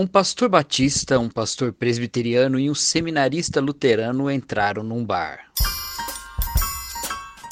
Um 0.00 0.06
pastor 0.06 0.48
batista, 0.48 1.18
um 1.18 1.28
pastor 1.28 1.74
presbiteriano 1.74 2.58
e 2.58 2.70
um 2.70 2.74
seminarista 2.74 3.60
luterano 3.60 4.30
entraram 4.30 4.82
num 4.82 5.04
bar. 5.04 5.40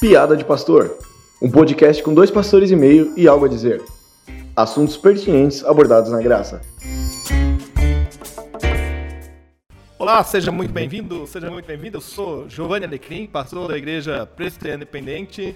Piada 0.00 0.34
de 0.34 0.46
Pastor, 0.46 0.96
um 1.42 1.50
podcast 1.50 2.02
com 2.02 2.14
dois 2.14 2.30
pastores 2.30 2.70
e 2.70 2.74
meio 2.74 3.12
e 3.18 3.28
algo 3.28 3.44
a 3.44 3.48
dizer. 3.48 3.82
Assuntos 4.56 4.96
pertinentes 4.96 5.62
abordados 5.62 6.10
na 6.10 6.22
graça. 6.22 6.62
Olá, 9.98 10.24
seja 10.24 10.50
muito 10.50 10.72
bem-vindo, 10.72 11.26
seja 11.26 11.50
muito 11.50 11.66
bem-vindo. 11.66 11.98
Eu 11.98 12.00
sou 12.00 12.48
Giovanni 12.48 12.86
Alecrim, 12.86 13.26
pastor 13.26 13.68
da 13.68 13.76
Igreja 13.76 14.24
Presbiteriana 14.24 14.84
Independente. 14.84 15.54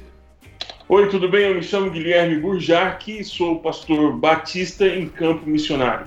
Oi, 0.91 1.09
tudo 1.09 1.27
bem? 1.27 1.49
Eu 1.49 1.55
me 1.55 1.63
chamo 1.63 1.91
Guilherme 1.91 2.39
Burjac, 2.39 3.25
sou 3.25 3.61
pastor 3.61 4.15
batista 4.15 4.87
em 4.87 5.09
campo 5.09 5.49
missionário. 5.49 6.07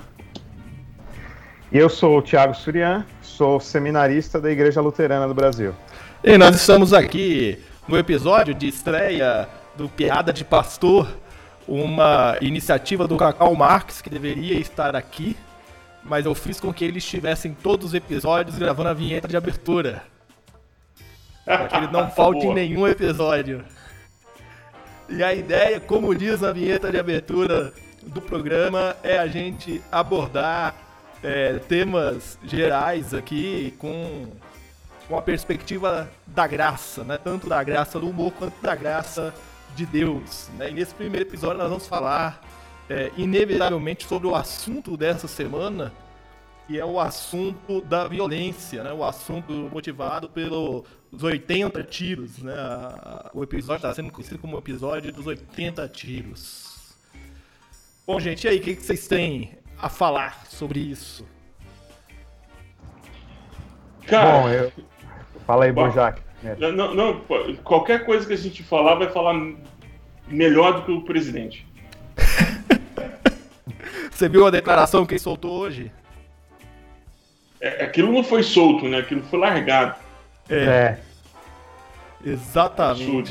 E 1.70 1.78
eu 1.78 1.88
sou 1.88 2.18
o 2.18 2.22
Thiago 2.22 2.54
Surian, 2.54 3.04
sou 3.20 3.58
seminarista 3.58 4.40
da 4.40 4.48
Igreja 4.50 4.80
Luterana 4.80 5.26
do 5.26 5.34
Brasil. 5.34 5.74
E 6.22 6.38
nós 6.38 6.54
estamos 6.54 6.92
aqui 6.92 7.58
no 7.88 7.98
episódio 7.98 8.54
de 8.54 8.68
estreia 8.68 9.48
do 9.74 9.88
Piada 9.88 10.32
de 10.32 10.44
Pastor, 10.44 11.08
uma 11.66 12.36
iniciativa 12.40 13.08
do 13.08 13.16
Cacau 13.16 13.52
Marques, 13.56 14.00
que 14.00 14.08
deveria 14.08 14.60
estar 14.60 14.94
aqui, 14.94 15.36
mas 16.04 16.24
eu 16.24 16.36
fiz 16.36 16.60
com 16.60 16.72
que 16.72 16.84
ele 16.84 16.98
estivesse 16.98 17.48
em 17.48 17.54
todos 17.54 17.86
os 17.86 17.94
episódios 17.94 18.56
gravando 18.56 18.90
a 18.90 18.94
vinheta 18.94 19.26
de 19.26 19.36
abertura. 19.36 20.04
Para 21.44 21.66
que 21.66 21.76
ele 21.78 21.88
não 21.88 22.08
falte 22.14 22.46
em 22.46 22.54
nenhum 22.54 22.86
episódio. 22.86 23.64
E 25.08 25.20
a 25.20 25.34
ideia, 25.34 25.80
como 25.80 26.14
diz 26.14 26.44
a 26.44 26.52
vinheta 26.52 26.92
de 26.92 26.98
abertura 26.98 27.72
do 28.04 28.20
programa, 28.20 28.94
é 29.02 29.18
a 29.18 29.26
gente 29.26 29.82
abordar 29.90 30.85
é, 31.22 31.58
temas 31.58 32.38
gerais 32.44 33.14
aqui 33.14 33.74
com, 33.78 34.28
com 35.08 35.16
a 35.16 35.22
perspectiva 35.22 36.10
da 36.26 36.46
graça, 36.46 37.04
né? 37.04 37.18
Tanto 37.18 37.48
da 37.48 37.62
graça 37.62 37.98
do 37.98 38.08
humor 38.08 38.32
quanto 38.32 38.60
da 38.60 38.74
graça 38.74 39.34
de 39.74 39.86
Deus. 39.86 40.48
Né? 40.56 40.70
E 40.70 40.74
nesse 40.74 40.94
primeiro 40.94 41.28
episódio 41.28 41.58
nós 41.58 41.68
vamos 41.68 41.86
falar 41.86 42.40
é, 42.88 43.10
inevitavelmente 43.16 44.06
sobre 44.06 44.26
o 44.26 44.34
assunto 44.34 44.96
dessa 44.96 45.28
semana, 45.28 45.92
que 46.66 46.78
é 46.78 46.84
o 46.84 46.98
assunto 46.98 47.80
da 47.82 48.08
violência, 48.08 48.82
né? 48.82 48.92
O 48.92 49.04
assunto 49.04 49.52
motivado 49.72 50.28
pelos 50.28 50.84
80 51.22 51.82
tiros, 51.84 52.38
né? 52.38 52.54
O 53.32 53.42
episódio 53.42 53.76
está 53.76 53.94
sendo 53.94 54.10
conhecido 54.10 54.38
como 54.38 54.56
o 54.56 54.58
episódio 54.58 55.12
dos 55.12 55.26
80 55.26 55.88
tiros. 55.88 56.96
Bom, 58.06 58.20
gente, 58.20 58.44
e 58.44 58.48
aí, 58.48 58.58
o 58.58 58.62
que 58.62 58.74
vocês 58.74 59.08
têm 59.08 59.58
a 59.80 59.88
falar 59.88 60.46
sobre 60.46 60.80
isso? 60.80 61.26
Cara, 64.06 64.40
Bom, 64.40 64.48
eu... 64.48 64.72
fala 65.46 65.64
aí, 65.64 65.72
Bojac. 65.72 66.20
Não, 66.58 66.94
não, 66.94 67.20
qualquer 67.64 68.04
coisa 68.04 68.26
que 68.26 68.32
a 68.32 68.36
gente 68.36 68.62
falar 68.62 68.94
vai 68.94 69.10
falar 69.10 69.34
melhor 70.28 70.74
do 70.74 70.82
que 70.82 70.92
o 70.92 71.02
presidente. 71.02 71.66
Você 74.10 74.28
viu 74.28 74.46
a 74.46 74.50
declaração 74.50 75.04
que 75.04 75.14
ele 75.14 75.20
soltou 75.20 75.52
hoje? 75.58 75.92
É, 77.60 77.84
aquilo 77.84 78.12
não 78.12 78.22
foi 78.22 78.42
solto, 78.42 78.86
né? 78.86 78.98
Aquilo 78.98 79.22
foi 79.24 79.38
largado. 79.38 79.98
É. 80.48 80.56
é. 80.56 81.00
Exatamente. 82.24 83.02
Absurdo. 83.02 83.30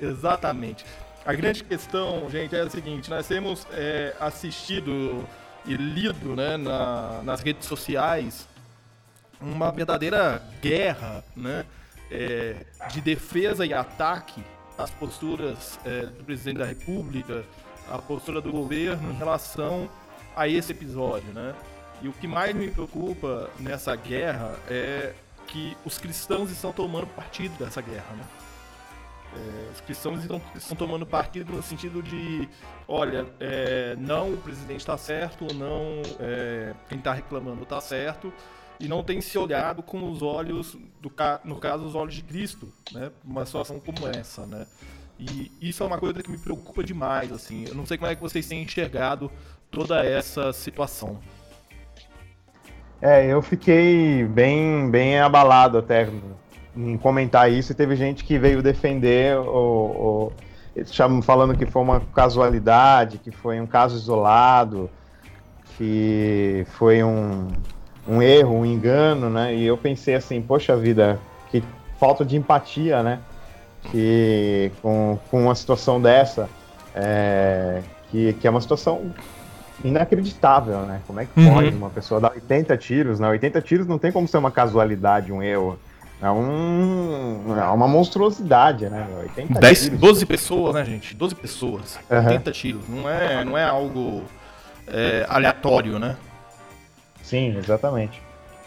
Exatamente. 0.00 0.84
A 1.28 1.34
grande 1.34 1.62
questão, 1.62 2.26
gente, 2.30 2.56
é 2.56 2.62
a 2.62 2.70
seguinte: 2.70 3.10
nós 3.10 3.28
temos 3.28 3.66
é, 3.72 4.16
assistido 4.18 5.28
e 5.66 5.74
lido 5.74 6.34
né, 6.34 6.56
na, 6.56 7.20
nas 7.22 7.42
redes 7.42 7.68
sociais 7.68 8.48
uma 9.38 9.70
verdadeira 9.70 10.42
guerra 10.62 11.22
né, 11.36 11.66
é, 12.10 12.64
de 12.90 13.02
defesa 13.02 13.66
e 13.66 13.74
ataque 13.74 14.42
às 14.78 14.90
posturas 14.90 15.78
é, 15.84 16.06
do 16.06 16.24
presidente 16.24 16.60
da 16.60 16.64
República, 16.64 17.44
a 17.90 17.98
postura 17.98 18.40
do 18.40 18.50
governo 18.50 19.12
em 19.12 19.18
relação 19.18 19.86
a 20.34 20.48
esse 20.48 20.72
episódio. 20.72 21.30
Né? 21.34 21.54
E 22.00 22.08
o 22.08 22.12
que 22.14 22.26
mais 22.26 22.56
me 22.56 22.70
preocupa 22.70 23.50
nessa 23.60 23.94
guerra 23.94 24.58
é 24.66 25.12
que 25.46 25.76
os 25.84 25.98
cristãos 25.98 26.50
estão 26.50 26.72
tomando 26.72 27.06
partido 27.08 27.62
dessa 27.62 27.82
guerra. 27.82 28.14
Né? 28.16 28.24
É, 29.34 29.72
os 29.72 29.80
cristãos 29.82 30.20
estão, 30.20 30.40
estão, 30.56 30.76
tomando 30.76 31.06
partido 31.06 31.52
no 31.52 31.62
sentido 31.62 32.02
de, 32.02 32.48
olha, 32.86 33.26
é, 33.38 33.94
não 33.98 34.32
o 34.32 34.36
presidente 34.38 34.80
está 34.80 34.96
certo, 34.96 35.46
não 35.54 36.00
é, 36.18 36.74
quem 36.88 36.98
está 36.98 37.12
reclamando 37.12 37.62
está 37.62 37.80
certo, 37.80 38.32
e 38.80 38.88
não 38.88 39.02
tem 39.02 39.20
se 39.20 39.36
olhado 39.36 39.82
com 39.82 40.10
os 40.10 40.22
olhos, 40.22 40.76
do, 41.00 41.12
no 41.44 41.56
caso, 41.56 41.84
os 41.84 41.94
olhos 41.94 42.14
de 42.14 42.22
Cristo, 42.22 42.72
né? 42.92 43.10
Uma 43.24 43.44
situação 43.44 43.80
como 43.80 44.06
essa, 44.06 44.46
né? 44.46 44.66
E 45.18 45.50
isso 45.60 45.82
é 45.82 45.86
uma 45.86 45.98
coisa 45.98 46.22
que 46.22 46.30
me 46.30 46.38
preocupa 46.38 46.82
demais, 46.82 47.32
assim. 47.32 47.66
Eu 47.66 47.74
não 47.74 47.84
sei 47.84 47.98
como 47.98 48.10
é 48.10 48.14
que 48.14 48.20
vocês 48.20 48.46
têm 48.46 48.62
enxergado 48.62 49.30
toda 49.68 50.04
essa 50.04 50.52
situação. 50.52 51.18
É, 53.02 53.26
eu 53.26 53.42
fiquei 53.42 54.24
bem, 54.24 54.88
bem 54.90 55.18
abalado 55.18 55.78
até 55.78 56.08
em 56.78 56.96
comentar 56.96 57.50
isso, 57.50 57.72
e 57.72 57.74
teve 57.74 57.96
gente 57.96 58.24
que 58.24 58.38
veio 58.38 58.62
defender 58.62 59.36
o, 59.36 60.30
o 60.30 61.22
falando 61.22 61.56
que 61.56 61.66
foi 61.66 61.82
uma 61.82 62.00
casualidade, 62.14 63.18
que 63.18 63.32
foi 63.32 63.60
um 63.60 63.66
caso 63.66 63.96
isolado, 63.96 64.88
que 65.76 66.64
foi 66.70 67.02
um, 67.02 67.48
um 68.06 68.22
erro, 68.22 68.54
um 68.54 68.64
engano, 68.64 69.28
né? 69.28 69.54
E 69.54 69.64
eu 69.64 69.76
pensei 69.76 70.14
assim, 70.14 70.40
poxa 70.40 70.76
vida, 70.76 71.18
que 71.50 71.64
falta 71.98 72.24
de 72.24 72.36
empatia, 72.36 73.02
né? 73.02 73.18
Que 73.90 74.70
com, 74.80 75.18
com 75.30 75.44
uma 75.44 75.54
situação 75.56 76.00
dessa, 76.00 76.48
é, 76.94 77.82
que, 78.10 78.34
que 78.34 78.46
é 78.46 78.50
uma 78.50 78.60
situação 78.60 79.12
inacreditável, 79.82 80.80
né? 80.80 81.00
Como 81.06 81.18
é 81.18 81.26
que 81.26 81.40
uhum. 81.40 81.54
pode 81.54 81.68
uma 81.70 81.90
pessoa 81.90 82.20
dar 82.20 82.32
80 82.32 82.76
tiros, 82.76 83.18
né? 83.18 83.28
80 83.28 83.60
tiros 83.62 83.86
não 83.86 83.98
tem 83.98 84.12
como 84.12 84.28
ser 84.28 84.38
uma 84.38 84.50
casualidade, 84.50 85.32
um 85.32 85.42
erro. 85.42 85.78
É, 86.20 86.30
um, 86.30 87.56
é 87.56 87.64
uma 87.70 87.86
monstruosidade, 87.86 88.88
né? 88.88 89.06
80 89.36 89.60
10, 89.60 89.82
tiros. 89.82 90.00
12 90.00 90.26
pessoas, 90.26 90.74
né, 90.74 90.84
gente? 90.84 91.14
12 91.14 91.34
pessoas. 91.34 91.98
Uhum. 92.10 92.18
80 92.18 92.52
tiros. 92.52 92.88
Não 92.88 93.08
é, 93.08 93.44
não 93.44 93.56
é 93.56 93.64
algo 93.64 94.24
é, 94.88 95.24
aleatório, 95.28 95.98
né? 95.98 96.16
Sim, 97.22 97.56
exatamente. 97.56 98.20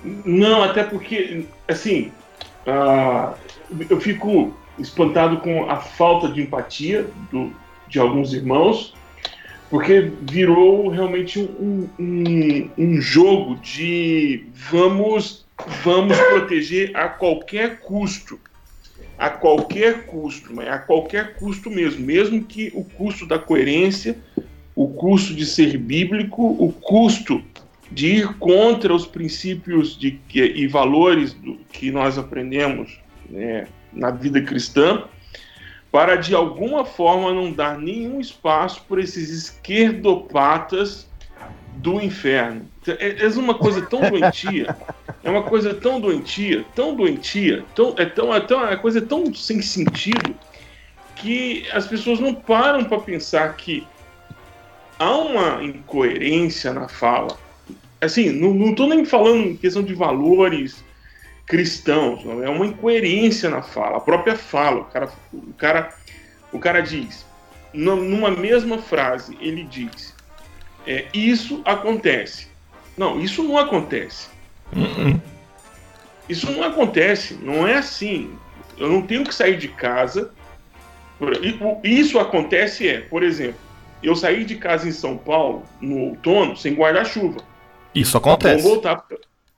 Não, 0.03 0.63
até 0.63 0.83
porque, 0.83 1.45
assim, 1.67 2.11
uh, 2.65 3.35
eu 3.89 3.99
fico 3.99 4.53
espantado 4.79 5.37
com 5.37 5.69
a 5.69 5.77
falta 5.77 6.29
de 6.29 6.41
empatia 6.41 7.07
do, 7.31 7.51
de 7.87 7.99
alguns 7.99 8.33
irmãos, 8.33 8.93
porque 9.69 10.11
virou 10.21 10.89
realmente 10.89 11.39
um, 11.39 11.87
um, 11.99 12.69
um 12.77 13.01
jogo 13.01 13.55
de 13.55 14.45
vamos 14.53 15.45
vamos 15.83 16.17
proteger 16.17 16.95
a 16.95 17.07
qualquer 17.09 17.79
custo. 17.79 18.39
A 19.17 19.29
qualquer 19.29 20.05
custo, 20.05 20.59
a 20.61 20.79
qualquer 20.79 21.35
custo 21.35 21.69
mesmo, 21.69 22.03
mesmo 22.05 22.43
que 22.43 22.71
o 22.73 22.83
custo 22.83 23.27
da 23.27 23.37
coerência, 23.37 24.17
o 24.75 24.87
custo 24.87 25.35
de 25.35 25.45
ser 25.45 25.77
bíblico, 25.77 26.43
o 26.43 26.71
custo 26.71 27.43
de 27.91 28.07
ir 28.07 28.33
contra 28.37 28.93
os 28.93 29.05
princípios 29.05 29.97
de, 29.97 30.19
e 30.33 30.65
valores 30.65 31.33
do, 31.33 31.57
que 31.71 31.91
nós 31.91 32.17
aprendemos 32.17 32.99
né, 33.29 33.67
na 33.91 34.09
vida 34.09 34.41
cristã, 34.41 35.03
para 35.91 36.15
de 36.15 36.33
alguma 36.33 36.85
forma 36.85 37.33
não 37.33 37.51
dar 37.51 37.77
nenhum 37.77 38.19
espaço 38.19 38.83
por 38.87 38.97
esses 38.97 39.29
esquerdopatas 39.29 41.07
do 41.75 41.99
inferno. 42.01 42.70
É, 42.87 43.25
é 43.25 43.27
uma 43.37 43.53
coisa 43.53 43.81
tão 43.85 44.01
doentia, 44.09 44.75
é 45.23 45.29
uma 45.29 45.43
coisa 45.43 45.73
tão 45.73 46.01
doentia, 46.01 46.65
tão 46.75 46.95
doentia, 46.95 47.63
tão, 47.75 47.93
é 47.97 48.05
tão, 48.05 48.33
é 48.33 48.39
tão, 48.39 48.67
é 48.67 48.75
coisa 48.75 49.01
tão 49.01 49.31
sem 49.33 49.61
sentido 49.61 50.35
que 51.15 51.67
as 51.71 51.85
pessoas 51.85 52.19
não 52.19 52.33
param 52.33 52.83
para 52.83 52.99
pensar 52.99 53.55
que 53.55 53.87
há 54.97 55.15
uma 55.15 55.63
incoerência 55.63 56.73
na 56.73 56.87
fala. 56.87 57.37
Assim, 57.99 58.31
não 58.31 58.71
estou 58.71 58.87
nem 58.87 59.05
falando 59.05 59.49
em 59.49 59.55
questão 59.55 59.83
de 59.83 59.93
valores 59.93 60.83
cristãos, 61.45 62.25
é 62.25 62.49
uma 62.49 62.65
incoerência 62.65 63.49
na 63.49 63.61
fala, 63.61 63.97
a 63.97 64.01
própria 64.01 64.35
fala. 64.35 64.81
O 64.81 64.85
cara, 64.85 65.11
o 65.31 65.53
cara, 65.53 65.93
o 66.51 66.59
cara 66.59 66.81
diz, 66.81 67.25
numa 67.73 68.31
mesma 68.31 68.79
frase, 68.79 69.37
ele 69.39 69.63
diz: 69.63 70.15
é, 70.87 71.05
Isso 71.13 71.61
acontece. 71.63 72.50
Não, 72.97 73.19
isso 73.19 73.43
não 73.43 73.57
acontece. 73.57 74.29
Uhum. 74.75 75.19
Isso 76.27 76.49
não 76.51 76.63
acontece, 76.63 77.33
não 77.41 77.67
é 77.67 77.75
assim. 77.75 78.31
Eu 78.77 78.89
não 78.89 79.01
tenho 79.01 79.23
que 79.23 79.33
sair 79.33 79.57
de 79.57 79.67
casa. 79.67 80.31
Isso 81.83 82.17
acontece 82.19 82.87
é, 82.87 83.01
por 83.01 83.21
exemplo, 83.21 83.59
eu 84.01 84.15
saí 84.15 84.43
de 84.43 84.55
casa 84.55 84.87
em 84.87 84.91
São 84.91 85.17
Paulo 85.17 85.63
no 85.79 85.97
outono 85.97 86.57
sem 86.57 86.73
guarda-chuva. 86.73 87.41
Isso 87.93 88.17
acontece. 88.17 88.63
Vou 88.63 88.73
voltar. 88.73 89.05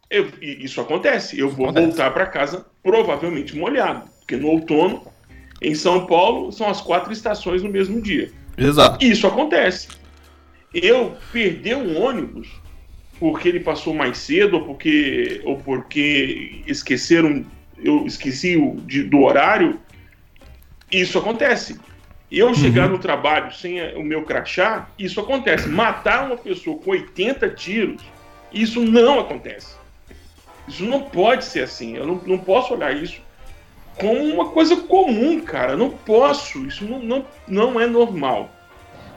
Eu, 0.09 0.29
isso 0.41 0.81
acontece. 0.81 1.39
Eu 1.39 1.49
vou 1.49 1.67
acontece. 1.67 1.87
voltar 1.87 2.11
para 2.11 2.25
casa 2.25 2.65
provavelmente 2.81 3.55
molhado, 3.55 4.09
porque 4.19 4.35
no 4.35 4.47
outono 4.47 5.07
em 5.61 5.73
São 5.73 6.05
Paulo 6.05 6.51
são 6.51 6.67
as 6.67 6.81
quatro 6.81 7.13
estações 7.13 7.63
no 7.63 7.69
mesmo 7.69 8.01
dia. 8.01 8.31
Exato. 8.57 9.03
Isso 9.03 9.25
acontece. 9.25 9.87
Eu 10.73 11.15
perder 11.31 11.77
um 11.77 12.01
ônibus 12.01 12.49
porque 13.23 13.47
ele 13.47 13.61
passou 13.61 13.93
mais 13.93 14.17
cedo 14.17 14.57
ou 14.57 14.65
porque 14.65 15.39
ou 15.45 15.55
porque 15.55 16.61
esqueceram 16.67 17.45
eu 17.81 18.05
esqueci 18.05 18.57
o, 18.57 18.75
de, 18.81 19.03
do 19.03 19.21
horário. 19.21 19.79
Isso 20.91 21.17
acontece. 21.17 21.79
Eu 22.29 22.47
uhum. 22.47 22.53
chegar 22.53 22.89
no 22.89 22.99
trabalho 22.99 23.53
sem 23.53 23.95
o 23.95 24.03
meu 24.03 24.23
crachá, 24.23 24.89
isso 24.99 25.21
acontece. 25.21 25.69
Matar 25.69 26.25
uma 26.25 26.35
pessoa 26.35 26.77
com 26.77 26.91
80 26.91 27.49
tiros, 27.51 28.01
isso 28.51 28.81
não 28.81 29.21
acontece. 29.21 29.73
Isso 30.67 30.83
não 30.83 31.03
pode 31.03 31.45
ser 31.45 31.61
assim. 31.61 31.95
Eu 31.95 32.05
não, 32.05 32.15
não 32.25 32.37
posso 32.37 32.73
olhar 32.73 32.93
isso 32.93 33.21
como 33.97 34.21
uma 34.21 34.49
coisa 34.49 34.75
comum, 34.75 35.39
cara. 35.39 35.77
Não 35.77 35.91
posso. 35.91 36.65
Isso 36.65 36.83
não, 36.83 36.99
não, 36.99 37.25
não 37.47 37.79
é 37.79 37.87
normal. 37.87 38.51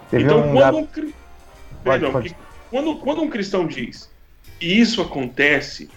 Teve 0.09 0.23
então, 0.23 0.49
um 0.49 0.53
quando, 0.53 0.87
pode, 0.87 1.15
perdão, 1.83 2.13
pode. 2.13 2.46
Quando, 2.71 2.97
quando 2.97 3.23
um 3.23 3.31
cristão 3.31 3.67
diz 3.67 4.11
isso 4.61 5.03
acontece, 5.03 5.89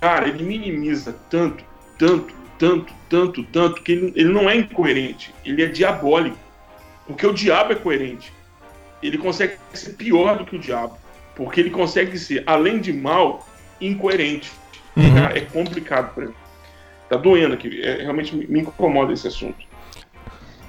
cara, 0.00 0.28
ele 0.28 0.42
minimiza 0.42 1.14
tanto, 1.30 1.64
tanto, 1.98 2.34
tanto, 2.58 2.92
tanto, 3.08 3.44
tanto, 3.44 3.82
que 3.82 3.92
ele, 3.92 4.12
ele 4.16 4.32
não 4.32 4.48
é 4.48 4.56
incoerente. 4.56 5.32
Ele 5.44 5.62
é 5.62 5.66
diabólico. 5.66 6.38
Porque 7.06 7.26
o 7.26 7.32
diabo 7.32 7.72
é 7.72 7.76
coerente. 7.76 8.32
Ele 9.02 9.18
consegue 9.18 9.56
ser 9.72 9.94
pior 9.94 10.38
do 10.38 10.44
que 10.44 10.56
o 10.56 10.58
diabo. 10.58 10.96
Porque 11.34 11.60
ele 11.60 11.70
consegue 11.70 12.18
ser, 12.18 12.42
além 12.46 12.80
de 12.80 12.92
mal, 12.92 13.46
incoerente. 13.80 14.52
Uhum. 14.96 15.14
Cara, 15.14 15.38
é 15.38 15.40
complicado 15.42 16.14
para 16.14 16.26
mim. 16.26 16.34
Tá 17.08 17.16
doendo 17.16 17.54
aqui. 17.54 17.82
É, 17.82 18.02
realmente 18.02 18.34
me 18.34 18.60
incomoda 18.60 19.12
esse 19.12 19.26
assunto. 19.26 19.64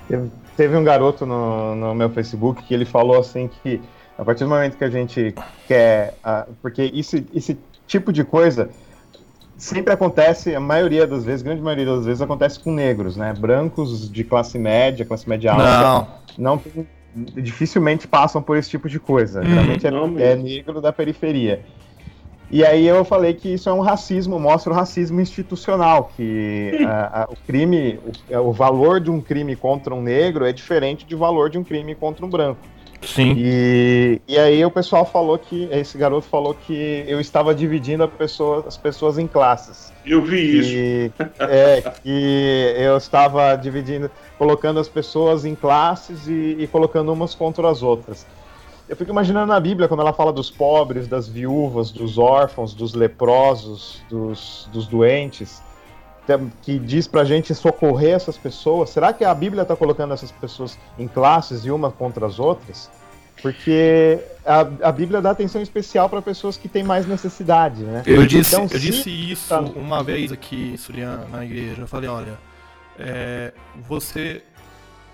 Teve, 0.07 0.31
teve 0.57 0.75
um 0.75 0.83
garoto 0.83 1.25
no, 1.25 1.75
no 1.75 1.95
meu 1.95 2.09
Facebook 2.09 2.63
que 2.63 2.73
ele 2.73 2.85
falou 2.85 3.19
assim 3.19 3.49
que 3.61 3.81
a 4.17 4.23
partir 4.23 4.43
do 4.43 4.49
momento 4.49 4.77
que 4.77 4.83
a 4.83 4.89
gente 4.89 5.33
quer. 5.67 6.15
Porque 6.61 6.91
esse, 6.93 7.25
esse 7.33 7.57
tipo 7.87 8.11
de 8.11 8.23
coisa 8.23 8.69
sempre 9.57 9.93
acontece, 9.93 10.55
a 10.55 10.59
maioria 10.59 11.07
das 11.07 11.23
vezes, 11.23 11.41
grande 11.41 11.61
maioria 11.61 11.85
das 11.85 12.05
vezes, 12.05 12.21
acontece 12.21 12.59
com 12.59 12.71
negros, 12.73 13.15
né? 13.15 13.33
Brancos 13.37 14.11
de 14.11 14.23
classe 14.23 14.57
média, 14.57 15.05
classe 15.05 15.27
média 15.27 15.53
alta. 15.53 16.07
Não. 16.37 16.57
Não 16.57 16.61
dificilmente 17.15 18.07
passam 18.07 18.41
por 18.41 18.57
esse 18.57 18.69
tipo 18.69 18.89
de 18.89 18.99
coisa. 18.99 19.41
Hum, 19.41 19.79
Geralmente 19.79 20.23
é, 20.23 20.31
é 20.31 20.35
negro 20.35 20.81
da 20.81 20.91
periferia. 20.91 21.63
E 22.51 22.63
aí 22.63 22.87
eu 22.87 23.03
falei 23.03 23.33
que 23.33 23.51
isso 23.51 23.67
é 23.67 23.73
um 23.73 23.79
racismo, 23.79 24.39
mostra 24.39 24.71
o 24.71 24.75
racismo 24.75 25.19
institucional, 25.19 26.11
que 26.15 26.85
a, 26.85 27.23
a, 27.23 27.25
o 27.25 27.35
crime, 27.47 27.99
o, 28.29 28.37
o, 28.49 28.51
valor 28.51 28.99
de 28.99 29.09
um 29.09 29.19
crime 29.19 29.55
contra 29.55 29.93
um 29.93 30.01
negro 30.01 30.45
é 30.45 30.51
diferente 30.51 31.05
do 31.05 31.17
valor 31.17 31.49
de 31.49 31.57
um 31.57 31.63
crime 31.63 31.95
contra 31.95 32.23
um 32.23 32.29
branco. 32.29 32.59
Sim. 33.03 33.33
E, 33.37 34.21
e 34.27 34.37
aí 34.37 34.65
o 34.65 34.71
pessoal 34.71 35.05
falou 35.05 35.37
que, 35.37 35.67
esse 35.71 35.97
garoto 35.97 36.27
falou 36.27 36.53
que 36.53 37.03
eu 37.07 37.19
estava 37.19 37.53
dividindo 37.53 38.07
pessoa, 38.07 38.63
as 38.67 38.77
pessoas 38.77 39.17
em 39.17 39.27
classes. 39.27 39.91
Eu 40.05 40.21
vi 40.21 40.37
que, 40.37 40.59
isso. 40.59 41.13
É, 41.39 41.81
que 41.81 42.73
eu 42.77 42.97
estava 42.97 43.55
dividindo, 43.55 44.09
colocando 44.37 44.79
as 44.79 44.87
pessoas 44.87 45.45
em 45.45 45.55
classes 45.55 46.27
e, 46.27 46.57
e 46.59 46.67
colocando 46.67 47.11
umas 47.11 47.35
contra 47.35 47.69
as 47.69 47.83
outras. 47.83 48.25
Eu 48.87 48.95
fico 48.95 49.11
imaginando 49.11 49.47
na 49.47 49.59
Bíblia, 49.59 49.87
quando 49.87 50.01
ela 50.01 50.13
fala 50.13 50.31
dos 50.31 50.51
pobres, 50.51 51.07
das 51.07 51.27
viúvas, 51.27 51.89
dos 51.89 52.17
órfãos, 52.17 52.73
dos 52.73 52.93
leprosos, 52.93 54.01
dos, 54.09 54.67
dos 54.71 54.87
doentes, 54.87 55.61
que 56.61 56.79
diz 56.79 57.07
pra 57.07 57.23
gente 57.23 57.53
socorrer 57.53 58.15
essas 58.15 58.37
pessoas. 58.37 58.89
Será 58.89 59.11
que 59.11 59.23
a 59.23 59.33
Bíblia 59.33 59.63
está 59.63 59.75
colocando 59.75 60.13
essas 60.13 60.31
pessoas 60.31 60.77
em 60.97 61.07
classes 61.07 61.65
e 61.65 61.71
umas 61.71 61.93
contra 61.93 62.25
as 62.25 62.39
outras? 62.39 62.89
Porque 63.41 64.19
a, 64.45 64.61
a 64.87 64.91
Bíblia 64.91 65.21
dá 65.21 65.31
atenção 65.31 65.61
especial 65.61 66.09
para 66.09 66.21
pessoas 66.21 66.55
que 66.55 66.69
têm 66.69 66.83
mais 66.83 67.05
necessidade, 67.05 67.83
né? 67.83 68.01
Eu 68.05 68.25
disse, 68.25 68.55
então, 68.55 68.67
eu 68.71 68.79
disse 68.79 69.09
isso 69.09 69.49
tá... 69.49 69.59
uma 69.59 70.01
vez 70.01 70.31
aqui, 70.31 70.77
Surian, 70.77 71.25
na 71.29 71.43
igreja. 71.43 71.81
Eu 71.81 71.87
falei, 71.87 72.09
olha, 72.09 72.39
é, 72.97 73.51
você, 73.87 74.41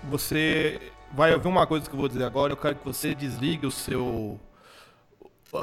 você 0.04 0.80
vai 1.12 1.34
ouvir 1.34 1.48
uma 1.48 1.66
coisa 1.66 1.88
que 1.88 1.94
eu 1.94 1.98
vou 1.98 2.08
dizer 2.08 2.24
agora, 2.24 2.52
eu 2.52 2.56
quero 2.56 2.76
que 2.76 2.84
você 2.84 3.14
desligue 3.14 3.66
o 3.66 3.70
seu 3.70 4.38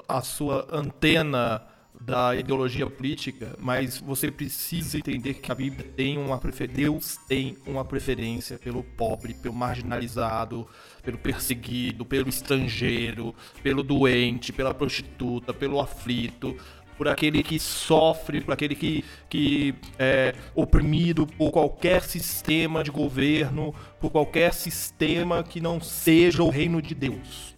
a 0.06 0.22
sua 0.22 0.68
antena 0.70 1.62
da 2.00 2.36
ideologia 2.36 2.90
política, 2.90 3.56
mas 3.60 3.98
você 4.00 4.32
precisa 4.32 4.98
entender 4.98 5.36
que 5.36 5.52
a 5.52 5.56
Bíblia 5.56 5.90
tem 5.96 6.18
uma 6.18 6.38
preferência, 6.38 6.78
Deus 6.78 7.18
tem 7.28 7.58
uma 7.66 7.84
preferência 7.84 8.58
pelo 8.58 8.84
pobre, 8.84 9.34
pelo 9.34 9.56
marginalizado, 9.56 10.68
pelo 11.04 11.18
perseguido, 11.18 12.06
pelo 12.06 12.30
estrangeiro, 12.30 13.34
pelo 13.64 13.84
doente, 13.84 14.54
pela 14.54 14.74
prostituta, 14.74 15.54
pelo 15.54 15.80
aflito, 15.80 16.56
por 16.98 17.08
aquele 17.08 17.44
que 17.44 17.60
sofre, 17.60 18.42
por 18.42 18.54
aquele 18.54 18.76
que, 18.76 19.06
que 19.30 19.76
é 20.00 20.34
oprimido 20.56 21.28
por 21.28 21.52
qualquer 21.52 22.02
sistema 22.04 22.84
de 22.84 22.90
governo, 22.90 23.74
por 24.00 24.10
qualquer 24.12 24.54
sistema 24.54 25.44
que 25.44 25.62
não 25.62 25.80
seja 25.80 26.42
o 26.44 26.50
reino 26.50 26.82
de 26.82 26.96
Deus. 26.96 27.56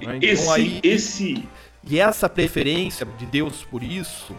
Né? 0.00 0.16
Então, 0.16 0.28
esse, 0.28 0.50
aí, 0.50 0.80
esse... 0.82 1.48
E 1.86 2.00
essa 2.00 2.28
preferência 2.28 3.06
de 3.06 3.26
Deus 3.26 3.64
por 3.64 3.82
isso 3.82 4.36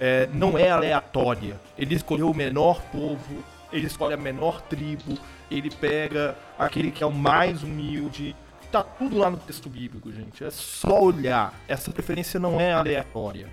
é, 0.00 0.28
não 0.32 0.58
é 0.58 0.70
aleatória. 0.70 1.60
Ele 1.78 1.94
escolheu 1.94 2.30
o 2.30 2.34
menor 2.34 2.80
povo, 2.92 3.44
ele 3.72 3.86
escolhe 3.86 4.14
a 4.14 4.16
menor 4.16 4.60
tribo, 4.62 5.16
ele 5.50 5.70
pega 5.70 6.36
aquele 6.58 6.90
que 6.90 7.02
é 7.02 7.06
o 7.06 7.12
mais 7.12 7.62
humilde, 7.62 8.34
Tá 8.70 8.82
tudo 8.82 9.16
lá 9.16 9.30
no 9.30 9.38
texto 9.38 9.68
bíblico, 9.68 10.12
gente. 10.12 10.44
É 10.44 10.50
só 10.50 11.00
olhar. 11.02 11.54
Essa 11.66 11.90
preferência 11.90 12.38
não 12.38 12.60
é 12.60 12.72
aleatória. 12.72 13.48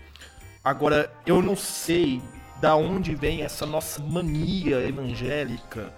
Agora, 0.62 1.10
eu 1.26 1.42
não 1.42 1.56
sei 1.56 2.22
da 2.60 2.76
onde 2.76 3.16
vem 3.16 3.42
essa 3.42 3.66
nossa 3.66 4.02
mania 4.02 4.86
evangélica 4.86 5.94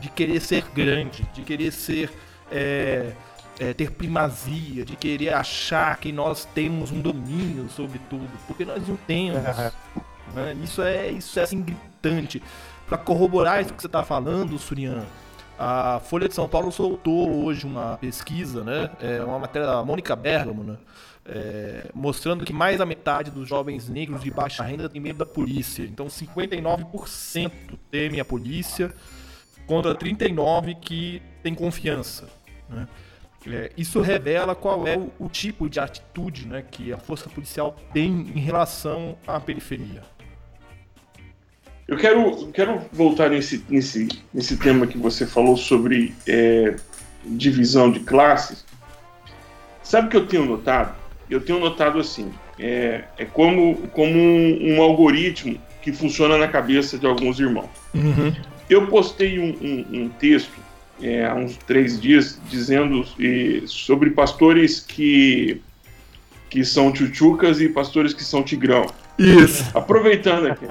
de 0.00 0.08
querer 0.10 0.40
ser 0.40 0.64
grande, 0.72 1.26
de 1.34 1.42
querer 1.42 1.72
ser. 1.72 2.10
É, 2.52 3.12
é, 3.58 3.72
ter 3.72 3.90
primazia, 3.90 4.84
de 4.84 4.96
querer 4.96 5.34
achar 5.34 5.96
que 5.98 6.12
nós 6.12 6.44
temos 6.44 6.90
um 6.90 7.00
domínio 7.00 7.68
sobre 7.70 8.00
tudo, 8.10 8.30
porque 8.46 8.64
nós 8.64 8.86
não 8.86 8.96
temos. 8.96 9.42
Né? 10.34 10.56
Isso 10.62 10.80
é 10.80 11.10
isso 11.10 11.38
é 11.38 11.42
assim 11.42 11.60
gritante. 11.60 12.42
Para 12.86 12.96
corroborar 12.96 13.60
isso 13.60 13.74
que 13.74 13.82
você 13.82 13.86
está 13.86 14.02
falando, 14.02 14.58
Surian, 14.58 15.04
a 15.58 16.00
Folha 16.00 16.28
de 16.28 16.34
São 16.34 16.48
Paulo 16.48 16.72
soltou 16.72 17.44
hoje 17.44 17.66
uma 17.66 17.96
pesquisa, 17.98 18.64
né? 18.64 18.90
É 19.00 19.22
uma 19.22 19.38
matéria 19.38 19.68
da 19.68 19.84
Mônica 19.84 20.16
Bergamo, 20.16 20.64
né? 20.64 20.76
É, 21.24 21.90
mostrando 21.94 22.44
que 22.44 22.52
mais 22.52 22.78
da 22.78 22.86
metade 22.86 23.30
dos 23.30 23.48
jovens 23.48 23.88
negros 23.88 24.22
de 24.22 24.30
baixa 24.30 24.62
renda 24.64 24.88
tem 24.88 25.00
medo 25.00 25.18
da 25.18 25.26
polícia. 25.26 25.84
Então 25.84 26.06
59% 26.06 27.52
temem 27.90 28.18
a 28.18 28.24
polícia 28.24 28.92
contra 29.66 29.94
39% 29.94 30.80
que 30.80 31.22
tem 31.42 31.54
confiança. 31.54 32.28
Né? 32.68 32.88
É, 33.46 33.70
isso 33.76 34.00
revela 34.00 34.54
qual 34.54 34.86
é 34.86 34.96
o, 34.96 35.10
o, 35.18 35.28
tipo 35.28 35.68
de 35.68 35.80
atitude 35.80 36.46
né, 36.46 36.62
que 36.70 36.92
a 36.92 36.98
força 36.98 37.28
policial 37.28 37.76
tem 37.92 38.06
em 38.34 38.40
relação 38.40 39.16
à 39.26 39.40
periferia. 39.40 40.02
Eu 41.88 41.96
quero, 41.96 42.46
quero 42.52 42.80
voltar 42.92 43.30
nesse, 43.30 43.64
nesse, 43.68 44.08
nesse 44.32 44.56
tema 44.56 44.86
que 44.86 44.96
você 44.96 45.26
falou 45.26 45.56
sobre 45.56 46.14
é, 46.26 46.76
divisão 47.24 47.90
de 47.90 48.00
classes. 48.00 48.64
Sabe 49.82 50.06
o 50.06 50.10
que 50.10 50.16
eu 50.16 50.26
tenho 50.26 50.44
notado? 50.44 50.94
Eu 51.28 51.40
tenho 51.40 51.58
notado 51.58 51.98
assim: 51.98 52.32
é, 52.58 53.04
é 53.18 53.24
como, 53.24 53.76
como 53.88 54.12
um, 54.12 54.76
um, 54.76 54.82
algoritmo 54.82 55.60
que 55.82 55.92
funciona 55.92 56.38
na 56.38 56.46
cabeça 56.46 56.96
de 56.96 57.06
alguns 57.06 57.40
irmãos. 57.40 57.70
Uhum. 57.92 58.32
Eu 58.70 58.86
postei 58.86 59.38
um, 59.38 59.50
um, 59.60 60.02
um 60.02 60.08
texto 60.08 60.61
é, 61.02 61.26
há 61.26 61.34
uns 61.34 61.56
três 61.56 62.00
dias 62.00 62.40
dizendo 62.48 63.04
e, 63.18 63.64
sobre 63.66 64.10
pastores 64.10 64.80
que, 64.80 65.60
que 66.48 66.64
são 66.64 66.92
tchutchucas 66.92 67.60
e 67.60 67.68
pastores 67.68 68.14
que 68.14 68.24
são 68.24 68.42
tigrão. 68.42 68.86
Isso. 69.18 69.64
Aproveitando 69.74 70.46
aqui. 70.46 70.66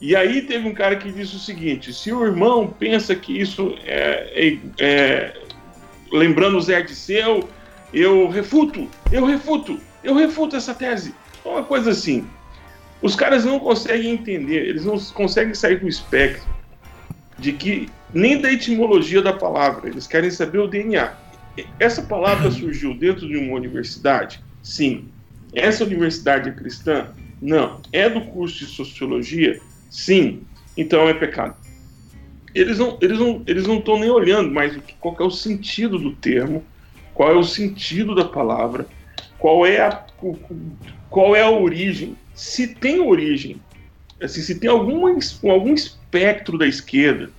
E 0.00 0.14
aí 0.14 0.42
teve 0.42 0.68
um 0.68 0.74
cara 0.74 0.96
que 0.96 1.10
disse 1.10 1.34
o 1.34 1.40
seguinte: 1.40 1.92
se 1.92 2.12
o 2.12 2.24
irmão 2.24 2.72
pensa 2.78 3.14
que 3.16 3.40
isso 3.40 3.74
é, 3.84 4.32
é, 4.34 4.58
é 4.78 5.34
lembrando 6.12 6.56
o 6.56 6.60
Zé 6.60 6.80
de 6.82 6.94
Seu, 6.94 7.48
eu 7.92 8.28
refuto, 8.28 8.88
eu 9.10 9.24
refuto, 9.24 9.80
eu 10.04 10.14
refuto 10.14 10.54
essa 10.54 10.74
tese. 10.74 11.14
Uma 11.44 11.62
coisa 11.64 11.90
assim. 11.90 12.26
Os 13.00 13.14
caras 13.14 13.44
não 13.44 13.58
conseguem 13.60 14.10
entender, 14.12 14.68
eles 14.68 14.84
não 14.84 14.98
conseguem 14.98 15.54
sair 15.54 15.78
do 15.78 15.88
espectro 15.88 16.48
de 17.38 17.52
que 17.52 17.88
nem 18.12 18.40
da 18.40 18.52
etimologia 18.52 19.22
da 19.22 19.32
palavra, 19.32 19.88
eles 19.88 20.06
querem 20.06 20.30
saber 20.30 20.58
o 20.58 20.66
DNA. 20.66 21.12
Essa 21.78 22.02
palavra 22.02 22.50
surgiu 22.52 22.94
dentro 22.94 23.26
de 23.26 23.36
uma 23.36 23.54
universidade? 23.54 24.42
Sim. 24.62 25.08
Essa 25.54 25.84
universidade 25.84 26.48
é 26.48 26.52
cristã? 26.52 27.08
Não. 27.40 27.80
É 27.92 28.08
do 28.08 28.20
curso 28.22 28.58
de 28.58 28.66
sociologia? 28.66 29.60
Sim. 29.90 30.42
Então 30.76 31.08
é 31.08 31.14
pecado. 31.14 31.56
Eles 32.54 32.78
não 32.78 32.98
eles 33.00 33.18
não 33.18 33.42
eles 33.46 33.66
não 33.66 33.78
estão 33.78 33.98
nem 33.98 34.10
olhando 34.10 34.50
mais 34.50 34.76
qual 35.00 35.16
é 35.20 35.22
o 35.22 35.30
sentido 35.30 35.98
do 35.98 36.12
termo, 36.14 36.64
qual 37.14 37.30
é 37.32 37.36
o 37.36 37.44
sentido 37.44 38.14
da 38.14 38.24
palavra, 38.24 38.86
qual 39.38 39.66
é 39.66 39.80
a 39.80 40.04
qual 41.10 41.36
é 41.36 41.42
a 41.42 41.50
origem. 41.50 42.16
Se 42.34 42.68
tem 42.68 43.00
origem, 43.00 43.60
assim, 44.20 44.40
se 44.40 44.58
tem 44.58 44.70
algum 44.70 45.06
algum 45.50 45.74
espectro 45.74 46.56
da 46.56 46.66
esquerda, 46.66 47.30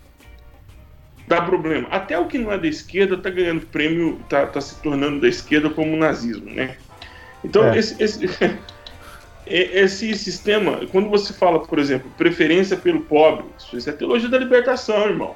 dá 1.29 1.43
problema. 1.43 1.87
Até 1.91 2.17
o 2.17 2.25
que 2.25 2.39
não 2.39 2.51
é 2.51 2.57
da 2.57 2.67
esquerda 2.67 3.13
está 3.13 3.29
ganhando 3.29 3.65
prêmio, 3.67 4.19
está 4.23 4.47
tá 4.47 4.59
se 4.59 4.75
tornando 4.81 5.21
da 5.21 5.27
esquerda 5.27 5.69
como 5.69 5.93
o 5.93 5.97
nazismo, 5.97 6.49
né? 6.49 6.75
Então, 7.45 7.63
é. 7.65 7.77
esse, 7.77 8.01
esse, 8.01 8.27
esse, 9.45 10.15
sistema, 10.15 10.81
quando 10.91 11.07
você 11.07 11.31
fala, 11.31 11.59
por 11.59 11.77
exemplo, 11.77 12.11
preferência 12.17 12.75
pelo 12.75 13.01
pobre, 13.01 13.45
isso 13.71 13.87
é 13.87 13.93
teologia 13.93 14.27
da 14.27 14.39
libertação, 14.39 15.07
irmão. 15.07 15.35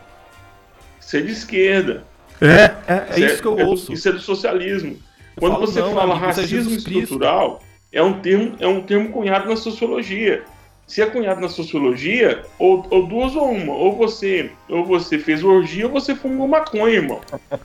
Isso 1.00 1.15
é 1.15 1.21
de 1.21 1.31
esquerda. 1.31 2.03
É, 2.41 2.91
é, 2.91 3.05
é 3.09 3.19
isso, 3.19 3.41
que 3.41 3.47
eu 3.47 3.59
é, 3.59 3.63
ouço. 3.63 3.93
Isso 3.93 4.09
é 4.09 4.12
do 4.12 4.19
socialismo. 4.19 4.97
Quando 5.38 5.59
você 5.59 5.79
não, 5.79 5.93
fala 5.93 6.13
amigo, 6.13 6.25
é 6.25 6.27
racismo 6.27 6.73
estrutural, 6.75 7.62
é 7.91 8.01
um, 8.01 8.19
termo, 8.19 8.55
é 8.59 8.67
um 8.67 8.81
termo 8.81 9.09
cunhado 9.09 9.47
na 9.47 9.55
sociologia 9.55 10.43
se 10.86 11.02
é 11.02 11.06
cunhado 11.06 11.40
na 11.40 11.50
sociologia, 11.50 12.44
ou, 12.60 12.86
ou, 12.90 13.08
duas 13.08 13.36
ou 13.36 13.50
uma. 13.50 13.74
Ou 13.74 13.96
você, 13.96 14.52
ou 14.70 14.86
você 14.86 15.18
fez 15.18 15.44
orgia 15.44 15.86
ou 15.88 15.92
você 15.92 16.13
fumou 16.13 16.48
maconha, 16.48 16.96
irmão. 16.96 17.22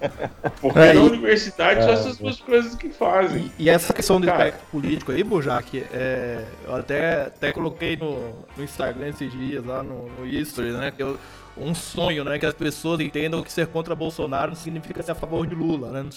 Porque 0.61 0.79
é, 0.79 0.93
na 0.93 1.01
e... 1.01 1.05
universidade 1.05 1.81
é, 1.81 1.83
são 1.83 1.93
essas 1.93 2.19
duas 2.19 2.41
coisas 2.41 2.75
que 2.75 2.89
fazem. 2.89 3.51
E, 3.59 3.65
e 3.65 3.69
essa 3.69 3.93
questão 3.93 4.21
do 4.21 4.29
espectro 4.29 4.67
político 4.71 5.13
aí, 5.13 5.25
Bojac, 5.25 5.85
é, 5.93 6.45
eu 6.65 6.77
até, 6.77 7.23
até 7.23 7.53
coloquei 7.53 7.97
no, 7.97 8.47
no 8.57 8.63
Instagram 8.63 9.09
esses 9.09 9.31
dias, 9.33 9.65
lá 9.65 9.83
no, 9.83 10.09
no 10.11 10.27
History, 10.27 10.71
né? 10.71 10.93
Que 10.93 11.03
eu, 11.03 11.19
um 11.57 11.75
sonho, 11.75 12.23
né? 12.23 12.39
Que 12.39 12.47
as 12.47 12.55
pessoas 12.55 13.01
entendam 13.01 13.43
que 13.43 13.53
ser 13.53 13.67
contra 13.67 13.97
Bolsonaro 13.97 14.53
não 14.53 14.57
significa 14.57 15.03
ser 15.03 15.13
a 15.13 15.17
favor 15.17 15.45
de 15.47 15.57
Lula, 15.57 15.91
né? 15.91 16.09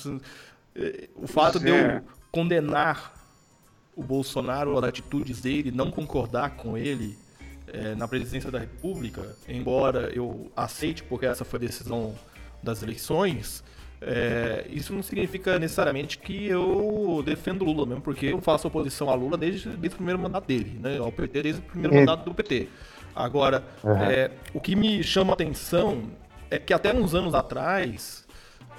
O 1.15 1.27
fato 1.27 1.53
pois 1.53 1.63
de 1.63 1.69
eu 1.69 1.75
é. 1.75 2.01
condenar 2.31 3.20
o 4.01 4.03
Bolsonaro, 4.03 4.77
as 4.77 4.83
atitudes 4.83 5.41
dele, 5.41 5.71
não 5.71 5.91
concordar 5.91 6.51
com 6.51 6.77
ele 6.77 7.15
é, 7.67 7.95
na 7.95 8.07
presidência 8.07 8.51
da 8.51 8.59
República, 8.59 9.35
embora 9.47 10.11
eu 10.13 10.51
aceite 10.55 11.03
porque 11.03 11.25
essa 11.25 11.45
foi 11.45 11.57
a 11.57 11.61
decisão 11.61 12.15
das 12.61 12.81
eleições, 12.81 13.63
é, 14.01 14.65
isso 14.69 14.93
não 14.93 15.03
significa 15.03 15.59
necessariamente 15.59 16.17
que 16.17 16.47
eu 16.47 17.21
defendo 17.23 17.63
Lula 17.63 17.85
mesmo, 17.85 18.01
porque 18.01 18.27
eu 18.27 18.41
faço 18.41 18.67
oposição 18.67 19.09
a 19.09 19.13
Lula 19.13 19.37
desde, 19.37 19.69
desde 19.69 19.89
o 19.89 19.97
primeiro 19.97 20.19
mandato 20.19 20.47
dele, 20.47 20.79
né, 20.81 20.97
ao 20.97 21.11
PT 21.11 21.43
desde 21.43 21.61
o 21.61 21.63
primeiro 21.63 21.95
mandato 21.95 22.25
do 22.25 22.33
PT. 22.33 22.67
Agora, 23.15 23.63
uhum. 23.83 23.91
é, 23.97 24.31
o 24.53 24.59
que 24.59 24.75
me 24.75 25.03
chama 25.03 25.31
a 25.31 25.33
atenção 25.33 26.03
é 26.49 26.57
que 26.57 26.73
até 26.73 26.93
uns 26.93 27.13
anos 27.13 27.35
atrás 27.35 28.20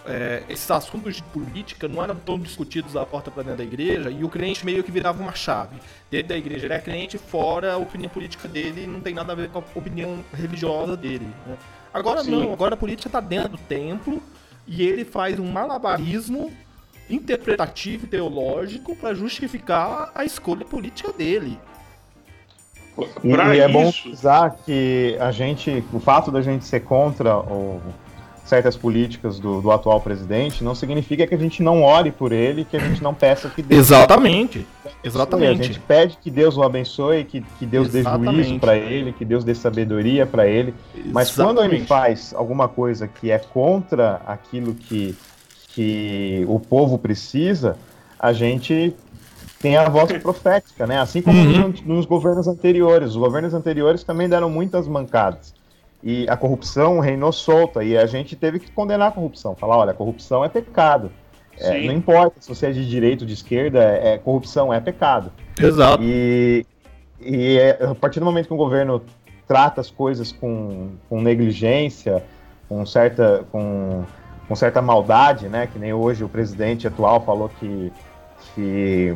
é, 0.07 0.43
esses 0.49 0.71
assuntos 0.71 1.17
de 1.17 1.23
política 1.25 1.87
não 1.87 2.03
eram 2.03 2.17
tão 2.17 2.39
discutidos 2.39 2.97
à 2.97 3.07
porta 3.07 3.31
para 3.31 3.43
dentro 3.43 3.59
da 3.59 3.65
igreja 3.65 4.11
e 4.11 4.25
o 4.25 4.29
crente 4.29 4.65
meio 4.65 4.83
que 4.83 4.91
virava 4.91 5.23
uma 5.23 5.35
chave. 5.35 5.77
Dentro 6.11 6.29
da 6.29 6.37
igreja 6.37 6.67
ele 6.67 6.75
é 6.75 6.79
crente, 6.79 7.19
fora 7.19 7.75
a 7.75 7.77
opinião 7.77 8.11
política 8.11 8.49
dele 8.49 8.87
não 8.87 9.01
tem 9.01 9.15
nada 9.15 9.33
a 9.33 9.37
ver 9.37 9.49
com 9.49 9.59
a 9.59 9.63
opinião 9.75 10.25
religiosa 10.33 10.97
dele. 10.97 11.27
Né? 11.47 11.57
Agora 11.93 12.25
Sim. 12.25 12.33
não, 12.33 12.53
agora 12.53 12.75
a 12.75 12.77
política 12.77 13.09
está 13.09 13.21
dentro 13.21 13.51
do 13.51 13.59
templo 13.59 14.23
e 14.67 14.83
ele 14.83 15.05
faz 15.05 15.39
um 15.39 15.51
malabarismo 15.51 16.53
interpretativo 17.09 18.05
e 18.05 18.09
teológico 18.09 18.97
para 18.97 19.15
justificar 19.15 20.11
a 20.15 20.25
escolha 20.25 20.65
política 20.65 21.13
dele. 21.13 21.59
E, 23.25 23.57
e 23.57 23.61
é 23.61 23.69
bom 23.69 23.91
usar 24.07 24.51
que 24.65 25.17
a 25.19 25.31
gente, 25.33 25.83
o 25.93 26.01
fato 26.01 26.31
da 26.31 26.43
gente 26.43 26.65
ser 26.65 26.81
contra 26.81 27.39
o 27.39 27.81
certas 28.53 28.77
políticas 28.77 29.39
do, 29.39 29.63
do, 29.63 29.71
atual 29.71 29.99
presidente, 29.99 30.63
não 30.63 30.75
significa 30.75 31.27
que 31.27 31.35
a 31.35 31.39
gente 31.39 31.63
não 31.63 31.83
ore 31.83 32.11
por 32.11 32.33
ele, 32.33 32.67
que 32.67 32.77
a 32.77 32.81
gente 32.81 33.03
não 33.03 33.15
peça 33.15 33.49
que 33.49 33.63
Deus. 33.63 33.87
Exatamente. 33.87 34.67
Exatamente. 35.03 35.63
A 35.63 35.65
gente 35.65 35.81
pede 35.81 36.19
que 36.21 36.31
Deus 36.31 36.59
o 36.59 36.63
abençoe, 36.63 37.25
que, 37.25 37.41
que 37.59 37.65
Deus 37.65 37.95
Exatamente. 37.95 38.37
dê 38.37 38.43
juízo 38.43 38.61
para 38.61 38.77
ele, 38.77 39.13
que 39.15 39.25
Deus 39.25 39.43
dê 39.43 39.55
sabedoria 39.55 40.27
para 40.27 40.47
ele. 40.47 40.75
Mas 41.07 41.31
Exatamente. 41.31 41.57
quando 41.57 41.73
ele 41.73 41.87
faz 41.87 42.35
alguma 42.37 42.69
coisa 42.69 43.09
que 43.09 43.31
é 43.31 43.39
contra 43.39 44.21
aquilo 44.27 44.75
que, 44.75 45.17
que 45.69 46.45
o 46.47 46.61
povo 46.61 46.99
precisa, 46.99 47.79
a 48.21 48.35
gente 48.35 48.95
tem 49.63 49.79
a 49.79 49.89
voz 49.89 50.13
profética, 50.21 50.87
né? 50.87 51.01
Assim 51.01 51.23
como 51.23 51.39
uhum. 51.39 51.69
nos, 51.69 51.81
nos 51.81 52.05
governos 52.05 52.47
anteriores. 52.47 53.11
Os 53.11 53.17
governos 53.17 53.55
anteriores 53.55 54.05
também 54.05 54.29
deram 54.29 54.51
muitas 54.51 54.87
mancadas 54.87 55.55
e 56.03 56.27
a 56.29 56.37
corrupção 56.37 56.99
reinou 56.99 57.33
solta 57.33 57.85
e 57.85 57.97
a 57.97 58.07
gente 58.07 58.35
teve 58.35 58.59
que 58.59 58.71
condenar 58.73 59.09
a 59.09 59.13
corrupção, 59.13 59.55
falar, 59.55 59.79
olha, 59.79 59.93
a 59.93 59.95
corrupção 59.95 60.45
é 60.45 60.49
pecado. 60.49 61.11
É, 61.59 61.87
não 61.87 61.93
importa 61.93 62.41
se 62.41 62.49
você 62.49 62.67
é 62.67 62.71
de 62.73 62.89
direita 62.89 63.23
ou 63.23 63.27
de 63.27 63.35
esquerda, 63.35 63.81
é, 63.81 64.19
corrupção 64.19 64.73
é 64.73 64.81
pecado. 64.81 65.31
Exato. 65.61 66.03
E, 66.03 66.67
e 67.21 67.59
é, 67.59 67.85
a 67.85 67.95
partir 67.95 68.19
do 68.19 68.27
momento 68.27 68.49
que 68.49 68.55
o 68.55 68.57
governo 68.57 69.03
trata 69.47 69.81
as 69.81 69.91
coisas 69.91 70.33
com, 70.33 70.91
com 71.09 71.21
negligência, 71.21 72.25
com 72.69 72.85
certa, 72.87 73.45
com, 73.53 74.03
com 74.49 74.57
certa 74.57 74.81
maldade, 74.81 75.49
né? 75.49 75.69
Que 75.71 75.79
nem 75.79 75.93
hoje 75.93 76.25
o 76.25 76.29
presidente 76.29 76.87
atual 76.87 77.21
falou 77.21 77.51
que, 77.61 77.93
que 78.55 79.15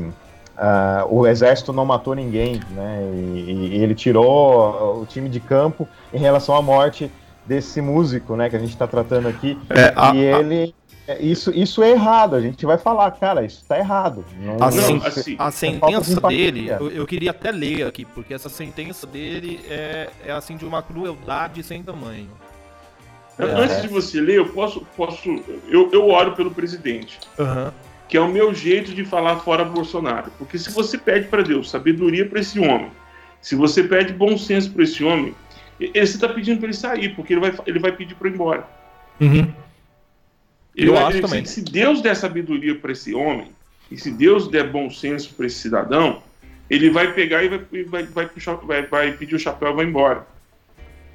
Uh, 0.57 1.15
o 1.15 1.27
exército 1.27 1.71
não 1.71 1.85
matou 1.85 2.15
ninguém, 2.15 2.61
né? 2.71 3.01
E, 3.15 3.75
e, 3.77 3.83
ele 3.83 3.95
tirou 3.95 5.03
o 5.03 5.07
time 5.07 5.29
de 5.29 5.39
campo 5.39 5.87
em 6.15 6.19
relação 6.19 6.57
à 6.57 6.63
morte 6.63 7.11
desse 7.45 7.83
músico, 7.83 8.35
né? 8.37 8.49
Que 8.49 8.57
a 8.57 8.59
gente 8.59 8.71
está 8.71 8.87
tratando 8.87 9.29
aqui. 9.29 9.59
É, 9.69 9.93
a, 9.95 10.15
e 10.15 10.19
ele. 10.19 10.75
É, 11.07 11.23
isso, 11.23 11.51
isso 11.51 11.83
é 11.83 11.91
errado, 11.91 12.35
a 12.35 12.41
gente 12.41 12.65
vai 12.65 12.79
falar, 12.79 13.11
cara, 13.13 13.45
isso 13.45 13.61
está 13.61 13.79
errado. 13.79 14.25
Não, 14.41 14.55
a, 14.55 14.71
não, 14.71 15.07
assim, 15.07 15.37
a 15.39 15.51
sentença 15.51 16.21
dele, 16.23 16.69
eu, 16.69 16.91
eu, 16.91 17.07
queria 17.07 17.31
até 17.31 17.53
ler 17.53 17.87
aqui, 17.87 18.05
porque 18.05 18.35
essa 18.35 18.49
sentença 18.49 19.07
dele 19.07 19.61
é, 19.69 20.11
é 20.25 20.33
assim 20.33 20.57
de 20.57 20.65
uma 20.65 20.83
crueldade 20.83 21.63
sem 21.63 21.83
tamanho. 21.83 22.31
Antes 23.39 23.83
de 23.83 23.89
você 23.89 24.21
ler, 24.21 24.39
eu 24.39 24.49
posso. 24.49 24.81
posso 24.97 25.29
eu, 25.69 25.91
eu 25.93 26.09
oro 26.09 26.33
pelo 26.33 26.51
presidente. 26.51 27.21
Uhum 27.39 27.71
que 28.09 28.17
é 28.17 28.21
o 28.21 28.29
meu 28.29 28.55
jeito 28.55 28.95
de 28.95 29.05
falar 29.05 29.37
fora 29.41 29.65
Bolsonaro. 29.65 30.31
Porque 30.39 30.59
se 30.59 30.71
você 30.71 30.97
pede 30.97 31.29
para 31.29 31.43
Deus 31.43 31.71
sabedoria 31.71 32.27
para 32.27 32.41
esse 32.41 32.59
homem, 32.59 32.91
se 33.41 33.55
você 33.55 33.83
pede 33.83 34.13
bom 34.13 34.37
senso 34.37 34.71
para 34.73 34.85
esse 34.85 35.03
homem, 35.03 35.35
você 35.79 35.99
está 35.99 36.29
pedindo 36.29 36.59
para 36.59 36.69
ele 36.69 36.77
sair, 36.77 37.15
porque 37.15 37.33
ele 37.33 37.41
vai, 37.41 37.55
ele 37.67 37.79
vai 37.79 37.93
pedir 37.93 38.15
para 38.15 38.29
ir 38.29 38.35
embora. 38.35 38.69
Uhum. 39.21 39.53
Eu 40.77 40.95
vai, 40.95 41.05
acho 41.05 41.21
também. 41.21 41.45
Se 41.45 41.63
Deus 41.63 42.01
der 42.01 42.15
sabedoria 42.15 42.75
para 42.75 42.93
esse 42.93 43.15
homem, 43.15 43.51
e 43.91 43.97
se 43.97 44.11
Deus 44.11 44.49
der 44.49 44.71
bom 44.71 44.91
senso 44.91 45.35
para 45.35 45.47
esse 45.47 45.59
cidadão, 45.59 46.23
ele 46.69 46.91
vai 46.91 47.13
pegar 47.13 47.45
e 47.45 47.49
vai, 47.49 47.85
vai, 47.85 48.03
vai, 48.05 48.27
puxar, 48.27 48.55
vai, 48.57 48.87
vai 48.87 49.13
pedir 49.13 49.37
o 49.37 49.39
chapéu 49.39 49.71
e 49.71 49.75
vai 49.75 49.85
embora. 49.87 50.27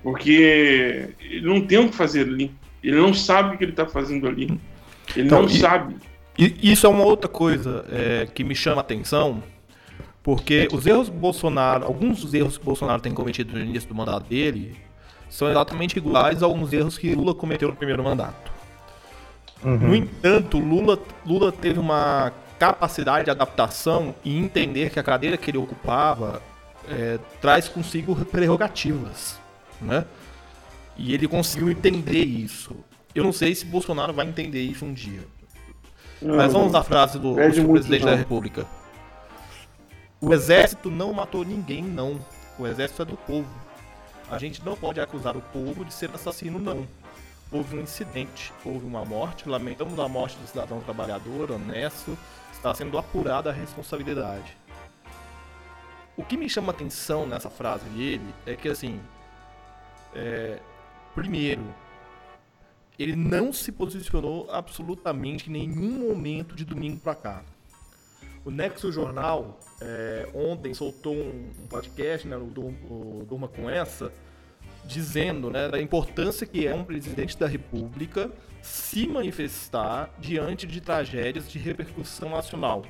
Porque 0.01 1.09
ele 1.19 1.45
não 1.45 1.61
tem 1.61 1.77
o 1.77 1.89
que 1.89 1.95
fazer 1.95 2.21
ali. 2.21 2.51
Ele 2.83 2.95
não 2.95 3.13
sabe 3.13 3.55
o 3.55 3.57
que 3.57 3.63
ele 3.63 3.71
está 3.71 3.85
fazendo 3.85 4.27
ali. 4.27 4.45
Ele 5.15 5.27
então, 5.27 5.43
não 5.43 5.49
e... 5.49 5.59
sabe. 5.59 5.95
E 6.37 6.71
isso 6.71 6.85
é 6.85 6.89
uma 6.89 7.03
outra 7.03 7.27
coisa 7.27 7.85
é, 7.89 8.25
que 8.25 8.43
me 8.43 8.55
chama 8.55 8.77
a 8.77 8.81
atenção, 8.81 9.43
porque 10.23 10.67
os 10.71 10.85
erros 10.85 11.09
Bolsonaro, 11.09 11.85
alguns 11.85 12.21
dos 12.21 12.33
erros 12.33 12.57
que 12.57 12.63
Bolsonaro 12.63 13.01
tem 13.01 13.13
cometido 13.13 13.53
no 13.53 13.63
início 13.63 13.89
do 13.89 13.95
mandato 13.95 14.27
dele, 14.27 14.77
são 15.29 15.49
exatamente 15.49 15.97
iguais 15.97 16.41
a 16.41 16.45
alguns 16.45 16.71
erros 16.73 16.97
que 16.97 17.13
Lula 17.15 17.33
cometeu 17.33 17.69
no 17.69 17.75
primeiro 17.75 18.03
mandato. 18.03 18.51
Uhum. 19.63 19.77
No 19.77 19.95
entanto, 19.95 20.57
Lula, 20.57 20.99
Lula 21.25 21.51
teve 21.51 21.79
uma 21.79 22.33
capacidade 22.57 23.25
de 23.25 23.31
adaptação 23.31 24.13
e 24.23 24.37
entender 24.37 24.89
que 24.89 24.99
a 24.99 25.03
cadeira 25.03 25.37
que 25.37 25.49
ele 25.49 25.57
ocupava 25.57 26.41
é, 26.87 27.19
traz 27.39 27.67
consigo 27.67 28.15
prerrogativas, 28.25 29.39
né? 29.79 30.05
E 30.97 31.13
ele 31.13 31.27
conseguiu 31.27 31.71
entender 31.71 32.23
isso. 32.23 32.75
Eu 33.15 33.23
não 33.23 33.31
sei 33.31 33.55
se 33.55 33.65
Bolsonaro 33.65 34.13
vai 34.13 34.27
entender 34.27 34.61
isso 34.61 34.85
um 34.85 34.93
dia. 34.93 35.21
Mas 36.21 36.53
vamos 36.53 36.75
à 36.75 36.83
frase 36.83 37.17
do, 37.17 37.33
do 37.33 37.69
presidente 37.69 38.05
não. 38.05 38.11
da 38.11 38.15
República. 38.15 38.65
O 40.19 40.33
exército 40.33 40.91
não 40.91 41.11
matou 41.13 41.43
ninguém, 41.43 41.83
não. 41.83 42.19
O 42.59 42.67
exército 42.67 43.01
é 43.01 43.05
do 43.05 43.17
povo. 43.17 43.49
A 44.29 44.37
gente 44.37 44.63
não 44.63 44.75
pode 44.75 45.01
acusar 45.01 45.35
o 45.35 45.41
povo 45.41 45.83
de 45.83 45.93
ser 45.93 46.11
assassino, 46.13 46.59
não. 46.59 46.87
Houve 47.51 47.77
um 47.77 47.81
incidente, 47.81 48.53
houve 48.63 48.85
uma 48.85 49.03
morte, 49.03 49.49
lamentamos 49.49 49.99
a 49.99 50.07
morte 50.07 50.37
do 50.37 50.47
cidadão 50.47 50.79
trabalhador, 50.79 51.51
honesto, 51.51 52.17
está 52.53 52.73
sendo 52.73 52.97
apurada 52.97 53.49
a 53.49 53.53
responsabilidade. 53.53 54.55
O 56.15 56.23
que 56.23 56.37
me 56.37 56.47
chama 56.47 56.71
atenção 56.71 57.25
nessa 57.25 57.49
frase 57.49 57.83
dele 57.89 58.33
é 58.45 58.55
que, 58.55 58.69
assim, 58.69 59.01
é, 60.13 60.59
primeiro, 61.15 61.63
ele 63.01 63.15
não 63.15 63.51
se 63.51 63.71
posicionou 63.71 64.49
absolutamente 64.51 65.49
em 65.49 65.53
nenhum 65.53 66.07
momento 66.07 66.55
de 66.55 66.63
domingo 66.63 66.99
para 66.99 67.15
cá. 67.15 67.43
O 68.43 68.51
Nexo 68.51 68.91
Jornal 68.91 69.59
é, 69.81 70.29
ontem 70.33 70.73
soltou 70.73 71.15
um, 71.15 71.67
podcast, 71.69 72.27
né, 72.27 72.35
o 72.37 73.25
Durma 73.27 73.47
com 73.47 73.69
essa, 73.69 74.11
dizendo 74.85 75.49
né, 75.49 75.69
da 75.69 75.81
importância 75.81 76.45
que 76.45 76.67
é 76.67 76.73
um 76.73 76.83
presidente 76.83 77.37
da 77.37 77.47
República 77.47 78.31
se 78.61 79.07
manifestar 79.07 80.13
diante 80.19 80.67
de 80.67 80.81
tragédias 80.81 81.49
de 81.49 81.59
repercussão 81.59 82.29
nacional. 82.29 82.83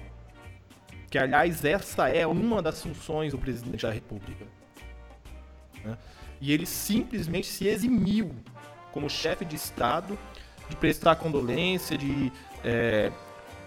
Que, 1.09 1.17
aliás, 1.17 1.63
essa 1.65 2.07
é 2.09 2.25
uma 2.25 2.61
das 2.61 2.81
funções 2.81 3.33
do 3.33 3.37
presidente 3.37 3.81
da 3.81 3.91
República. 3.91 4.45
Né? 5.83 5.97
E 6.39 6.51
ele 6.51 6.65
simplesmente 6.65 7.47
se 7.47 7.67
eximiu 7.67 8.33
como 8.91 9.10
chefe 9.10 9.45
de 9.45 9.55
Estado 9.55 10.17
de 10.71 10.75
prestar 10.77 11.17
condolência, 11.17 11.98
de 11.98 12.31
é, 12.63 13.12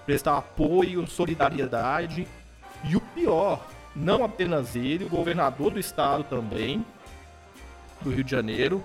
prestar 0.04 0.38
apoio, 0.38 1.06
solidariedade. 1.06 2.26
E 2.82 2.96
o 2.96 3.00
pior, 3.00 3.64
não 3.94 4.24
apenas 4.24 4.74
ele, 4.74 5.04
o 5.04 5.08
governador 5.08 5.70
do 5.70 5.78
estado 5.78 6.24
também, 6.24 6.84
do 8.00 8.10
Rio 8.10 8.24
de 8.24 8.30
Janeiro, 8.30 8.84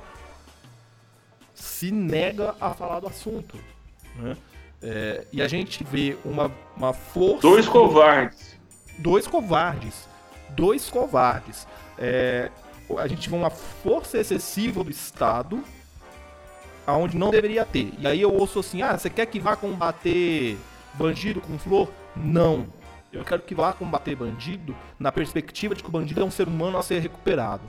se 1.54 1.92
nega 1.92 2.56
a 2.60 2.74
falar 2.74 3.00
do 3.00 3.08
assunto. 3.08 3.58
Né? 4.16 4.38
É, 4.82 5.26
e 5.32 5.42
a 5.42 5.48
gente 5.48 5.84
vê 5.84 6.18
uma, 6.24 6.52
uma 6.76 6.94
força. 6.94 7.42
Dois 7.42 7.68
covardes. 7.68 8.60
Dois 8.98 9.28
covardes. 9.28 10.08
Dois 10.50 10.90
covardes. 10.90 11.68
É, 11.98 12.50
a 12.98 13.08
gente 13.08 13.30
vê 13.30 13.36
uma 13.36 13.50
força 13.50 14.18
excessiva 14.18 14.84
do 14.84 14.90
Estado 14.90 15.64
aonde 16.90 17.18
não 17.18 17.30
deveria 17.30 17.66
ter. 17.66 17.92
E 18.00 18.08
aí 18.08 18.22
eu 18.22 18.34
ouço 18.34 18.60
assim: 18.60 18.82
ah, 18.82 18.98
você 18.98 19.10
quer 19.10 19.26
que 19.26 19.40
vá 19.40 19.56
combater 19.56 20.58
bandido 20.94 21.42
com 21.42 21.58
flor? 21.58 21.92
Não. 22.16 22.68
Eu 23.12 23.24
quero 23.24 23.42
que 23.42 23.56
vá 23.56 23.74
combater 23.74 24.16
bandido 24.16 24.76
na 25.00 25.12
perspectiva 25.12 25.74
de 25.74 25.82
que 25.82 25.90
o 25.90 25.92
bandido 25.92 26.22
é 26.22 26.24
um 26.24 26.32
ser 26.32 26.48
humano 26.48 26.78
a 26.78 26.84
ser 26.84 27.00
recuperado. 27.00 27.64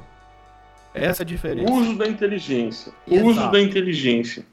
Essa 0.92 1.22
é 1.22 1.24
a 1.24 1.26
diferença. 1.26 1.72
O 1.72 1.76
uso 1.76 1.96
da 1.96 2.06
inteligência. 2.06 2.92
O 3.06 3.14
Exato. 3.14 3.30
uso 3.30 3.50
da 3.50 3.60
inteligência. 3.60 4.44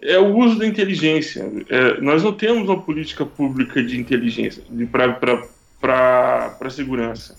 É 0.00 0.18
o 0.18 0.36
uso 0.36 0.58
da 0.58 0.66
inteligência. 0.66 1.50
É, 1.68 2.00
nós 2.00 2.22
não 2.22 2.32
temos 2.32 2.68
uma 2.68 2.80
política 2.80 3.24
pública 3.24 3.82
de 3.82 3.98
inteligência 3.98 4.62
para 5.80 6.70
segurança. 6.70 7.34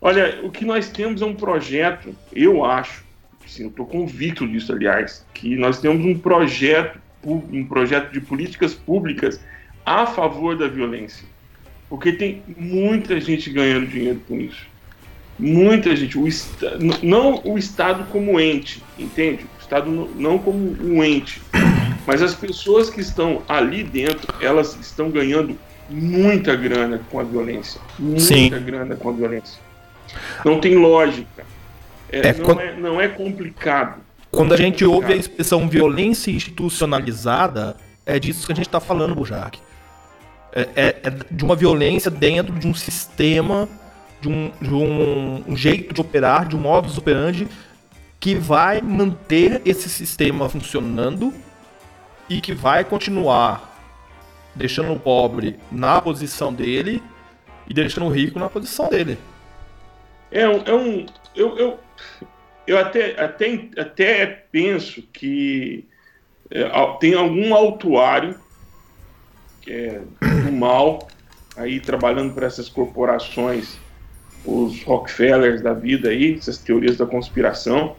Olha, 0.00 0.40
o 0.44 0.50
que 0.50 0.64
nós 0.64 0.88
temos 0.88 1.20
é 1.20 1.24
um 1.24 1.34
projeto, 1.34 2.14
eu 2.32 2.64
acho, 2.64 3.04
sim, 3.46 3.64
eu 3.64 3.68
estou 3.68 3.86
convicto 3.86 4.46
disso, 4.46 4.72
aliás, 4.72 5.24
que 5.32 5.56
nós 5.56 5.80
temos 5.80 6.04
um 6.04 6.18
projeto, 6.18 6.98
um 7.24 7.64
projeto 7.64 8.12
de 8.12 8.20
políticas 8.20 8.74
públicas 8.74 9.40
a 9.84 10.06
favor 10.06 10.56
da 10.56 10.68
violência. 10.68 11.26
Porque 11.88 12.12
tem 12.12 12.42
muita 12.56 13.20
gente 13.20 13.50
ganhando 13.50 13.86
dinheiro 13.86 14.20
com 14.26 14.36
isso. 14.40 14.66
Muita 15.38 15.94
gente. 15.94 16.18
O 16.18 16.26
não 17.02 17.40
o 17.44 17.58
Estado 17.58 18.06
como 18.10 18.40
ente, 18.40 18.82
entende? 18.98 19.44
O 19.58 19.60
Estado 19.60 20.10
não 20.16 20.38
como 20.38 20.76
um 20.82 21.04
ente. 21.04 21.40
Mas 22.06 22.22
as 22.22 22.34
pessoas 22.34 22.88
que 22.88 23.00
estão 23.00 23.42
ali 23.48 23.82
dentro, 23.82 24.34
elas 24.40 24.76
estão 24.80 25.10
ganhando 25.10 25.56
muita 25.88 26.56
grana 26.56 27.00
com 27.10 27.20
a 27.20 27.22
violência. 27.22 27.80
Muita 27.98 28.20
Sim. 28.20 28.48
grana 28.48 28.96
com 28.96 29.10
a 29.10 29.12
violência. 29.12 29.60
Não 30.44 30.60
tem 30.60 30.76
lógica. 30.76 31.44
É, 32.10 32.28
é, 32.28 32.32
não, 32.32 32.44
quando... 32.44 32.60
é, 32.60 32.76
não 32.76 33.00
é 33.00 33.08
complicado. 33.08 34.00
Quando 34.30 34.52
a 34.52 34.56
gente 34.56 34.84
ouve 34.84 35.12
a 35.12 35.16
expressão 35.16 35.68
violência 35.68 36.30
institucionalizada, 36.30 37.76
é 38.04 38.18
disso 38.18 38.46
que 38.46 38.52
a 38.52 38.56
gente 38.56 38.66
está 38.66 38.80
falando, 38.80 39.14
Bujark. 39.14 39.58
É, 40.52 40.68
é, 40.74 40.86
é, 41.02 41.10
de 41.30 41.44
uma 41.44 41.56
violência 41.56 42.10
dentro 42.10 42.52
de 42.54 42.66
um 42.66 42.74
sistema, 42.74 43.68
de 44.20 44.28
um, 44.28 44.50
de 44.60 44.74
um, 44.74 45.44
um 45.48 45.56
jeito 45.56 45.94
de 45.94 46.00
operar, 46.00 46.46
de 46.46 46.56
um 46.56 46.60
modus 46.60 46.98
operandi 46.98 47.48
que 48.18 48.34
vai 48.34 48.80
manter 48.80 49.60
esse 49.64 49.88
sistema 49.88 50.48
funcionando 50.48 51.32
e 52.28 52.40
que 52.40 52.54
vai 52.54 52.84
continuar 52.84 53.74
deixando 54.54 54.92
o 54.92 54.98
pobre 54.98 55.58
na 55.70 56.00
posição 56.00 56.52
dele 56.52 57.02
e 57.68 57.74
deixando 57.74 58.06
o 58.06 58.10
rico 58.10 58.38
na 58.38 58.48
posição 58.48 58.88
dele. 58.88 59.18
É 60.30 60.48
um. 60.48 60.62
É 60.64 60.74
um 60.74 61.06
eu, 61.34 61.58
eu, 61.58 61.80
eu 62.66 62.78
até, 62.78 63.20
até, 63.22 63.68
até 63.78 64.26
penso 64.26 65.02
que 65.12 65.84
é, 66.50 66.68
tem 66.98 67.14
algum 67.14 67.54
autuário 67.54 68.38
que 69.60 69.72
é 69.72 70.02
do 70.20 70.52
mal 70.52 71.08
aí 71.56 71.80
trabalhando 71.80 72.34
para 72.34 72.46
essas 72.46 72.68
corporações, 72.68 73.78
os 74.44 74.82
Rockefellers 74.84 75.60
da 75.60 75.72
vida 75.72 76.10
aí, 76.10 76.34
essas 76.34 76.58
teorias 76.58 76.96
da 76.96 77.06
conspiração, 77.06 77.96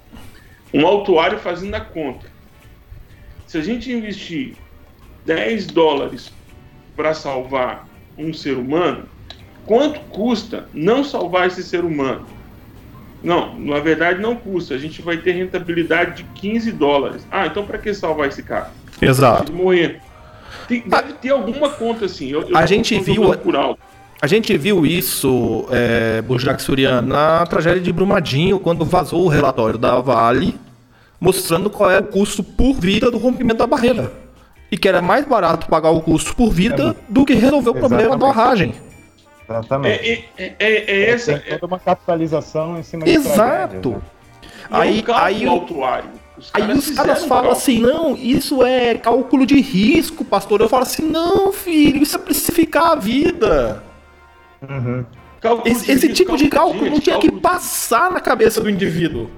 um 0.73 0.85
autuário 0.87 1.39
fazendo 1.39 1.75
a 1.75 1.81
conta. 1.81 2.27
Se 3.45 3.57
a 3.57 3.61
gente 3.61 3.91
investir 3.91 4.55
10 5.25 5.67
dólares 5.67 6.31
para 6.95 7.13
salvar 7.13 7.87
um 8.17 8.33
ser 8.33 8.57
humano, 8.57 9.07
quanto 9.67 9.99
custa 10.09 10.65
não 10.73 11.03
salvar 11.03 11.47
esse 11.47 11.61
ser 11.61 11.83
humano? 11.83 12.25
Não, 13.23 13.59
na 13.59 13.79
verdade 13.79 14.21
não 14.21 14.35
custa. 14.35 14.73
A 14.73 14.77
gente 14.77 15.01
vai 15.01 15.17
ter 15.17 15.33
rentabilidade 15.33 16.23
de 16.23 16.29
15 16.39 16.71
dólares. 16.71 17.27
Ah, 17.29 17.45
então 17.45 17.65
para 17.65 17.77
que 17.77 17.93
salvar 17.93 18.29
esse 18.29 18.41
cara? 18.41 18.71
Exato. 19.01 19.51
Morrer. 19.51 19.99
Tem, 20.67 20.81
deve 20.81 21.13
ter 21.13 21.29
alguma 21.29 21.69
conta 21.69 22.05
assim. 22.05 22.29
Eu, 22.29 22.49
eu 22.49 22.57
a 22.57 22.65
gente 22.65 22.97
viu. 22.99 23.23
A 24.19 24.25
gente 24.25 24.57
viu 24.57 24.83
isso, 24.83 25.67
é, 25.69 26.23
Burjac 26.23 26.59
Surian, 26.59 27.03
na 27.03 27.45
tragédia 27.45 27.81
de 27.81 27.93
Brumadinho, 27.93 28.59
quando 28.59 28.83
vazou 28.83 29.25
o 29.25 29.27
relatório 29.27 29.77
da 29.77 30.01
Vale, 30.01 30.55
mostrando 31.21 31.69
qual 31.69 31.91
é 31.91 31.99
o 31.99 32.03
custo 32.03 32.43
por 32.43 32.73
vida 32.73 33.11
do 33.11 33.19
rompimento 33.19 33.59
da 33.59 33.67
barreira. 33.67 34.11
E 34.71 34.77
que 34.77 34.87
era 34.87 35.03
mais 35.03 35.23
barato 35.23 35.67
pagar 35.67 35.91
o 35.91 36.01
custo 36.01 36.35
por 36.35 36.49
vida 36.49 36.95
é, 36.97 37.13
do 37.13 37.25
que 37.25 37.35
resolver 37.35 37.69
o 37.69 37.75
problema 37.75 38.09
da 38.09 38.17
barragem. 38.17 38.73
Exatamente. 39.49 40.29
É, 40.37 40.43
é, 40.43 40.55
é, 40.59 40.91
é 40.91 41.09
essa. 41.09 41.39
Tem 41.39 41.57
toda 41.57 41.73
uma 41.73 41.79
capitalização 41.79 42.77
em 42.77 42.83
cima 42.83 43.05
de 43.05 43.11
Exato. 43.11 43.91
Né? 43.91 44.01
Aí, 44.69 45.03
aí, 45.07 45.45
autuário. 45.45 46.09
Os 46.37 46.51
aí 46.53 46.71
os 46.71 46.91
caras 46.91 47.25
falam 47.25 47.51
assim, 47.51 47.79
não, 47.79 48.15
isso 48.15 48.63
é 48.63 48.95
cálculo 48.95 49.45
de 49.45 49.59
risco, 49.59 50.23
pastor. 50.23 50.61
Eu 50.61 50.69
falo 50.69 50.83
assim, 50.83 51.09
não, 51.09 51.51
filho, 51.51 52.03
isso 52.03 52.15
é 52.15 52.19
precificar 52.19 52.91
a 52.91 52.95
vida. 52.95 53.83
Uhum. 54.61 55.05
Esse, 55.65 55.91
esse 55.91 56.13
tipo 56.13 56.35
de 56.35 56.49
cálculo 56.49 56.89
não 56.89 56.99
tinha 56.99 57.17
que 57.17 57.31
passar 57.31 58.11
na 58.11 58.19
cabeça 58.19 58.61
do 58.61 58.69
indivíduo. 58.69 59.29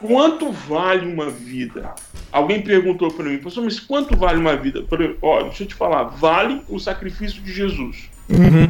Quanto 0.00 0.52
vale 0.52 1.10
uma 1.10 1.30
vida? 1.30 1.94
Alguém 2.30 2.60
perguntou 2.60 3.10
para 3.10 3.24
mim, 3.24 3.38
pastor, 3.38 3.64
mas 3.64 3.80
quanto 3.80 4.16
vale 4.16 4.38
uma 4.38 4.56
vida? 4.56 4.84
Ó, 5.22 5.42
deixa 5.44 5.62
eu 5.62 5.68
te 5.68 5.74
falar, 5.74 6.04
vale 6.04 6.62
o 6.68 6.78
sacrifício 6.78 7.40
de 7.42 7.52
Jesus. 7.52 8.10
Uhum. 8.28 8.68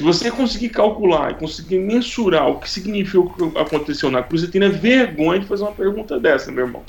Se 0.00 0.04
você 0.04 0.30
conseguir 0.30 0.70
calcular 0.70 1.32
e 1.32 1.34
conseguir 1.34 1.78
mensurar 1.78 2.48
o 2.48 2.58
que 2.58 2.70
significa 2.70 3.20
o 3.20 3.52
que 3.52 3.58
aconteceu 3.58 4.10
na 4.10 4.22
cruz, 4.22 4.40
você 4.40 4.50
teria 4.50 4.70
vergonha 4.70 5.40
de 5.40 5.44
fazer 5.44 5.62
uma 5.62 5.72
pergunta 5.72 6.18
dessa, 6.18 6.50
meu 6.50 6.64
irmão. 6.64 6.82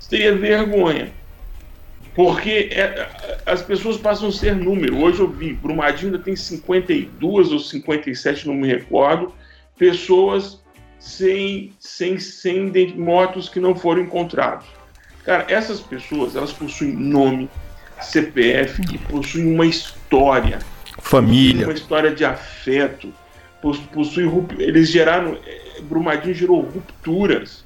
Você 0.00 0.16
teria 0.16 0.34
vergonha. 0.34 1.12
Porque 2.14 2.70
é, 2.72 3.06
as 3.44 3.60
pessoas 3.60 3.98
passam 3.98 4.30
a 4.30 4.32
ser 4.32 4.56
número. 4.56 4.96
Hoje 4.96 5.20
eu 5.20 5.28
vi, 5.28 5.52
Brumadinho 5.52 6.10
ainda 6.10 6.24
tem 6.24 6.34
52 6.34 7.52
ou 7.52 7.58
57, 7.58 8.46
não 8.46 8.54
me 8.54 8.66
recordo, 8.66 9.30
pessoas 9.76 10.58
sem, 10.98 11.74
sem, 11.78 12.18
sem 12.18 12.72
mortos 12.96 13.50
que 13.50 13.60
não 13.60 13.74
foram 13.74 14.04
encontrados. 14.04 14.64
Cara, 15.22 15.44
essas 15.50 15.80
pessoas, 15.80 16.34
elas 16.34 16.54
possuem 16.54 16.92
nome, 16.92 17.50
CPF 18.00 18.80
e 18.90 18.96
possuem 18.96 19.52
uma 19.52 19.66
história 19.66 20.60
família. 20.98 21.66
Uma 21.66 21.72
história 21.72 22.14
de 22.14 22.24
afeto. 22.24 23.12
Possui, 23.60 24.30
eles 24.58 24.90
geraram. 24.90 25.36
Eh, 25.46 25.80
Brumadinho 25.82 26.34
gerou 26.34 26.60
rupturas, 26.60 27.64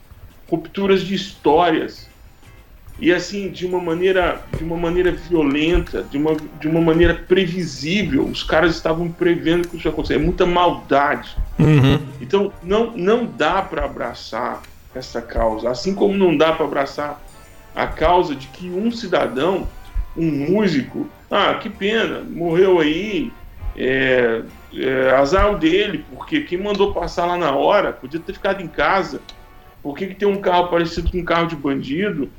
rupturas 0.48 1.02
de 1.02 1.14
histórias. 1.14 2.10
E 2.98 3.12
assim, 3.12 3.50
de 3.50 3.66
uma 3.66 3.80
maneira, 3.80 4.42
de 4.56 4.62
uma 4.62 4.76
maneira 4.76 5.10
violenta, 5.10 6.02
de 6.02 6.18
uma, 6.18 6.36
de 6.60 6.68
uma 6.68 6.80
maneira 6.80 7.14
previsível. 7.14 8.24
Os 8.24 8.42
caras 8.42 8.74
estavam 8.74 9.10
prevendo 9.10 9.66
que 9.66 9.76
isso 9.76 9.88
ia 9.88 9.92
acontecer. 9.92 10.14
É 10.14 10.18
muita 10.18 10.46
maldade. 10.46 11.36
Uhum. 11.58 11.98
Então, 12.20 12.52
não, 12.62 12.92
não 12.96 13.24
dá 13.26 13.60
para 13.60 13.84
abraçar 13.84 14.62
essa 14.94 15.20
causa. 15.20 15.70
Assim 15.70 15.94
como 15.94 16.14
não 16.14 16.36
dá 16.36 16.52
para 16.52 16.64
abraçar 16.64 17.20
a 17.74 17.86
causa 17.86 18.34
de 18.34 18.46
que 18.48 18.68
um 18.68 18.90
cidadão, 18.90 19.66
um 20.16 20.30
músico, 20.50 21.08
ah, 21.32 21.54
que 21.54 21.70
pena, 21.70 22.20
morreu 22.20 22.78
aí. 22.78 23.32
É, 23.74 24.42
é, 24.74 25.10
azar 25.16 25.56
dele, 25.56 26.04
porque 26.10 26.42
quem 26.42 26.58
mandou 26.58 26.92
passar 26.92 27.24
lá 27.24 27.38
na 27.38 27.52
hora 27.52 27.90
podia 27.90 28.20
ter 28.20 28.34
ficado 28.34 28.62
em 28.62 28.68
casa. 28.68 29.18
Por 29.82 29.96
que, 29.96 30.08
que 30.08 30.14
tem 30.14 30.28
um 30.28 30.42
carro 30.42 30.68
parecido 30.68 31.10
com 31.10 31.18
um 31.18 31.24
carro 31.24 31.46
de 31.46 31.56
bandido? 31.56 32.30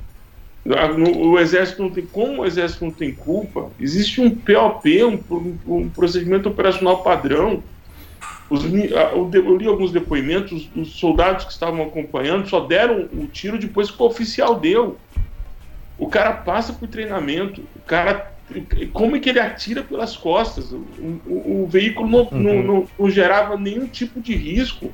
O 1.20 1.38
exército 1.38 1.82
não 1.82 1.90
tem, 1.90 2.06
como 2.06 2.42
o 2.42 2.46
exército 2.46 2.84
não 2.84 2.92
tem 2.92 3.12
culpa, 3.12 3.68
existe 3.78 4.20
um 4.20 4.30
POP, 4.30 5.04
um, 5.04 5.20
um, 5.28 5.58
um 5.66 5.88
procedimento 5.90 6.48
operacional 6.48 7.02
padrão. 7.02 7.62
Os, 8.48 8.64
eu 8.64 9.56
li 9.56 9.66
alguns 9.66 9.90
depoimentos, 9.90 10.70
os 10.74 10.92
soldados 10.92 11.44
que 11.44 11.52
estavam 11.52 11.82
acompanhando 11.82 12.48
só 12.48 12.60
deram 12.60 13.08
o 13.12 13.26
tiro 13.26 13.58
depois 13.58 13.90
que 13.90 14.00
o 14.00 14.06
oficial 14.06 14.54
deu. 14.54 14.96
O 15.98 16.08
cara 16.08 16.32
passa 16.32 16.72
por 16.72 16.88
treinamento, 16.88 17.60
o 17.76 17.80
cara 17.80 18.33
como 18.92 19.16
é 19.16 19.20
que 19.20 19.30
ele 19.30 19.40
atira 19.40 19.82
pelas 19.82 20.16
costas? 20.16 20.70
O, 20.72 20.84
o, 21.26 21.64
o 21.64 21.66
veículo 21.66 22.08
não, 22.08 22.20
uhum. 22.20 22.28
não, 22.32 22.62
não, 22.62 22.88
não, 22.98 23.10
gerava 23.10 23.56
nenhum 23.56 23.86
tipo 23.86 24.20
de 24.20 24.34
risco. 24.34 24.92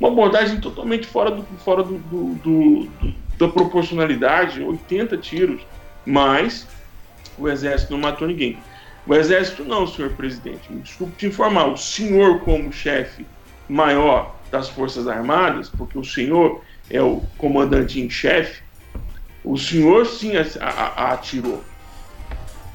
Uma 0.00 0.08
abordagem 0.10 0.60
totalmente 0.60 1.06
fora, 1.06 1.30
do, 1.30 1.42
fora 1.64 1.82
do, 1.82 1.98
do, 1.98 2.34
do, 2.34 2.90
da 3.38 3.48
proporcionalidade 3.48 4.62
80 4.62 5.16
tiros. 5.18 5.60
Mas 6.04 6.66
o 7.36 7.48
exército 7.48 7.92
não 7.92 8.00
matou 8.00 8.26
ninguém. 8.26 8.58
O 9.06 9.14
exército 9.14 9.64
não, 9.64 9.86
senhor 9.86 10.12
presidente. 10.12 10.70
Me 10.70 10.82
desculpe 10.82 11.16
te 11.16 11.26
informar. 11.26 11.66
O 11.68 11.76
senhor, 11.76 12.40
como 12.40 12.72
chefe 12.72 13.24
maior 13.68 14.34
das 14.50 14.68
Forças 14.68 15.06
Armadas, 15.06 15.68
porque 15.68 15.98
o 15.98 16.04
senhor 16.04 16.62
é 16.90 17.00
o 17.00 17.22
comandante 17.36 18.00
em 18.00 18.08
chefe, 18.08 18.62
o 19.44 19.56
senhor 19.56 20.06
sim 20.06 20.32
a, 20.36 20.44
a, 20.60 20.70
a 21.04 21.12
atirou. 21.12 21.62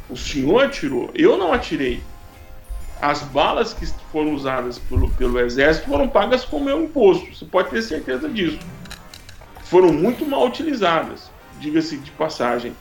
O 0.10 0.18
senhor 0.18 0.66
atirou, 0.66 1.10
eu 1.14 1.38
não 1.38 1.54
atirei. 1.54 2.02
As 3.02 3.22
balas 3.22 3.74
que 3.74 3.86
foram 4.12 4.34
usadas 4.34 4.80
pelo, 4.80 5.10
pelo 5.12 5.40
exército 5.40 5.90
foram 5.90 6.08
pagas 6.08 6.46
com 6.46 6.58
o 6.58 6.64
meu 6.64 6.84
imposto. 6.84 7.34
Você 7.34 7.46
pode 7.46 7.70
ter 7.70 7.82
certeza 7.82 8.30
disso. 8.30 8.60
Foram 9.66 9.92
muito 9.92 10.26
mal 10.26 10.46
utilizadas, 10.48 11.30
diga-se 11.60 11.98
de 11.98 12.12
passagem. 12.12 12.76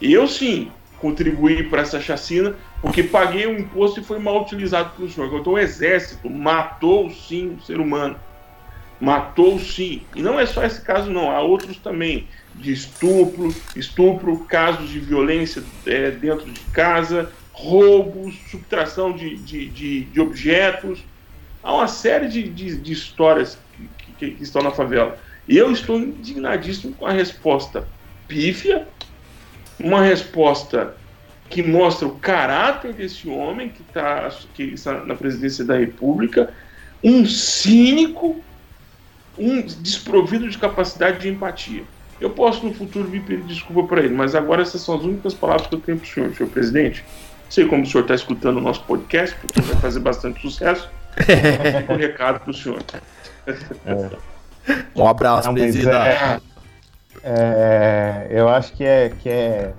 Eu 0.00 0.26
sim 0.26 0.70
contribuí 0.98 1.62
para 1.62 1.82
essa 1.82 2.00
chacina 2.00 2.56
porque 2.80 3.02
paguei 3.02 3.46
o 3.46 3.58
imposto 3.58 4.00
e 4.00 4.04
foi 4.04 4.18
mal 4.18 4.42
utilizado 4.42 4.90
pelo 4.96 5.08
senhor. 5.08 5.32
Então 5.32 5.52
o 5.52 5.58
exército 5.58 6.28
matou 6.28 7.10
sim 7.10 7.56
o 7.58 7.62
ser 7.62 7.80
humano. 7.80 8.18
Matou 9.00 9.58
sim. 9.58 10.02
E 10.14 10.22
não 10.22 10.38
é 10.38 10.46
só 10.46 10.64
esse 10.64 10.80
caso, 10.82 11.10
não. 11.10 11.30
Há 11.30 11.40
outros 11.40 11.76
também 11.78 12.26
de 12.58 12.72
estupro, 12.72 13.54
estupro, 13.74 14.38
casos 14.40 14.90
de 14.90 14.98
violência 14.98 15.62
é, 15.86 16.10
dentro 16.10 16.50
de 16.50 16.60
casa, 16.72 17.30
roubos, 17.52 18.34
subtração 18.50 19.12
de, 19.12 19.36
de, 19.36 19.68
de, 19.68 20.04
de 20.04 20.20
objetos. 20.20 21.04
Há 21.62 21.74
uma 21.74 21.88
série 21.88 22.28
de, 22.28 22.48
de, 22.48 22.76
de 22.76 22.92
histórias 22.92 23.58
que, 23.76 24.12
que, 24.14 24.30
que, 24.32 24.42
estão 24.42 24.62
na 24.62 24.70
favela. 24.70 25.18
Eu 25.48 25.72
estou 25.72 25.98
indignadíssimo 25.98 26.94
com 26.94 27.06
a 27.06 27.12
resposta 27.12 27.86
pífia, 28.26 28.86
uma 29.78 30.02
resposta 30.02 30.94
que 31.48 31.62
mostra 31.62 32.06
o 32.06 32.16
caráter 32.16 32.92
desse 32.92 33.28
homem 33.28 33.70
que, 33.70 33.82
tá, 33.84 34.30
que 34.54 34.64
está 34.64 35.04
na 35.04 35.14
presidência 35.14 35.64
da 35.64 35.78
República, 35.78 36.52
um 37.02 37.24
cínico, 37.24 38.40
um 39.38 39.62
desprovido 39.62 40.48
de 40.48 40.58
capacidade 40.58 41.20
de 41.20 41.28
empatia. 41.28 41.84
Eu 42.20 42.30
posso 42.30 42.66
no 42.66 42.74
futuro 42.74 43.08
vir 43.08 43.22
pedir 43.22 43.44
desculpa 43.44 43.88
para 43.88 44.02
ele, 44.02 44.14
mas 44.14 44.34
agora 44.34 44.62
essas 44.62 44.80
são 44.80 44.96
as 44.96 45.02
únicas 45.02 45.34
palavras 45.34 45.66
que 45.66 45.74
eu 45.74 45.80
tenho 45.80 45.98
para 45.98 46.06
o 46.06 46.08
senhor, 46.08 46.34
senhor 46.34 46.50
presidente. 46.50 47.04
Sei 47.48 47.66
como 47.66 47.82
o 47.82 47.86
senhor 47.86 48.02
está 48.02 48.14
escutando 48.14 48.58
o 48.58 48.60
nosso 48.60 48.82
podcast, 48.84 49.36
porque 49.36 49.60
vai 49.60 49.76
fazer 49.76 50.00
bastante 50.00 50.40
sucesso. 50.40 50.90
um 51.88 51.96
recado 51.96 52.40
para 52.40 52.50
o 52.50 52.54
senhor. 52.54 52.82
É. 53.86 54.10
Um 54.94 55.06
abraço, 55.06 55.52
presidente. 55.52 55.88
É, 55.88 56.40
é, 57.22 58.26
eu 58.30 58.48
acho 58.48 58.72
que, 58.74 58.84
é, 58.84 59.10
que 59.20 59.28
é, 59.28 59.72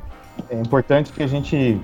é 0.49 0.55
importante 0.55 1.11
que 1.11 1.21
a 1.21 1.27
gente 1.27 1.79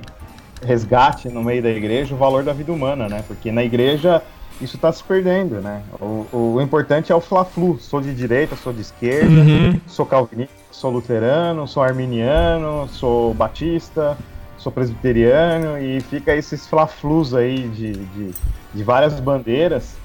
resgate 0.65 1.29
no 1.29 1.43
meio 1.43 1.61
da 1.61 1.69
igreja 1.69 2.15
o 2.15 2.17
valor 2.17 2.43
da 2.43 2.53
vida 2.53 2.71
humana, 2.71 3.07
né? 3.07 3.23
Porque 3.27 3.51
na 3.51 3.63
igreja 3.63 4.21
isso 4.61 4.77
está 4.77 4.91
se 4.91 5.03
perdendo, 5.03 5.61
né? 5.61 5.81
O, 5.99 6.55
o, 6.55 6.61
importante 6.61 7.11
é 7.11 7.15
o 7.15 7.19
fla-flu. 7.19 7.77
Sou 7.79 7.99
de 7.99 8.13
direita, 8.13 8.55
sou 8.55 8.71
de 8.71 8.81
esquerda, 8.81 9.29
uhum. 9.29 9.79
sou 9.87 10.05
calvinista, 10.05 10.53
sou 10.71 10.91
luterano, 10.91 11.67
sou 11.67 11.83
arminiano, 11.83 12.87
sou 12.87 13.33
batista, 13.33 14.17
sou 14.57 14.71
presbiteriano 14.71 15.77
e 15.77 15.99
fica 16.01 16.35
esses 16.35 16.65
fla-flus 16.67 17.33
aí 17.33 17.67
de, 17.67 17.91
de, 17.91 18.31
de, 18.73 18.83
várias 18.83 19.19
bandeiras. 19.19 19.95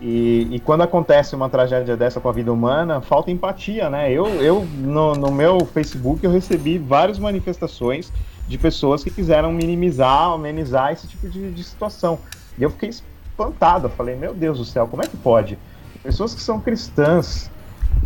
E, 0.00 0.48
e, 0.50 0.60
quando 0.60 0.82
acontece 0.82 1.34
uma 1.34 1.48
tragédia 1.48 1.96
dessa 1.96 2.20
com 2.20 2.28
a 2.28 2.32
vida 2.32 2.52
humana, 2.52 3.00
falta 3.00 3.30
empatia, 3.30 3.88
né? 3.88 4.10
Eu, 4.10 4.26
eu 4.42 4.66
no, 4.78 5.14
no 5.14 5.30
meu 5.30 5.60
Facebook, 5.66 6.24
eu 6.24 6.30
recebi 6.30 6.78
várias 6.78 7.18
manifestações 7.18 8.12
de 8.46 8.58
pessoas 8.58 9.04
que 9.04 9.10
quiseram 9.10 9.52
minimizar, 9.52 10.32
amenizar 10.32 10.92
esse 10.92 11.06
tipo 11.06 11.28
de, 11.28 11.50
de 11.50 11.64
situação. 11.64 12.18
E 12.58 12.62
eu 12.62 12.70
fiquei 12.70 12.90
espantado. 13.38 13.86
Eu 13.86 13.90
falei, 13.90 14.16
meu 14.16 14.34
Deus 14.34 14.58
do 14.58 14.64
céu, 14.64 14.88
como 14.88 15.02
é 15.02 15.06
que 15.06 15.16
pode? 15.16 15.56
Pessoas 16.02 16.34
que 16.34 16.40
são 16.40 16.60
cristãs, 16.60 17.50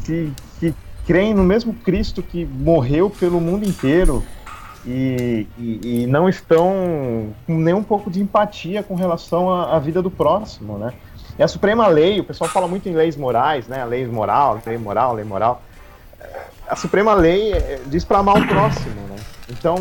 que, 0.05 0.33
que 0.61 0.75
creem 1.07 1.33
no 1.33 1.42
mesmo 1.42 1.73
Cristo 1.73 2.23
que 2.23 2.45
morreu 2.45 3.09
pelo 3.09 3.40
mundo 3.40 3.66
inteiro 3.66 4.23
e, 4.85 5.47
e, 5.59 6.03
e 6.03 6.07
não 6.07 6.29
estão 6.29 7.33
com 7.47 7.59
nem 7.59 7.73
um 7.73 7.83
pouco 7.83 8.11
de 8.11 8.21
empatia 8.21 8.83
com 8.83 8.95
relação 8.95 9.51
à, 9.51 9.77
à, 9.77 9.79
vida 9.79 10.03
do 10.03 10.11
próximo, 10.11 10.77
né? 10.77 10.92
E 11.38 11.42
a 11.42 11.49
Suprema 11.49 11.87
Lei, 11.87 12.21
o 12.21 12.25
pessoal 12.25 12.51
fala 12.51 12.68
muito 12.68 12.88
em 12.88 12.92
leis 12.92 13.16
morais, 13.16 13.66
né? 13.66 13.85
Leis 13.85 14.11
moral, 14.11 14.61
lei 14.66 14.77
moral, 14.77 15.14
lei 15.14 15.25
moral. 15.25 15.62
A 16.68 16.77
Suprema 16.77 17.14
Lei 17.14 17.53
eh, 17.53 17.81
diz 17.87 18.05
para 18.05 18.18
amar 18.18 18.40
o 18.40 18.47
próximo, 18.47 19.01
né? 19.09 19.16
Então, 19.49 19.77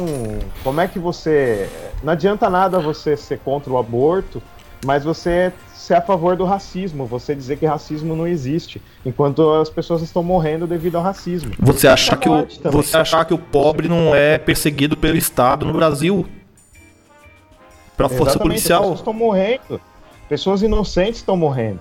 como 0.63 0.81
é 0.81 0.87
que 0.87 0.99
você. 0.99 1.69
Não 2.03 2.13
adianta 2.13 2.49
nada 2.49 2.79
você 2.79 3.15
ser 3.15 3.39
contra 3.39 3.71
o 3.71 3.77
aborto 3.77 4.41
mas 4.83 5.03
você 5.03 5.53
ser 5.73 5.95
a 5.95 6.01
favor 6.01 6.35
do 6.35 6.45
racismo, 6.45 7.05
você 7.05 7.33
dizer 7.33 7.57
que 7.57 7.65
racismo 7.65 8.15
não 8.15 8.27
existe, 8.27 8.81
enquanto 9.05 9.51
as 9.53 9.69
pessoas 9.69 10.01
estão 10.01 10.23
morrendo 10.23 10.67
devido 10.67 10.95
ao 10.95 11.03
racismo. 11.03 11.51
Você 11.59 11.87
achar 11.87 12.17
que 12.17 12.29
o, 12.29 12.47
você 12.71 12.97
achar 12.97 13.25
que 13.25 13.33
o 13.33 13.37
pobre 13.37 13.87
não 13.87 14.15
é 14.15 14.37
perseguido 14.37 14.95
pelo 14.95 15.17
Estado 15.17 15.65
no 15.65 15.73
Brasil? 15.73 16.25
Pela 17.97 18.09
força 18.09 18.33
Exatamente, 18.33 18.41
policial? 18.41 18.79
As 18.79 18.83
pessoas 18.83 18.99
estão 18.99 19.13
morrendo. 19.13 19.81
Pessoas 20.29 20.61
inocentes 20.61 21.19
estão 21.19 21.35
morrendo. 21.35 21.79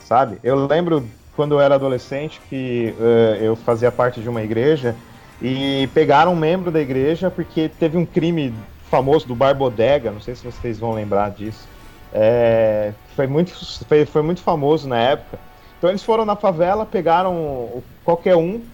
Sabe? 0.00 0.38
Eu 0.42 0.66
lembro 0.66 1.04
quando 1.34 1.56
eu 1.56 1.60
era 1.60 1.74
adolescente 1.74 2.40
que 2.48 2.94
uh, 2.98 3.42
eu 3.42 3.56
fazia 3.56 3.92
parte 3.92 4.20
de 4.20 4.28
uma 4.28 4.42
igreja 4.42 4.94
e 5.42 5.88
pegaram 5.92 6.32
um 6.32 6.36
membro 6.36 6.70
da 6.70 6.80
igreja 6.80 7.30
porque 7.30 7.68
teve 7.68 7.98
um 7.98 8.06
crime 8.06 8.54
famoso 8.88 9.26
do 9.26 9.34
Bar 9.34 9.54
Bodega, 9.54 10.10
não 10.10 10.20
sei 10.20 10.34
se 10.34 10.44
vocês 10.44 10.78
vão 10.78 10.94
lembrar 10.94 11.30
disso 11.32 11.75
é, 12.18 12.94
foi, 13.14 13.26
muito, 13.26 13.52
foi, 13.86 14.06
foi 14.06 14.22
muito 14.22 14.40
famoso 14.42 14.88
na 14.88 14.98
época. 14.98 15.38
Então 15.76 15.90
eles 15.90 16.02
foram 16.02 16.24
na 16.24 16.34
favela, 16.34 16.86
pegaram 16.86 17.84
qualquer 18.02 18.36
um 18.36 18.66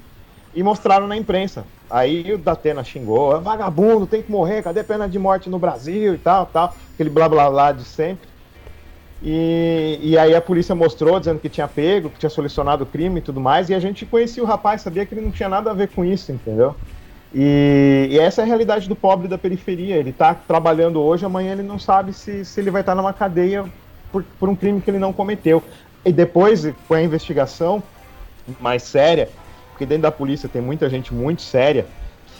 e 0.54 0.62
mostraram 0.62 1.08
na 1.08 1.16
imprensa. 1.16 1.66
Aí 1.90 2.32
o 2.32 2.38
Datena 2.38 2.84
xingou, 2.84 3.36
é 3.36 3.40
vagabundo, 3.40 4.06
tem 4.06 4.22
que 4.22 4.30
morrer, 4.30 4.62
cadê 4.62 4.84
pena 4.84 5.08
de 5.08 5.18
morte 5.18 5.50
no 5.50 5.58
Brasil 5.58 6.14
e 6.14 6.18
tal, 6.18 6.46
tal, 6.46 6.76
aquele 6.94 7.10
blá 7.10 7.28
blá 7.28 7.50
blá 7.50 7.72
de 7.72 7.84
sempre. 7.84 8.30
E, 9.20 9.98
e 10.02 10.18
aí 10.18 10.34
a 10.34 10.40
polícia 10.42 10.74
mostrou, 10.74 11.18
dizendo 11.18 11.40
que 11.40 11.48
tinha 11.50 11.68
pego, 11.68 12.10
que 12.10 12.18
tinha 12.18 12.30
solucionado 12.30 12.84
o 12.84 12.86
crime 12.86 13.20
e 13.20 13.22
tudo 13.22 13.40
mais, 13.40 13.68
e 13.70 13.74
a 13.74 13.80
gente 13.80 14.06
conhecia 14.06 14.42
o 14.42 14.46
rapaz, 14.46 14.82
sabia 14.82 15.04
que 15.06 15.14
ele 15.14 15.20
não 15.20 15.32
tinha 15.32 15.48
nada 15.48 15.70
a 15.70 15.74
ver 15.74 15.88
com 15.92 16.04
isso, 16.04 16.32
entendeu? 16.32 16.76
E, 17.34 18.08
e, 18.10 18.18
essa 18.18 18.42
é 18.42 18.44
a 18.44 18.46
realidade 18.46 18.88
do 18.88 18.96
pobre 18.96 19.26
da 19.28 19.38
periferia. 19.38 19.96
Ele 19.96 20.10
está 20.10 20.34
trabalhando 20.34 21.00
hoje, 21.00 21.24
amanhã 21.24 21.52
ele 21.52 21.62
não 21.62 21.78
sabe 21.78 22.12
se, 22.12 22.44
se 22.44 22.60
ele 22.60 22.70
vai 22.70 22.82
estar 22.82 22.92
tá 22.92 23.00
numa 23.00 23.12
cadeia 23.12 23.64
por, 24.10 24.22
por 24.38 24.48
um 24.48 24.54
crime 24.54 24.80
que 24.80 24.90
ele 24.90 24.98
não 24.98 25.12
cometeu. 25.12 25.62
E 26.04 26.12
depois, 26.12 26.68
com 26.86 26.94
a 26.94 27.02
investigação 27.02 27.82
mais 28.60 28.82
séria, 28.82 29.30
porque 29.70 29.86
dentro 29.86 30.02
da 30.02 30.12
polícia 30.12 30.48
tem 30.48 30.60
muita 30.60 30.90
gente 30.90 31.14
muito 31.14 31.42
séria 31.42 31.86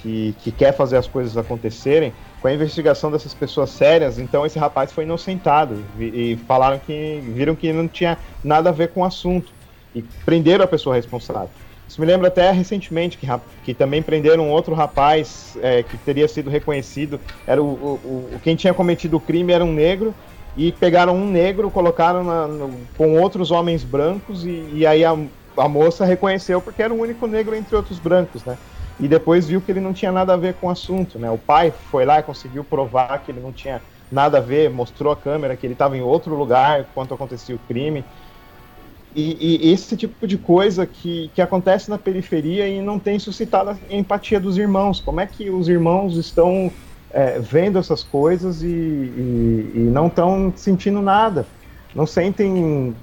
que, 0.03 0.35
que 0.43 0.51
quer 0.53 0.73
fazer 0.73 0.97
as 0.97 1.07
coisas 1.07 1.37
acontecerem, 1.37 2.13
com 2.41 2.49
a 2.49 2.53
investigação 2.53 3.11
dessas 3.11 3.33
pessoas 3.33 3.71
sérias, 3.71 4.19
então 4.19 4.45
esse 4.45 4.59
rapaz 4.59 4.91
foi 4.91 5.05
inocentado 5.05 5.83
e, 5.97 6.33
e 6.33 6.37
falaram 6.49 6.79
que 6.79 7.23
viram 7.25 7.55
que 7.55 7.73
não 7.73 7.87
tinha 7.87 8.19
nada 8.43 8.71
a 8.71 8.73
ver 8.73 8.89
com 8.89 9.03
o 9.03 9.05
assunto 9.05 9.53
e 9.95 10.03
prenderam 10.25 10.65
a 10.65 10.69
pessoa 10.69 10.97
responsável. 10.97 11.51
Isso 11.93 12.01
me 12.01 12.07
lembra 12.07 12.29
até 12.29 12.51
recentemente 12.51 13.19
que, 13.19 13.27
que 13.63 13.75
também 13.75 14.01
prenderam 14.01 14.51
outro 14.51 14.75
rapaz 14.75 15.59
é, 15.61 15.83
que 15.83 15.99
teria 15.99 16.27
sido 16.27 16.49
reconhecido. 16.49 17.21
Era 17.47 17.63
o, 17.63 17.67
o, 17.67 18.31
o, 18.35 18.41
quem 18.43 18.57
tinha 18.57 18.73
cometido 18.73 19.19
o 19.19 19.21
crime 19.21 19.53
era 19.53 19.63
um 19.63 19.75
negro 19.75 20.15
e 20.57 20.73
pegaram 20.73 21.15
um 21.15 21.31
negro, 21.31 21.71
colocaram 21.71 22.25
na, 22.25 22.47
no, 22.49 22.71
com 22.97 23.21
outros 23.21 23.51
homens 23.51 23.85
brancos 23.85 24.47
e, 24.47 24.71
e 24.73 24.87
aí 24.87 25.05
a, 25.05 25.15
a, 25.55 25.69
moça 25.69 26.07
reconheceu 26.07 26.63
porque 26.63 26.83
era 26.83 26.95
o 26.95 26.99
único 26.99 27.27
negro 27.27 27.55
entre 27.55 27.77
outros 27.77 27.99
brancos, 27.99 28.43
né? 28.43 28.57
E 28.99 29.07
depois 29.07 29.47
viu 29.47 29.61
que 29.61 29.71
ele 29.71 29.81
não 29.81 29.93
tinha 29.93 30.11
nada 30.11 30.33
a 30.33 30.37
ver 30.39 30.55
com 30.55 30.69
o 30.69 30.71
assunto, 30.71 31.19
né? 31.19 31.31
O 31.31 31.37
pai 31.37 31.75
foi 31.91 32.07
lá 32.07 32.21
e 32.21 32.23
conseguiu 32.23 32.65
provar 32.65 33.19
que 33.19 33.31
ele 33.31 33.41
não 33.41 33.53
tinha 33.53 33.83
nada 34.11 34.39
a 34.39 34.41
ver, 34.41 34.71
mostrou 34.71 35.13
a 35.13 35.17
câmera 35.17 35.57
que 35.57 35.67
ele 35.67 35.75
estava 35.75 35.95
em 35.95 36.01
outro 36.01 36.35
lugar 36.35 36.87
quando 36.95 37.13
acontecia 37.13 37.55
o 37.55 37.59
crime. 37.59 38.03
E, 39.15 39.61
e, 39.63 39.73
esse 39.73 39.97
tipo 39.97 40.27
de 40.27 40.39
coisa 40.39 40.87
que, 40.87 41.31
que 41.35 41.43
acontece 41.43 41.91
na 41.91 41.99
periferia 41.99 42.67
e 42.67 42.81
não 42.81 42.99
tem 42.99 43.19
suscitado 43.19 43.71
a 43.71 43.77
empatia 43.91 44.41
dos 44.41 44.57
irmãos. 44.57 45.01
Como 45.01 45.21
é 45.21 45.27
que 45.27 45.51
os 45.51 45.69
irmãos 45.69 46.17
estão 46.17 46.73
é, 47.11 47.39
vendo 47.39 47.79
essas 47.79 48.03
coisas 48.03 48.63
e, 48.63 48.67
e, 48.67 49.73
e 49.75 49.79
não 49.93 50.07
estão 50.07 50.53
sentindo 50.57 51.03
nada? 51.03 51.47
Não 51.95 52.07
sentem 52.07 52.95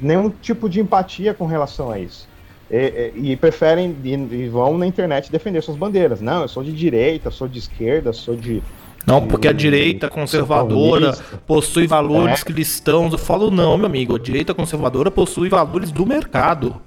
nenhum 0.00 0.30
tipo 0.30 0.68
de 0.68 0.80
empatia 0.80 1.34
com 1.34 1.44
relação 1.44 1.90
a 1.90 1.98
isso. 1.98 2.28
E, 2.70 3.12
e, 3.14 3.36
preferem 3.36 3.94
e, 4.02 4.48
vão 4.48 4.78
na 4.78 4.86
internet 4.86 5.30
defender 5.30 5.62
suas 5.62 5.76
bandeiras. 5.76 6.22
Não, 6.22 6.40
eu 6.40 6.48
sou 6.48 6.64
de 6.64 6.72
direita, 6.72 7.30
sou 7.30 7.46
de 7.46 7.58
esquerda, 7.58 8.14
sou 8.14 8.34
de 8.34 8.62
não, 9.06 9.26
porque 9.26 9.48
a 9.48 9.52
direita 9.52 10.08
conservadora 10.08 11.16
possui 11.46 11.86
valores 11.86 12.42
é. 12.42 12.44
cristãos. 12.44 13.12
Eu 13.12 13.18
falo, 13.18 13.50
não, 13.50 13.76
meu 13.76 13.86
amigo. 13.86 14.16
A 14.16 14.18
direita 14.18 14.54
conservadora 14.54 15.10
possui 15.10 15.48
valores 15.48 15.90
do 15.90 16.06
mercado. 16.06 16.80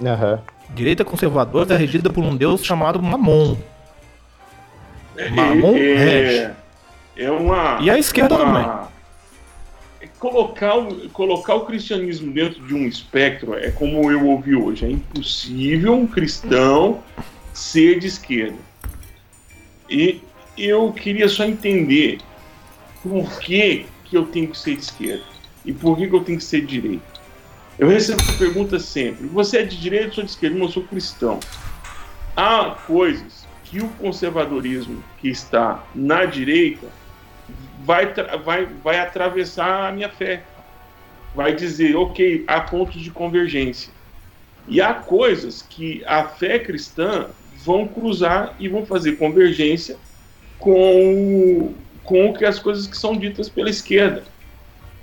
Uhum. 0.00 0.38
Direita 0.74 1.04
conservadora 1.04 1.74
é 1.74 1.76
regida 1.76 2.10
por 2.10 2.24
um 2.24 2.36
deus 2.36 2.64
chamado 2.64 3.00
Mamon. 3.00 3.56
Mamon 5.30 5.76
é, 5.76 6.52
é 7.16 7.30
uma. 7.30 7.78
E 7.80 7.90
a 7.90 7.98
esquerda 7.98 8.36
uma... 8.36 8.44
também. 8.44 8.90
Colocar 10.18 10.76
o, 10.76 11.08
colocar 11.10 11.54
o 11.54 11.64
cristianismo 11.64 12.32
dentro 12.32 12.62
de 12.66 12.74
um 12.74 12.86
espectro 12.86 13.54
é 13.54 13.70
como 13.70 14.10
eu 14.10 14.26
ouvi 14.26 14.54
hoje. 14.54 14.84
É 14.84 14.90
impossível 14.90 15.94
um 15.94 16.06
cristão 16.06 17.00
ser 17.54 17.98
de 17.98 18.06
esquerda. 18.06 18.58
E 19.88 20.20
eu 20.60 20.92
queria 20.92 21.28
só 21.28 21.44
entender 21.44 22.18
por 23.02 23.40
que, 23.40 23.86
que 24.04 24.16
eu 24.16 24.26
tenho 24.26 24.48
que 24.48 24.58
ser 24.58 24.76
de 24.76 24.82
esquerda 24.82 25.24
e 25.64 25.72
por 25.72 25.96
que, 25.96 26.06
que 26.06 26.14
eu 26.14 26.24
tenho 26.24 26.38
que 26.38 26.44
ser 26.44 26.60
de 26.60 26.80
direita. 26.80 27.20
Eu 27.78 27.88
recebo 27.88 28.20
essa 28.20 28.32
pergunta 28.34 28.78
sempre: 28.78 29.26
você 29.26 29.58
é 29.58 29.62
de 29.62 29.80
direita 29.80 30.08
ou 30.08 30.12
sou 30.12 30.24
de 30.24 30.30
esquerda? 30.30 30.58
Eu 30.58 30.68
sou 30.68 30.82
cristão. 30.84 31.40
Há 32.36 32.76
coisas 32.86 33.46
que 33.64 33.80
o 33.80 33.88
conservadorismo 33.88 35.02
que 35.18 35.28
está 35.28 35.84
na 35.94 36.24
direita 36.24 36.88
vai, 37.84 38.12
vai, 38.44 38.66
vai 38.66 38.98
atravessar 38.98 39.88
a 39.88 39.92
minha 39.92 40.08
fé. 40.08 40.42
Vai 41.34 41.54
dizer, 41.54 41.96
ok, 41.96 42.44
há 42.46 42.60
pontos 42.60 43.00
de 43.00 43.10
convergência. 43.10 43.92
E 44.66 44.80
há 44.80 44.92
coisas 44.92 45.62
que 45.62 46.02
a 46.06 46.24
fé 46.24 46.58
cristã 46.58 47.28
vão 47.64 47.86
cruzar 47.86 48.54
e 48.58 48.68
vão 48.68 48.84
fazer 48.84 49.12
convergência 49.12 49.96
com, 50.60 51.72
com 52.04 52.32
que 52.32 52.44
as 52.44 52.58
coisas 52.58 52.86
que 52.86 52.96
são 52.96 53.16
ditas 53.16 53.48
pela 53.48 53.68
esquerda. 53.68 54.22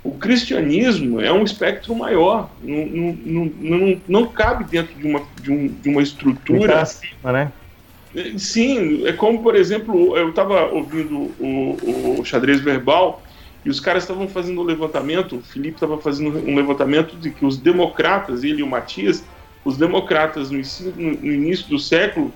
O 0.02 0.12
cristianismo 0.12 1.20
é 1.20 1.30
um 1.30 1.42
espectro 1.42 1.94
maior, 1.94 2.48
não, 2.62 2.86
não, 2.86 3.52
não, 3.60 4.00
não 4.08 4.26
cabe 4.26 4.64
dentro 4.64 4.94
de 4.94 5.06
uma, 5.06 5.22
de, 5.42 5.50
um, 5.50 5.66
de 5.66 5.88
uma 5.88 6.00
estrutura. 6.00 6.80
Acima, 6.80 7.32
né? 7.32 7.52
Sim, 8.38 9.06
é 9.06 9.12
como, 9.12 9.42
por 9.42 9.54
exemplo, 9.54 10.16
eu 10.16 10.30
estava 10.30 10.66
ouvindo 10.66 11.30
o, 11.38 12.20
o 12.20 12.24
xadrez 12.24 12.60
verbal 12.60 13.22
e 13.64 13.68
os 13.68 13.80
caras 13.80 14.04
estavam 14.04 14.28
fazendo 14.28 14.60
um 14.62 14.64
levantamento, 14.64 15.36
o 15.36 15.42
Felipe 15.42 15.74
estava 15.74 15.98
fazendo 15.98 16.38
um 16.38 16.54
levantamento 16.54 17.16
de 17.16 17.30
que 17.30 17.44
os 17.44 17.58
democratas, 17.58 18.44
ele 18.44 18.60
e 18.60 18.62
o 18.62 18.66
Matias, 18.66 19.22
os 19.64 19.76
democratas 19.76 20.50
no, 20.50 20.60
no 20.96 21.32
início 21.32 21.68
do 21.68 21.78
século 21.78 22.32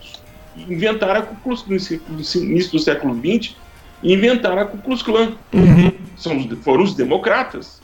inventaram 0.56 1.20
a 1.20 1.22
Ku 1.22 1.54
no 1.66 1.76
início 1.76 2.72
do 2.72 2.78
século 2.78 3.14
XX, 3.14 3.54
inventaram 4.02 4.60
a 4.60 4.64
Ku 4.64 4.78
Klux 4.78 5.02
Klan. 5.02 5.36
Uhum. 5.52 5.92
São, 6.16 6.48
foram 6.62 6.84
os 6.84 6.94
democratas. 6.94 7.80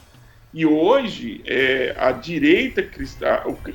E 0.52 0.64
hoje, 0.64 1.42
é, 1.46 1.94
a 1.98 2.10
direita, 2.10 2.86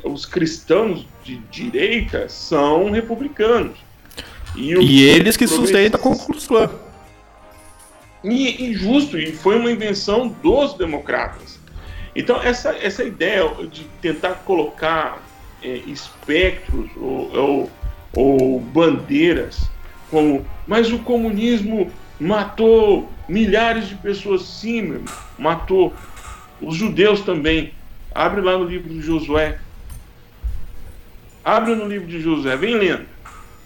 os 0.04 0.26
cristãos 0.26 1.06
de 1.24 1.38
direita 1.52 2.28
são 2.28 2.90
republicanos. 2.90 3.78
E, 4.56 4.74
e 4.74 5.04
eles 5.04 5.38
que 5.38 5.48
sustentam 5.48 6.00
a 6.00 6.04
Ku 6.04 6.26
Klux 6.26 6.48
Klan. 6.48 6.70
E, 8.24 8.70
e 8.70 8.74
justo, 8.74 9.18
e 9.18 9.34
foi 9.34 9.58
uma 9.58 9.72
invenção 9.72 10.28
dos 10.28 10.74
democratas. 10.74 11.60
Então, 12.16 12.42
essa, 12.42 12.76
essa 12.78 13.04
ideia 13.04 13.50
de 13.72 13.84
tentar 14.02 14.44
colocar 14.46 15.22
é, 15.62 15.82
espectros 15.88 16.90
ou, 16.96 17.36
ou 17.36 17.72
ou 18.16 18.60
bandeiras 18.60 19.70
como 20.14 20.46
mas 20.68 20.92
o 20.92 21.00
comunismo 21.00 21.92
matou 22.20 23.10
milhares 23.28 23.90
de 23.90 23.96
pessoas. 23.96 24.44
Sim 24.44 25.04
matou. 25.38 25.92
Os 26.62 26.76
judeus 26.76 27.22
também. 27.22 27.74
Abre 28.14 28.42
lá 28.42 28.58
no 28.58 28.66
livro 28.66 28.90
de 28.90 29.02
Josué. 29.02 29.60
Abre 31.44 31.76
no 31.76 31.88
livro 31.88 32.08
de 32.08 32.22
Josué 32.22 32.56
vem 32.56 32.76
lendo. 32.76 33.06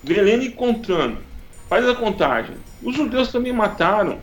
Vem 0.02 0.22
lendo 0.22 0.44
e 0.44 0.52
contando. 0.52 1.18
Faz 1.70 1.88
a 1.88 1.94
contagem. 1.94 2.56
Os 2.82 2.96
judeus 2.96 3.32
também 3.32 3.52
mataram. 3.52 4.20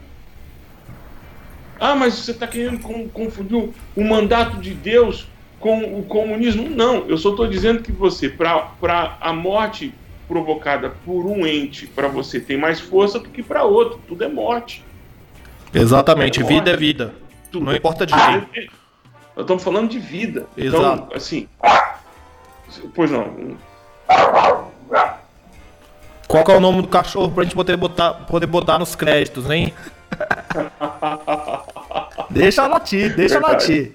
Ah 1.78 1.94
mas 1.94 2.14
você 2.14 2.30
está 2.30 2.46
querendo 2.46 2.80
confundir 3.10 3.70
o 3.94 4.02
mandato 4.02 4.56
de 4.58 4.72
Deus 4.72 5.28
com 5.60 5.98
o 5.98 6.02
comunismo? 6.04 6.70
Não 6.70 7.06
eu 7.06 7.18
só 7.18 7.30
estou 7.30 7.46
dizendo 7.46 7.82
que 7.82 7.92
você 7.92 8.28
para 8.28 9.18
a 9.20 9.32
morte 9.32 9.92
provocada 10.26 10.90
por 11.04 11.26
um 11.26 11.46
ente 11.46 11.86
para 11.86 12.08
você 12.08 12.40
tem 12.40 12.56
mais 12.56 12.80
força 12.80 13.18
do 13.18 13.28
que 13.28 13.42
para 13.42 13.64
outro. 13.64 14.00
Tudo 14.06 14.24
é 14.24 14.28
morte. 14.28 14.84
Exatamente, 15.72 16.40
é 16.40 16.44
vida 16.44 16.70
é 16.70 16.76
vida. 16.76 17.14
Tudo 17.50 17.66
não 17.66 17.74
importa 17.74 18.06
de 18.06 18.14
quem. 18.14 18.62
É, 18.62 18.66
nós 19.36 19.44
estamos 19.44 19.62
falando 19.62 19.88
de 19.88 19.98
vida. 19.98 20.46
Então, 20.56 20.80
Exato. 20.80 21.02
Então, 21.04 21.16
assim. 21.16 21.48
Pois 22.94 23.10
não. 23.10 23.56
Qual 26.26 26.44
é 26.48 26.56
o 26.56 26.60
nome 26.60 26.82
do 26.82 26.88
cachorro 26.88 27.30
pra 27.30 27.44
gente 27.44 27.54
poder 27.54 27.76
botar, 27.76 28.14
poder 28.14 28.46
botar 28.46 28.78
nos 28.78 28.94
créditos, 28.94 29.50
hein? 29.50 29.72
deixa 32.30 32.66
latir, 32.66 33.14
deixa 33.14 33.40
verdade. 33.40 33.52
latir. 33.52 33.92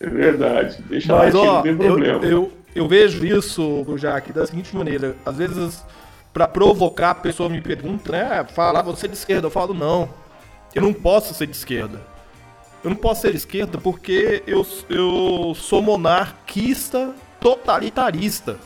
É 0.00 0.08
verdade, 0.08 0.82
deixa 0.82 1.14
Mas, 1.14 1.34
latir, 1.34 1.48
ó, 1.48 1.54
não 1.54 1.62
tem 1.62 1.76
problema. 1.76 2.24
Eu, 2.24 2.30
eu, 2.30 2.52
eu 2.74 2.86
vejo 2.86 3.24
isso, 3.24 3.84
Jack, 3.98 4.32
da 4.32 4.46
seguinte 4.46 4.74
maneira. 4.76 5.16
Às 5.24 5.36
vezes, 5.36 5.84
para 6.32 6.46
provocar, 6.46 7.10
a 7.10 7.14
pessoa 7.14 7.48
me 7.48 7.60
pergunta, 7.60 8.12
né? 8.12 8.44
Fala, 8.44 8.80
ah, 8.80 8.82
você 8.82 9.06
é 9.06 9.08
de 9.08 9.16
esquerda? 9.16 9.46
Eu 9.46 9.50
falo, 9.50 9.74
não. 9.74 10.08
Eu 10.74 10.82
não 10.82 10.92
posso 10.92 11.34
ser 11.34 11.46
de 11.46 11.56
esquerda. 11.56 12.00
Eu 12.84 12.90
não 12.90 12.96
posso 12.96 13.22
ser 13.22 13.32
de 13.32 13.38
esquerda 13.38 13.78
porque 13.78 14.42
eu, 14.46 14.64
eu 14.88 15.54
sou 15.54 15.82
monarquista 15.82 17.14
totalitarista. 17.40 18.58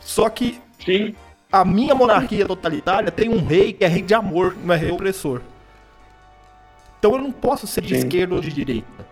Só 0.00 0.28
que 0.30 0.60
Sim. 0.84 1.14
a 1.50 1.64
minha 1.64 1.94
monarquia 1.94 2.46
totalitária 2.46 3.10
tem 3.10 3.28
um 3.28 3.44
rei 3.44 3.72
que 3.72 3.84
é 3.84 3.88
rei 3.88 4.02
de 4.02 4.14
amor, 4.14 4.56
não 4.64 4.74
é 4.74 4.76
rei 4.78 4.90
opressor. 4.90 5.42
Então 6.98 7.12
eu 7.12 7.18
não 7.18 7.32
posso 7.32 7.66
ser 7.66 7.82
de 7.82 7.94
Sim. 7.94 8.06
esquerda 8.06 8.34
ou 8.34 8.40
de 8.40 8.52
direita. 8.52 9.05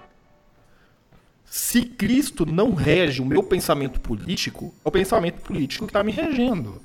Se 1.57 1.83
Cristo 1.83 2.45
não 2.45 2.75
rege 2.75 3.23
o 3.23 3.25
meu 3.25 3.41
pensamento 3.41 4.01
político, 4.01 4.75
é 4.85 4.89
o 4.89 4.91
pensamento 4.91 5.41
político 5.41 5.87
que 5.87 5.91
está 5.91 6.03
me 6.03 6.11
regendo. 6.11 6.83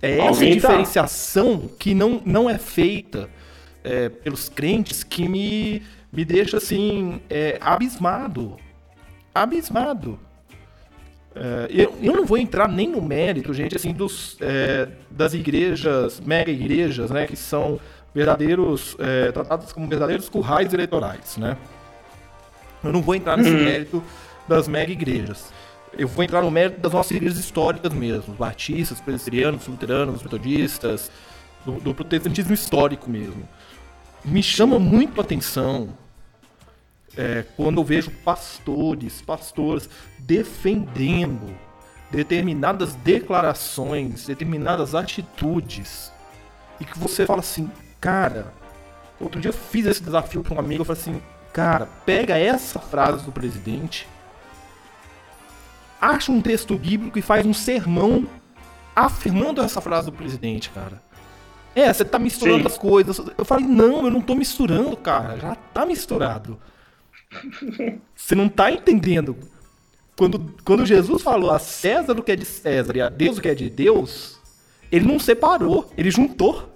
É 0.00 0.16
essa 0.16 0.40
tá. 0.40 0.50
diferenciação 0.50 1.70
que 1.78 1.92
não, 1.92 2.22
não 2.24 2.48
é 2.48 2.56
feita 2.56 3.28
é, 3.84 4.08
pelos 4.08 4.48
crentes 4.48 5.04
que 5.04 5.28
me, 5.28 5.82
me 6.10 6.24
deixa 6.24 6.56
assim, 6.56 7.20
é, 7.28 7.58
abismado. 7.60 8.56
Abismado. 9.34 10.18
É, 11.34 11.66
eu, 11.68 11.94
eu 12.00 12.14
não 12.14 12.24
vou 12.24 12.38
entrar 12.38 12.66
nem 12.66 12.88
no 12.88 13.02
mérito, 13.02 13.52
gente, 13.52 13.76
assim, 13.76 13.92
dos, 13.92 14.38
é, 14.40 14.88
das 15.10 15.34
igrejas, 15.34 16.18
mega 16.18 16.50
igrejas, 16.50 17.10
né, 17.10 17.26
que 17.26 17.36
são 17.36 17.78
verdadeiros, 18.14 18.96
é, 18.98 19.30
tratadas 19.32 19.70
como 19.70 19.86
verdadeiros 19.86 20.30
currais 20.30 20.72
eleitorais, 20.72 21.36
né? 21.36 21.58
Eu 22.84 22.92
não 22.92 23.02
vou 23.02 23.14
entrar 23.14 23.36
nesse 23.36 23.50
uhum. 23.50 23.64
mérito 23.64 24.04
das 24.46 24.68
mega 24.68 24.92
igrejas. 24.92 25.52
Eu 25.96 26.08
vou 26.08 26.24
entrar 26.24 26.42
no 26.42 26.50
mérito 26.50 26.80
das 26.80 26.92
nossas 26.92 27.12
igrejas 27.12 27.38
históricas 27.38 27.92
mesmo, 27.92 28.34
batistas, 28.34 29.00
presbiterianos, 29.00 29.66
luteranos, 29.66 30.22
metodistas, 30.22 31.10
do, 31.64 31.72
do 31.80 31.94
protestantismo 31.94 32.52
histórico 32.52 33.08
mesmo. 33.08 33.48
Me 34.24 34.42
chama 34.42 34.78
muito 34.78 35.20
a 35.20 35.24
atenção 35.24 35.90
é, 37.16 37.44
quando 37.56 37.80
eu 37.80 37.84
vejo 37.84 38.10
pastores, 38.10 39.22
pastoras 39.22 39.88
defendendo 40.18 41.54
determinadas 42.10 42.94
declarações, 42.96 44.26
determinadas 44.26 44.94
atitudes, 44.94 46.12
e 46.80 46.84
que 46.84 46.98
você 46.98 47.26
fala 47.26 47.40
assim, 47.40 47.70
cara, 48.00 48.52
outro 49.20 49.40
dia 49.40 49.48
eu 49.50 49.52
fiz 49.52 49.86
esse 49.86 50.02
desafio 50.02 50.42
para 50.42 50.54
um 50.54 50.58
amigo, 50.58 50.82
eu 50.82 50.84
falei 50.84 51.00
assim, 51.00 51.22
Cara, 51.54 51.86
pega 52.04 52.36
essa 52.36 52.80
frase 52.80 53.24
do 53.24 53.30
presidente, 53.30 54.08
acha 56.00 56.32
um 56.32 56.42
texto 56.42 56.76
bíblico 56.76 57.16
e 57.16 57.22
faz 57.22 57.46
um 57.46 57.54
sermão 57.54 58.26
afirmando 58.94 59.62
essa 59.62 59.80
frase 59.80 60.06
do 60.06 60.12
presidente, 60.12 60.68
cara. 60.70 61.00
É, 61.72 61.92
você 61.92 62.04
tá 62.04 62.18
misturando 62.18 62.62
Sim. 62.62 62.66
as 62.66 62.76
coisas. 62.76 63.20
Eu 63.38 63.44
falei, 63.44 63.66
não, 63.66 64.04
eu 64.04 64.10
não 64.10 64.20
tô 64.20 64.34
misturando, 64.34 64.96
cara. 64.96 65.38
Já 65.38 65.54
tá 65.54 65.86
misturado. 65.86 66.58
Você 68.16 68.34
não 68.34 68.48
tá 68.48 68.72
entendendo. 68.72 69.36
Quando, 70.16 70.56
quando 70.64 70.84
Jesus 70.84 71.22
falou 71.22 71.52
a 71.52 71.60
César 71.60 72.18
o 72.18 72.22
que 72.22 72.32
é 72.32 72.36
de 72.36 72.44
César 72.44 72.96
e 72.96 73.00
a 73.00 73.08
Deus 73.08 73.38
o 73.38 73.40
que 73.40 73.48
é 73.48 73.54
de 73.54 73.70
Deus, 73.70 74.40
ele 74.90 75.06
não 75.06 75.20
separou, 75.20 75.88
ele 75.96 76.10
juntou. 76.10 76.68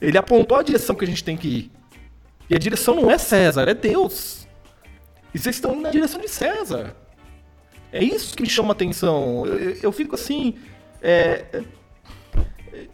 Ele 0.00 0.18
apontou 0.18 0.58
a 0.58 0.62
direção 0.64 0.96
que 0.96 1.04
a 1.04 1.08
gente 1.08 1.22
tem 1.22 1.36
que 1.36 1.46
ir. 1.46 1.79
E 2.50 2.56
a 2.56 2.58
direção 2.58 2.96
não 2.96 3.08
é 3.08 3.16
César, 3.16 3.68
é 3.68 3.74
Deus. 3.74 4.48
E 5.32 5.38
vocês 5.38 5.54
estão 5.54 5.72
indo 5.72 5.82
na 5.82 5.90
direção 5.90 6.20
de 6.20 6.28
César. 6.28 6.96
É 7.92 8.02
isso 8.02 8.36
que 8.36 8.42
me 8.42 8.48
chama 8.48 8.70
a 8.70 8.72
atenção. 8.72 9.46
Eu, 9.46 9.76
eu, 9.84 9.92
fico 9.92 10.16
assim. 10.16 10.56
É, 11.00 11.44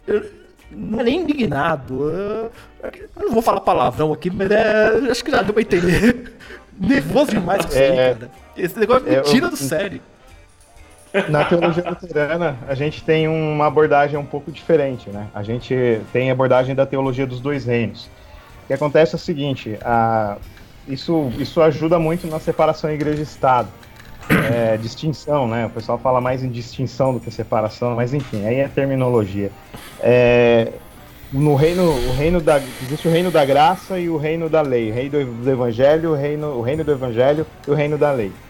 eu, 0.07 0.31
não 0.71 1.01
é 1.01 1.05
nem 1.05 1.23
indignado. 1.23 2.11
Eu, 2.11 2.53
eu 2.83 3.23
não 3.23 3.33
vou 3.33 3.41
falar 3.41 3.61
palavrão 3.61 4.13
aqui, 4.13 4.31
mas 4.31 4.51
é, 4.51 5.11
acho 5.11 5.25
que 5.25 5.31
já 5.31 5.41
deu 5.41 5.55
pra 5.55 5.63
entender. 5.63 6.35
Nervoso 6.79 7.31
demais 7.31 7.65
com 7.65 7.71
isso 7.71 7.79
aí, 7.79 7.99
É. 7.99 8.15
cara. 8.15 8.31
Esse 8.55 8.79
negócio 8.79 9.05
me 9.09 9.15
É, 9.15 9.21
tira 9.23 9.49
do 9.49 9.57
sério. 9.57 10.03
Na 11.31 11.47
teologia 11.47 11.89
luterana, 11.89 12.59
a 12.69 12.75
gente 12.75 13.03
tem 13.03 13.27
uma 13.27 13.67
abordagem 13.67 14.19
um 14.19 14.27
pouco 14.27 14.53
diferente, 14.53 15.09
né? 15.09 15.29
A 15.35 15.43
gente 15.43 15.75
tem 16.13 16.29
a 16.29 16.33
abordagem 16.35 16.75
da 16.75 16.85
teologia 16.85 17.27
dos 17.27 17.41
dois 17.41 17.65
reinos. 17.65 18.11
Que 18.67 18.73
acontece 18.75 19.15
é 19.15 19.17
o 19.17 19.19
seguinte, 19.19 19.79
a- 19.83 20.41
isso, 20.87 21.35
isso 21.37 21.61
ajuda 21.61 21.99
muito 21.99 22.27
na 22.27 22.39
separação 22.41 22.91
igreja 22.91 23.21
e 23.21 23.25
Estado. 23.25 23.75
É, 24.43 24.77
distinção, 24.79 25.49
né? 25.49 25.67
O 25.67 25.71
pessoal 25.71 25.99
fala 26.01 26.21
mais 26.21 26.43
em 26.45 26.51
distinção 26.51 27.15
do 27.15 27.21
que 27.21 27.31
separação, 27.31 27.97
mas 27.97 28.15
enfim, 28.15 28.45
aí 28.47 28.57
é 28.57 28.69
terminologia. 28.69 29.57
É, 29.99 30.83
no 31.31 31.55
reino, 31.57 31.85
o 32.09 32.13
reino 32.13 32.41
da, 32.41 32.59
existe 32.81 33.09
o 33.09 33.11
reino 33.11 33.31
da 33.33 33.45
graça 33.45 33.99
e 34.01 34.09
o 34.11 34.17
reino 34.17 34.49
da 34.51 34.63
lei, 34.63 34.91
o 34.91 34.95
reino 34.95 35.37
do, 35.43 35.51
evangelho, 35.51 36.13
o 36.13 36.15
reino, 36.15 36.49
o 36.59 36.63
reino 36.63 36.85
do 36.85 36.93
evangelho 36.93 37.47
e 37.67 37.71
o 37.71 37.75
reino 37.75 37.99
da 37.99 38.13
lei. 38.13 38.41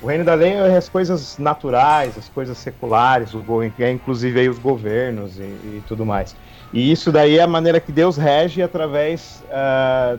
O 0.00 0.06
reino 0.08 0.24
da 0.24 0.34
lei 0.34 0.52
é 0.54 0.76
as 0.76 0.88
coisas 0.88 1.36
naturais, 1.38 2.16
as 2.18 2.28
coisas 2.28 2.58
seculares, 2.58 3.34
o, 3.34 3.42
go- 3.42 3.62
é 3.62 3.90
inclusive 3.92 4.40
aí 4.40 4.48
os 4.48 4.58
governos 4.58 5.38
e, 5.38 5.42
e 5.78 5.82
tudo 5.86 6.06
mais. 6.06 6.34
E 6.72 6.90
isso 6.92 7.10
daí 7.10 7.38
é 7.38 7.42
a 7.42 7.46
maneira 7.46 7.80
que 7.80 7.90
Deus 7.92 8.16
rege 8.16 8.62
através 8.62 9.42
ah, 9.50 10.16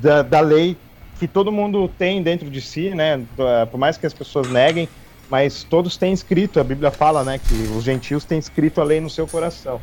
da, 0.00 0.22
da 0.22 0.40
lei 0.40 0.76
que 1.18 1.26
todo 1.26 1.50
mundo 1.50 1.88
tem 1.98 2.22
dentro 2.22 2.48
de 2.48 2.60
si, 2.60 2.90
né? 2.90 3.20
Ah, 3.38 3.66
Por 3.66 3.78
mais 3.78 3.96
que 3.98 4.06
as 4.06 4.14
pessoas 4.14 4.48
neguem, 4.48 4.88
mas 5.28 5.64
todos 5.64 5.96
têm 5.96 6.12
escrito, 6.12 6.60
a 6.60 6.64
Bíblia 6.64 6.90
fala, 6.90 7.22
né, 7.24 7.38
que 7.38 7.54
os 7.76 7.84
gentios 7.84 8.24
têm 8.24 8.38
escrito 8.38 8.80
a 8.80 8.84
lei 8.84 9.00
no 9.00 9.10
seu 9.10 9.26
coração. 9.26 9.80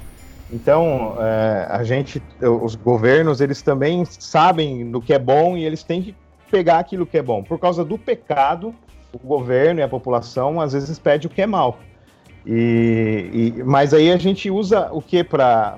Então, 0.51 1.15
eh, 1.19 1.67
a 1.69 1.83
gente, 1.83 2.21
os 2.41 2.75
governos, 2.75 3.41
eles 3.41 3.61
também 3.61 4.05
sabem 4.05 4.89
do 4.89 5.01
que 5.01 5.13
é 5.13 5.19
bom 5.19 5.57
e 5.57 5.63
eles 5.65 5.83
têm 5.83 6.01
que 6.01 6.15
pegar 6.51 6.79
aquilo 6.79 7.05
que 7.05 7.17
é 7.17 7.21
bom. 7.21 7.43
Por 7.43 7.59
causa 7.59 7.83
do 7.83 7.97
pecado, 7.97 8.73
o 9.11 9.19
governo 9.27 9.79
e 9.79 9.83
a 9.83 9.87
população 9.87 10.61
às 10.61 10.73
vezes 10.73 10.97
pede 10.99 11.27
o 11.27 11.29
que 11.29 11.41
é 11.41 11.47
mal. 11.47 11.79
E, 12.45 13.53
e- 13.57 13.63
mas 13.63 13.93
aí 13.93 14.11
a 14.11 14.17
gente 14.17 14.49
usa 14.51 14.89
o 14.91 15.01
que 15.01 15.23
para 15.23 15.77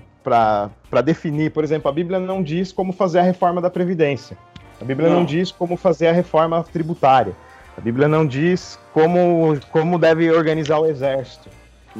definir? 1.03 1.51
Por 1.51 1.63
exemplo, 1.63 1.89
a 1.89 1.93
Bíblia 1.93 2.19
não 2.19 2.41
diz 2.43 2.71
como 2.71 2.91
fazer 2.93 3.19
a 3.19 3.23
reforma 3.23 3.61
da 3.61 3.69
Previdência. 3.69 4.37
A 4.79 4.85
Bíblia 4.85 5.09
não, 5.09 5.17
Não. 5.19 5.25
diz 5.25 5.51
como 5.51 5.75
fazer 5.75 6.07
a 6.07 6.11
reforma 6.11 6.63
tributária. 6.63 7.33
A 7.77 7.81
Bíblia 7.81 8.07
não 8.07 8.25
diz 8.25 8.79
como, 8.93 9.57
como 9.71 9.97
deve 9.99 10.31
organizar 10.31 10.79
o 10.79 10.85
exército. 10.85 11.49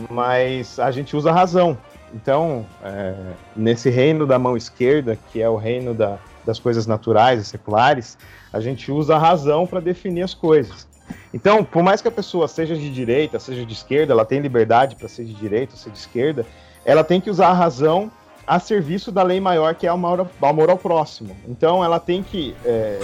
Mas 0.09 0.79
a 0.79 0.91
gente 0.91 1.15
usa 1.15 1.31
a 1.31 1.33
razão. 1.33 1.77
Então, 2.13 2.65
é, 2.83 3.13
nesse 3.55 3.89
reino 3.89 4.25
da 4.27 4.37
mão 4.39 4.55
esquerda, 4.55 5.17
que 5.31 5.41
é 5.41 5.49
o 5.49 5.55
reino 5.55 5.93
da- 5.93 6.17
das 6.45 6.59
coisas 6.59 6.87
naturais 6.87 7.41
e 7.41 7.45
seculares, 7.45 8.17
a 8.53 8.59
gente 8.61 8.91
usa 8.91 9.15
a 9.15 9.19
razão 9.19 9.65
para 9.67 9.79
definir 9.79 10.21
as 10.23 10.33
coisas. 10.33 10.87
Então, 11.33 11.63
por 11.63 11.83
mais 11.83 12.01
que 12.01 12.07
a 12.07 12.11
pessoa 12.11 12.47
seja 12.47 12.75
de 12.75 12.89
direita, 12.89 13.39
seja 13.39 13.65
de 13.65 13.73
esquerda, 13.73 14.13
ela 14.13 14.23
tem 14.25 14.39
liberdade 14.39 14.95
para 14.95 15.07
ser 15.07 15.25
de 15.25 15.33
direita 15.33 15.73
ou 15.73 15.77
ser 15.77 15.89
de 15.89 15.97
esquerda, 15.97 16.45
ela 16.87 17.03
tem 17.03 17.19
que 17.19 17.29
usar 17.29 17.49
a 17.49 17.53
razão 17.53 18.09
a 18.47 18.59
serviço 18.61 19.11
da 19.11 19.21
lei 19.21 19.41
maior, 19.41 19.75
que 19.75 19.85
é 19.85 19.91
o 19.91 19.93
amor 19.95 20.21
ao, 20.21 20.75
o 20.75 20.77
próximo. 20.77 21.35
Então, 21.49 21.83
ela 21.83 21.99
tem 21.99 22.23
que 22.23 22.55
é, 22.63 22.97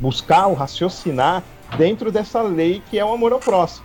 buscar 0.00 0.46
ou 0.46 0.54
raciocinar 0.54 1.44
dentro 1.76 2.10
dessa 2.10 2.40
lei 2.40 2.80
que 2.80 2.98
é 2.98 3.04
o 3.04 3.12
amor 3.12 3.34
ao 3.34 3.38
próximo. 3.38 3.84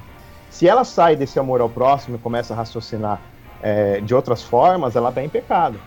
Se 0.50 0.70
ela 0.70 0.86
sai 0.86 1.18
desse 1.18 1.38
amor 1.38 1.60
ao 1.60 1.70
próximo 1.70 2.16
e 2.16 2.20
começa 2.20 2.54
a 2.54 2.58
raciocinar 2.58 3.22
é, 3.62 4.00
de 4.00 4.16
outras 4.16 4.42
formas, 4.42 4.96
ela 4.96 5.10
está 5.10 5.22
em 5.22 5.28
pecado. 5.28 5.78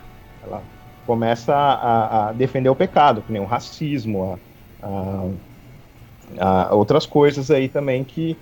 Ela 0.43 0.63
começa 1.07 1.55
a, 1.55 2.29
a- 2.29 2.33
defender 2.33 2.69
o 2.69 2.77
pecado, 2.77 3.23
que 3.23 3.33
nem 3.33 3.41
o 3.41 3.47
racismo, 3.47 4.39
a- 4.83 6.69
a 6.71 6.75
outras 6.75 7.07
coisas 7.07 7.51
aí 7.51 7.69
também 7.69 8.05
que, 8.05 8.37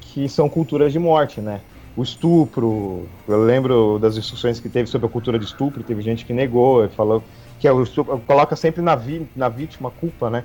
que 0.00 0.26
são 0.28 0.48
culturas 0.48 0.90
de 0.92 0.98
morte, 0.98 1.40
né? 1.40 1.60
O 1.96 2.02
estupro, 2.02 3.06
eu 3.28 3.44
lembro 3.44 3.98
das 4.00 4.14
discussões 4.16 4.58
que 4.58 4.68
teve 4.68 4.88
sobre 4.88 5.06
a 5.06 5.10
cultura 5.10 5.38
de 5.38 5.44
estupro, 5.44 5.82
teve 5.82 6.02
gente 6.02 6.24
que 6.24 6.32
negou, 6.32 6.88
falou 6.90 7.22
que 7.60 7.68
é 7.68 7.72
o 7.72 7.82
estupro, 7.82 8.18
coloca 8.26 8.56
sempre 8.56 8.82
na, 8.82 8.96
vi, 8.96 9.28
na 9.36 9.48
vítima 9.48 9.88
a 9.90 9.92
culpa, 9.92 10.28
né? 10.28 10.42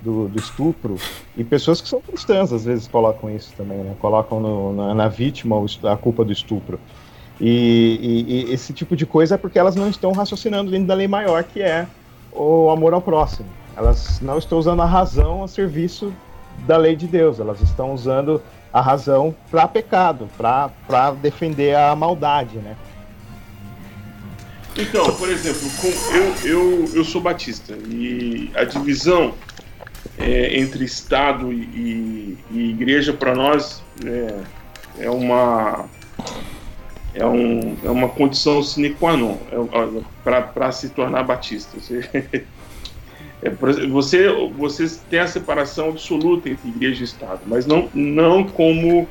Do, 0.00 0.26
do 0.26 0.36
estupro, 0.38 0.96
e 1.36 1.44
pessoas 1.44 1.80
que 1.80 1.88
são 1.88 2.00
cristãs 2.00 2.52
às 2.52 2.64
vezes 2.64 2.88
colocam 2.88 3.30
isso 3.30 3.52
também, 3.56 3.78
né? 3.78 3.94
Colocam 4.00 4.40
no- 4.40 4.72
na, 4.72 4.94
na 4.94 5.08
vítima 5.08 5.56
a 5.84 5.96
culpa 5.96 6.24
do 6.24 6.32
estupro. 6.32 6.80
E, 7.40 8.26
e- 8.28 8.32
e 8.50 8.52
esse 8.52 8.72
tipo 8.72 8.96
de 8.96 9.06
coisa 9.06 9.36
é 9.36 9.38
porque 9.38 9.58
elas 9.60 9.76
não 9.76 9.88
estão 9.88 10.10
raciocinando 10.12 10.72
dentro 10.72 10.88
da 10.88 10.94
lei 10.94 11.06
maior, 11.06 11.44
que 11.44 11.62
é 11.62 11.86
o 12.32 12.68
amor 12.70 12.94
ao 12.94 13.00
próximo. 13.00 13.48
Elas 13.76 14.20
não 14.20 14.38
estão 14.38 14.58
usando 14.58 14.82
a 14.82 14.86
razão 14.86 15.44
a 15.44 15.48
serviço 15.48 16.12
da 16.66 16.76
lei 16.76 16.96
de 16.96 17.06
Deus, 17.06 17.38
elas 17.38 17.60
estão 17.60 17.92
usando 17.94 18.42
a 18.72 18.80
razão 18.80 19.34
para 19.50 19.68
pecado, 19.68 20.28
para 20.36 21.10
defender 21.20 21.76
a 21.76 21.94
maldade, 21.94 22.58
né? 22.58 22.76
Então, 24.76 25.14
por 25.16 25.28
exemplo, 25.28 25.60
eu, 26.12 26.50
eu, 26.50 26.94
eu 26.94 27.04
sou 27.04 27.20
batista 27.20 27.74
e 27.88 28.50
a 28.54 28.64
divisão 28.64 29.34
é, 30.18 30.58
entre 30.58 30.84
Estado 30.84 31.52
e, 31.52 32.38
e 32.50 32.70
igreja 32.70 33.12
para 33.12 33.34
nós 33.34 33.82
é, 34.04 35.04
é 35.04 35.10
uma 35.10 35.84
é, 37.14 37.26
um, 37.26 37.76
é 37.84 37.90
uma 37.90 38.08
condição 38.08 38.62
sine 38.62 38.94
qua 38.94 39.16
non 39.16 39.36
para 40.24 40.72
se 40.72 40.88
tornar 40.88 41.22
batista. 41.24 41.78
Você, 41.78 42.00
é, 43.42 43.50
você, 43.88 44.28
você 44.56 44.86
tem 45.10 45.18
a 45.18 45.26
separação 45.26 45.88
absoluta 45.88 46.48
entre 46.48 46.68
igreja 46.68 47.00
e 47.00 47.04
Estado, 47.04 47.40
mas 47.46 47.66
não, 47.66 47.88
não 47.92 48.44
como, 48.44 49.08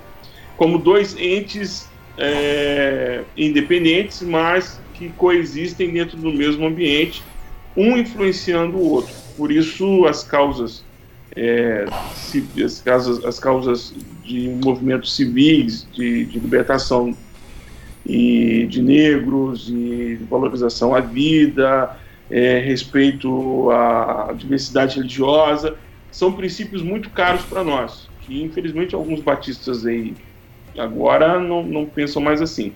como 0.55 0.77
dois 0.77 1.17
entes 1.17 1.89
é, 2.17 3.23
independentes, 3.35 4.21
mas 4.21 4.79
que 4.93 5.09
coexistem 5.09 5.91
dentro 5.91 6.17
do 6.17 6.31
mesmo 6.31 6.65
ambiente, 6.65 7.21
um 7.75 7.97
influenciando 7.97 8.77
o 8.77 8.89
outro. 8.89 9.13
Por 9.35 9.51
isso, 9.51 10.05
as 10.05 10.23
causas, 10.23 10.83
é, 11.35 11.85
as 12.63 12.81
causas, 12.81 13.25
as 13.25 13.39
causas 13.39 13.93
de 14.23 14.47
movimentos 14.63 15.13
civis, 15.13 15.85
de, 15.91 16.25
de 16.25 16.39
libertação 16.39 17.15
e 18.05 18.65
de 18.69 18.81
negros, 18.81 19.67
e 19.69 20.17
de 20.17 20.25
valorização 20.29 20.95
à 20.95 21.01
vida, 21.01 21.97
é, 22.31 22.59
respeito 22.59 23.69
à 23.69 24.33
diversidade 24.35 24.95
religiosa, 24.95 25.75
são 26.11 26.31
princípios 26.31 26.81
muito 26.81 27.09
caros 27.09 27.43
para 27.43 27.63
nós, 27.63 28.09
que 28.21 28.41
infelizmente 28.41 28.95
alguns 28.95 29.21
batistas 29.21 29.85
aí 29.85 30.13
agora 30.77 31.39
não, 31.39 31.63
não 31.63 31.85
pensam 31.85 32.21
mais 32.21 32.41
assim 32.41 32.73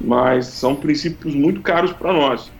mas 0.00 0.46
são 0.46 0.74
princípios 0.74 1.34
muito 1.34 1.60
caros 1.60 1.92
para 1.92 2.12
nós. 2.12 2.50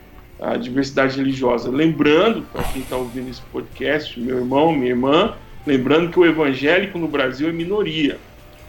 A 0.40 0.56
diversidade 0.56 1.16
religiosa. 1.16 1.68
Lembrando, 1.68 2.42
para 2.52 2.62
quem 2.64 2.82
está 2.82 2.96
ouvindo 2.96 3.28
esse 3.28 3.42
podcast, 3.52 4.18
meu 4.20 4.38
irmão, 4.38 4.72
minha 4.72 4.90
irmã, 4.90 5.34
lembrando 5.66 6.10
que 6.10 6.18
o 6.18 6.24
evangélico 6.24 6.96
no 6.96 7.08
Brasil 7.08 7.48
é 7.48 7.52
minoria. 7.52 8.18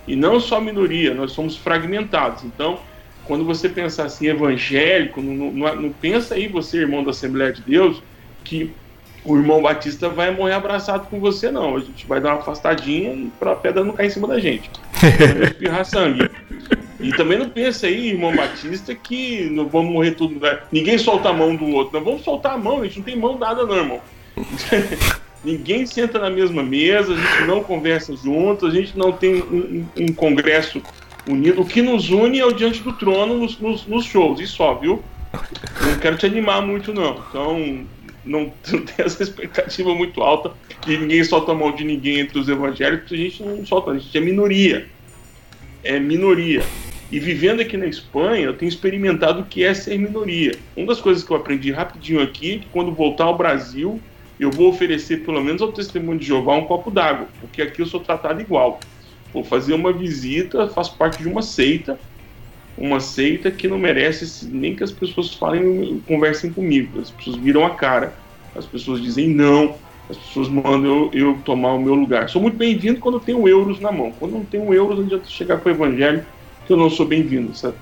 E 0.08 0.16
não 0.16 0.40
só 0.40 0.60
minoria, 0.60 1.14
nós 1.14 1.32
somos 1.32 1.56
fragmentados. 1.56 2.44
Então, 2.44 2.80
quando 3.30 3.46
você 3.46 3.70
pensar 3.70 4.06
assim, 4.06 4.26
evangélico, 4.28 5.22
não, 5.22 5.52
não, 5.52 5.76
não 5.84 5.90
pensa 5.92 6.34
aí, 6.34 6.48
você, 6.48 6.80
irmão 6.80 7.04
da 7.04 7.12
Assembleia 7.12 7.54
de 7.54 7.62
Deus, 7.62 8.02
que 8.44 8.72
o 9.24 9.38
irmão 9.38 9.62
Batista 9.62 10.10
vai 10.10 10.32
morrer 10.32 10.54
abraçado 10.54 11.06
com 11.10 11.20
você, 11.20 11.52
não. 11.52 11.76
A 11.76 11.80
gente 11.80 12.08
vai 12.08 12.20
dar 12.20 12.32
uma 12.34 12.40
afastadinha 12.40 13.28
para 13.40 13.52
a 13.52 13.56
pedra 13.56 13.84
não 13.84 13.94
cair 13.94 14.08
em 14.08 14.10
cima 14.10 14.28
da 14.28 14.40
gente. 14.40 14.70
Não 15.38 15.44
espirrar 15.44 15.86
sangue. 15.86 16.28
E 17.00 17.12
também 17.12 17.38
não 17.40 17.50
pensa 17.50 17.86
aí, 17.88 18.10
irmão 18.10 18.36
Batista, 18.36 18.94
que 18.96 19.48
não 19.52 19.68
vamos 19.68 19.94
morrer 19.94 20.12
tudo. 20.12 20.40
né? 20.40 20.60
Ninguém 20.72 20.98
solta 20.98 21.30
a 21.30 21.34
mão 21.34 21.56
do 21.56 21.68
outro. 21.68 21.94
Nós 21.98 22.04
vamos 22.04 22.24
soltar 22.24 22.54
a 22.56 22.58
mão, 22.58 22.82
a 22.82 22.84
gente 22.86 22.98
não 22.98 23.06
tem 23.06 23.16
mão 23.16 23.38
dada, 23.38 23.64
não, 23.66 23.78
irmão. 23.78 24.02
Ninguém 25.46 25.86
senta 25.86 26.20
na 26.20 26.30
mesma 26.30 26.62
mesa, 26.62 27.14
a 27.14 27.16
gente 27.16 27.46
não 27.48 27.64
conversa 27.64 28.14
junto, 28.18 28.66
a 28.66 28.70
gente 28.72 28.98
não 28.98 29.12
tem 29.14 29.36
um, 29.36 29.86
um- 29.98 30.04
um 30.10 30.14
congresso 30.14 30.82
unido. 31.32 31.62
O 31.62 31.66
que 31.66 31.82
nos 31.82 32.10
une 32.10 32.40
é 32.40 32.46
o 32.46 32.52
diante 32.54 32.82
do 32.82 32.94
trono 32.94 33.38
nos, 33.38 33.60
nos- 33.60 33.86
nos 33.86 34.06
shows, 34.06 34.40
e 34.40 34.48
só, 34.48 34.74
viu? 34.76 35.02
Não 35.86 35.98
quero 36.00 36.18
te 36.18 36.26
animar 36.26 36.62
muito, 36.66 36.94
não. 36.94 37.22
Então, 37.30 37.86
não, 38.26 38.52
não 38.72 38.82
tem 38.82 39.06
essa 39.06 39.24
expectativa 39.24 39.94
muito 39.94 40.22
alta 40.22 40.52
e 40.88 40.98
ninguém 40.98 41.24
solta 41.24 41.52
a 41.52 41.56
mão 41.56 41.72
de 41.72 41.84
ninguém 41.84 42.20
entre 42.20 42.40
os 42.40 42.50
evangélicos, 42.50 43.12
a 43.12 43.16
gente 43.16 43.44
não 43.44 43.66
solta, 43.66 43.92
a 43.92 43.98
gente 44.00 44.18
é 44.18 44.22
minoria. 44.22 44.88
É 45.84 46.00
minoria. 46.00 46.64
E 47.12 47.20
vivendo 47.20 47.60
aqui 47.62 47.76
na 47.76 47.88
Espanha, 47.88 48.46
eu 48.46 48.54
tenho 48.54 48.70
experimentado 48.70 49.42
o 49.42 49.46
que 49.46 49.64
é 49.64 49.74
ser 49.74 49.98
minoria. 49.98 50.52
Uma 50.76 50.88
das 50.88 51.02
coisas 51.02 51.24
que 51.24 51.32
eu 51.32 51.38
aprendi 51.38 51.72
rapidinho 51.72 52.22
aqui 52.22 52.56
é 52.56 52.58
que 52.60 52.68
quando 52.72 52.92
voltar 52.92 53.24
ao 53.26 53.38
Brasil, 53.38 54.00
eu 54.40 54.52
vou 54.52 54.70
oferecer 54.70 55.24
pelo 55.24 55.42
menos 55.44 55.62
ao 55.62 55.72
testemunho 55.72 56.20
de 56.20 56.28
Jeová 56.28 56.56
um 56.56 56.66
copo 56.66 56.92
d'água, 56.92 57.28
porque 57.42 57.62
aqui 57.62 57.82
eu 57.82 57.86
sou 57.88 58.00
tratado 58.00 58.40
igual. 58.42 58.80
Vou 59.34 59.44
fazer 59.44 59.74
uma 59.74 59.94
visita, 59.94 60.68
faço 60.70 60.98
parte 60.98 61.22
de 61.22 61.28
uma 61.28 61.42
seita, 61.42 62.00
uma 62.78 63.00
seita 63.00 63.52
que 63.52 63.68
não 63.68 63.78
merece 63.78 64.48
nem 64.48 64.76
que 64.76 64.84
as 64.84 64.92
pessoas 64.92 65.34
falem, 65.34 66.02
conversem 66.08 66.52
comigo. 66.52 67.00
As 67.00 67.12
pessoas 67.12 67.36
viram 67.38 67.66
a 67.66 67.72
cara, 67.72 68.14
as 68.56 68.66
pessoas 68.66 69.02
dizem 69.02 69.30
não, 69.30 69.76
as 70.10 70.18
pessoas 70.18 70.48
mandam 70.48 70.86
eu, 70.86 71.12
eu 71.14 71.42
tomar 71.44 71.74
o 71.74 71.82
meu 71.82 71.94
lugar. 71.94 72.30
Sou 72.30 72.42
muito 72.42 72.58
bem-vindo 72.58 73.00
quando 73.00 73.16
eu 73.16 73.22
tenho 73.22 73.48
euros 73.48 73.80
na 73.80 73.92
mão. 73.92 74.12
Quando 74.12 74.32
não 74.32 74.46
tenho 74.46 74.74
euros, 74.74 74.98
não 74.98 75.06
adianta 75.06 75.30
chegar 75.30 75.60
com 75.60 75.70
o 75.70 75.72
evangelho, 75.72 76.26
que 76.66 76.74
eu 76.74 76.78
não 76.78 76.90
sou 76.90 77.06
bem-vindo, 77.06 77.52
essa, 77.52 77.76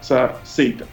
essa 0.00 0.40
seita. 0.44 0.86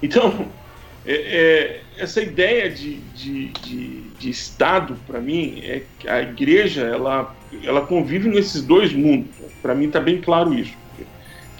Então, 0.00 0.46
é, 1.04 1.14
é, 1.14 1.81
essa 1.96 2.20
ideia 2.20 2.70
de, 2.70 2.96
de, 3.14 3.48
de, 3.48 4.00
de 4.18 4.30
Estado, 4.30 4.96
para 5.06 5.20
mim, 5.20 5.60
é 5.62 5.82
que 5.98 6.08
a 6.08 6.22
igreja 6.22 6.82
ela, 6.82 7.34
ela 7.62 7.82
convive 7.82 8.28
nesses 8.28 8.62
dois 8.62 8.92
mundos. 8.92 9.30
Para 9.60 9.74
mim 9.74 9.86
está 9.86 10.00
bem 10.00 10.20
claro 10.20 10.52
isso 10.54 10.82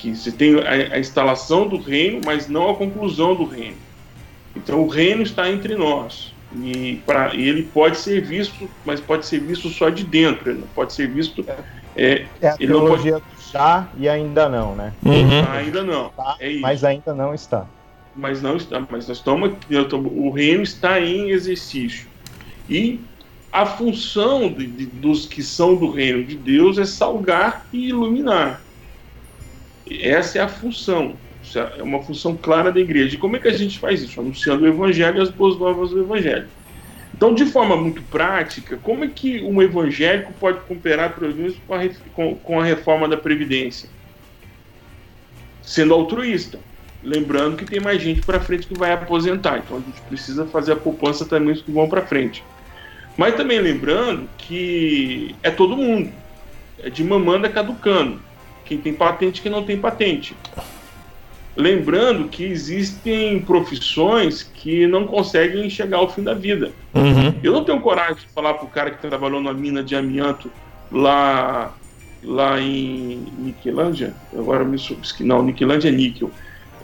que 0.03 0.17
você 0.17 0.33
tem 0.33 0.59
a, 0.59 0.97
a, 0.97 0.99
instalação 0.99 1.69
do 1.69 1.77
reino, 1.77 2.21
mas 2.27 2.49
não 2.49 2.69
a 2.69 2.75
conclusão 2.75 3.37
do 3.37 3.45
reino. 3.45 3.77
Então 4.57 4.81
o 4.81 4.89
reino 4.89 5.23
está 5.23 5.49
entre 5.49 5.77
nós 5.77 6.35
e, 6.57 7.01
pra, 7.07 7.33
e 7.35 7.49
ele 7.49 7.63
pode 7.63 7.97
ser 7.97 8.21
visto, 8.21 8.69
mas 8.85 9.01
pode 9.01 9.25
ser 9.25 9.39
visto 9.39 9.69
só 9.69 9.89
de 9.89 10.03
dentro. 10.03 10.51
Ele 10.51 10.59
não 10.59 10.67
pode 10.69 10.93
ser 10.93 11.09
visto. 11.09 11.45
É, 11.97 12.27
é 12.41 12.49
a 12.49 12.57
ele 12.59 12.73
teologia 12.73 13.13
pode... 13.13 13.25
do 13.25 13.53
já 13.53 13.87
e 13.97 14.09
ainda 14.09 14.49
não, 14.49 14.75
né? 14.75 14.93
Uhum. 15.05 15.53
Ainda 15.53 15.85
não. 15.85 16.09
Está, 16.09 16.37
é 16.41 16.59
mas 16.59 16.83
ainda 16.83 17.15
não 17.15 17.33
está. 17.33 17.67
Mas 18.15 18.43
não 18.43 18.57
está. 18.57 18.81
Mas 18.81 19.09
nós 19.09 19.19
estamos. 19.19 19.53
O 19.71 20.31
reino 20.31 20.63
está 20.63 21.01
em 21.01 21.31
exercício 21.31 22.13
e 22.69 23.01
a 23.53 23.67
função 23.67 24.51
de, 24.51 24.67
de, 24.67 24.87
dos 24.87 25.27
que 25.27 25.43
são 25.43 25.75
do 25.75 25.91
reino 25.91 26.25
de 26.25 26.37
Deus 26.37 26.79
é 26.79 26.87
salgar 26.87 27.67
e 27.73 27.89
iluminar. 27.89 28.63
Essa 29.91 30.39
é 30.39 30.43
a 30.43 30.49
função. 30.49 31.15
É 31.55 31.83
uma 31.83 32.03
função 32.03 32.35
clara 32.37 32.73
da 32.73 32.81
igreja. 32.81 33.15
E 33.15 33.19
como 33.19 33.37
é 33.37 33.39
que 33.39 33.49
a 33.49 33.53
gente 33.53 33.79
faz 33.79 34.01
isso? 34.01 34.19
Anunciando 34.19 34.65
o 34.65 34.69
evangelho 34.69 35.19
e 35.19 35.21
as 35.21 35.29
boas 35.29 35.59
novas 35.59 35.91
do 35.91 36.01
evangelho. 36.01 36.49
Então, 37.15 37.35
de 37.35 37.45
forma 37.45 37.77
muito 37.77 38.01
prática, 38.05 38.79
como 38.79 39.05
é 39.05 39.09
que 39.09 39.43
um 39.43 39.61
evangélico 39.61 40.33
pode 40.41 40.61
cooperar, 40.61 41.13
por 41.13 41.25
exemplo, 41.29 41.57
com 41.67 41.75
a, 41.75 41.89
com, 42.15 42.35
com 42.37 42.61
a 42.61 42.65
reforma 42.65 43.07
da 43.07 43.19
Previdência? 43.19 43.89
Sendo 45.63 45.93
altruísta. 45.93 46.59
Lembrando 47.03 47.57
que 47.57 47.65
tem 47.65 47.81
mais 47.81 48.01
gente 48.01 48.21
para 48.21 48.39
frente 48.41 48.67
que 48.67 48.79
vai 48.79 48.93
aposentar. 48.93 49.59
Então, 49.59 49.79
a 49.79 49.81
gente 49.81 50.01
precisa 50.03 50.47
fazer 50.47 50.73
a 50.73 50.77
poupança 50.77 51.25
também 51.25 51.55
dos 51.55 51.63
que 51.63 51.73
vão 51.73 51.89
para 51.89 52.03
frente. 52.03 52.45
Mas 53.17 53.35
também 53.35 53.59
lembrando 53.61 54.29
que 54.39 55.35
é 55.43 55.51
todo 55.51 55.77
mundo. 55.77 56.11
É 56.83 56.89
de 56.89 57.05
mamanda 57.05 57.49
caducando 57.49 58.21
quem 58.65 58.79
tem 58.79 58.95
patente 58.95 59.43
quem 59.43 59.53
não 59.53 59.65
tem 59.65 59.79
patente. 59.79 60.35
Lembrando 61.55 62.29
que 62.29 62.45
existem 62.45 63.39
profissões 63.41 64.43
que 64.43 64.87
não 64.87 65.07
conseguem 65.07 65.69
chegar 65.69 65.99
ao 65.99 66.11
fim 66.11 66.23
da 66.23 66.33
vida. 66.33 66.73
Uhum. 66.95 67.35
Eu 67.43 67.53
não 67.53 67.65
tenho 67.65 67.81
coragem 67.81 68.17
de 68.17 68.29
falar 68.29 68.55
para 68.55 68.65
o 68.65 68.71
cara 68.71 68.91
que 68.91 69.07
trabalhou 69.07 69.41
na 69.43 69.53
mina 69.53 69.83
de 69.83 69.95
amianto 69.95 70.51
lá, 70.91 71.75
lá 72.25 72.59
em 72.59 73.27
Niquelândia. 73.39 74.15
Agora 74.33 74.65
me. 74.65 74.79
Não, 75.21 75.43
Niquelândia 75.43 75.91
é 75.91 75.93
níquel. 75.93 76.31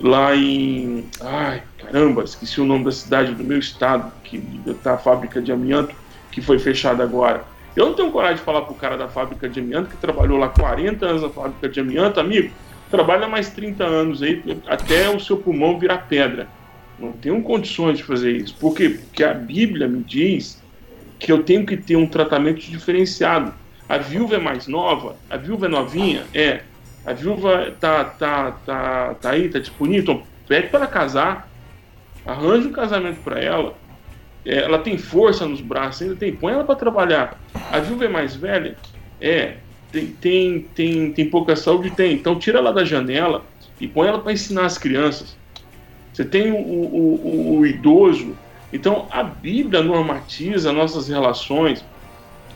Lá 0.00 0.34
em. 0.34 1.04
Ai, 1.20 1.62
caramba, 1.78 2.22
esqueci 2.22 2.60
o 2.60 2.64
nome 2.64 2.84
da 2.84 2.92
cidade 2.92 3.34
do 3.34 3.42
meu 3.42 3.58
estado, 3.58 4.12
que 4.22 4.42
está 4.66 4.94
a 4.94 4.98
fábrica 4.98 5.40
de 5.40 5.50
amianto, 5.50 5.94
que 6.30 6.40
foi 6.40 6.58
fechada 6.58 7.02
agora 7.02 7.44
eu 7.78 7.86
não 7.86 7.94
tenho 7.94 8.10
coragem 8.10 8.38
de 8.38 8.42
falar 8.42 8.62
pro 8.62 8.74
cara 8.74 8.96
da 8.96 9.06
fábrica 9.06 9.48
de 9.48 9.60
amianto, 9.60 9.90
que 9.90 9.96
trabalhou 9.98 10.36
lá 10.36 10.48
40 10.48 11.06
anos 11.06 11.22
na 11.22 11.28
fábrica 11.28 11.68
de 11.68 11.78
amianto, 11.78 12.18
amigo, 12.18 12.52
trabalha 12.90 13.28
mais 13.28 13.50
30 13.50 13.84
anos 13.84 14.20
aí, 14.20 14.42
até 14.66 15.08
o 15.08 15.20
seu 15.20 15.36
pulmão 15.36 15.78
virar 15.78 15.98
pedra. 16.08 16.48
Não 16.98 17.12
tenho 17.12 17.40
condições 17.40 17.98
de 17.98 18.02
fazer 18.02 18.32
isso. 18.32 18.56
Por 18.56 18.74
quê? 18.74 18.88
Porque 18.88 19.22
a 19.22 19.32
Bíblia 19.32 19.86
me 19.86 20.02
diz 20.02 20.60
que 21.20 21.30
eu 21.30 21.44
tenho 21.44 21.64
que 21.64 21.76
ter 21.76 21.94
um 21.94 22.08
tratamento 22.08 22.58
diferenciado. 22.58 23.54
A 23.88 23.96
viúva 23.96 24.34
é 24.34 24.38
mais 24.38 24.66
nova, 24.66 25.14
a 25.30 25.36
viúva 25.36 25.66
é 25.66 25.68
novinha, 25.68 26.24
é. 26.34 26.62
A 27.08 27.12
viúva 27.14 27.72
tá, 27.80 28.04
tá, 28.04 28.50
tá, 28.64 29.14
tá 29.14 29.30
aí, 29.30 29.48
tá 29.48 29.58
disponível, 29.58 30.02
então 30.02 30.22
pede 30.46 30.68
para 30.68 30.80
ela 30.80 30.86
casar, 30.86 31.48
arranja 32.26 32.68
um 32.68 32.72
casamento 32.72 33.20
para 33.22 33.40
ela 33.40 33.74
é, 34.48 34.60
ela 34.62 34.78
tem 34.78 34.96
força 34.96 35.46
nos 35.46 35.60
braços, 35.60 36.02
ainda 36.02 36.16
tem, 36.16 36.32
põe 36.32 36.54
ela 36.54 36.64
para 36.64 36.74
trabalhar. 36.74 37.38
A 37.70 37.78
viúva 37.80 38.06
é 38.06 38.08
mais 38.08 38.34
velha? 38.34 38.76
É. 39.20 39.56
Tem, 39.92 40.06
tem, 40.06 40.60
tem, 40.74 41.12
tem 41.12 41.30
pouca 41.30 41.54
saúde? 41.54 41.90
Tem. 41.90 42.14
Então 42.14 42.38
tira 42.38 42.58
ela 42.58 42.72
da 42.72 42.84
janela 42.84 43.44
e 43.78 43.86
põe 43.86 44.08
ela 44.08 44.18
para 44.18 44.32
ensinar 44.32 44.64
as 44.64 44.78
crianças. 44.78 45.36
Você 46.12 46.24
tem 46.24 46.50
o, 46.50 46.56
o, 46.56 47.14
o, 47.14 47.58
o 47.58 47.66
idoso. 47.66 48.36
Então 48.72 49.06
a 49.10 49.22
Bíblia 49.22 49.82
normatiza 49.82 50.72
nossas 50.72 51.08
relações 51.08 51.84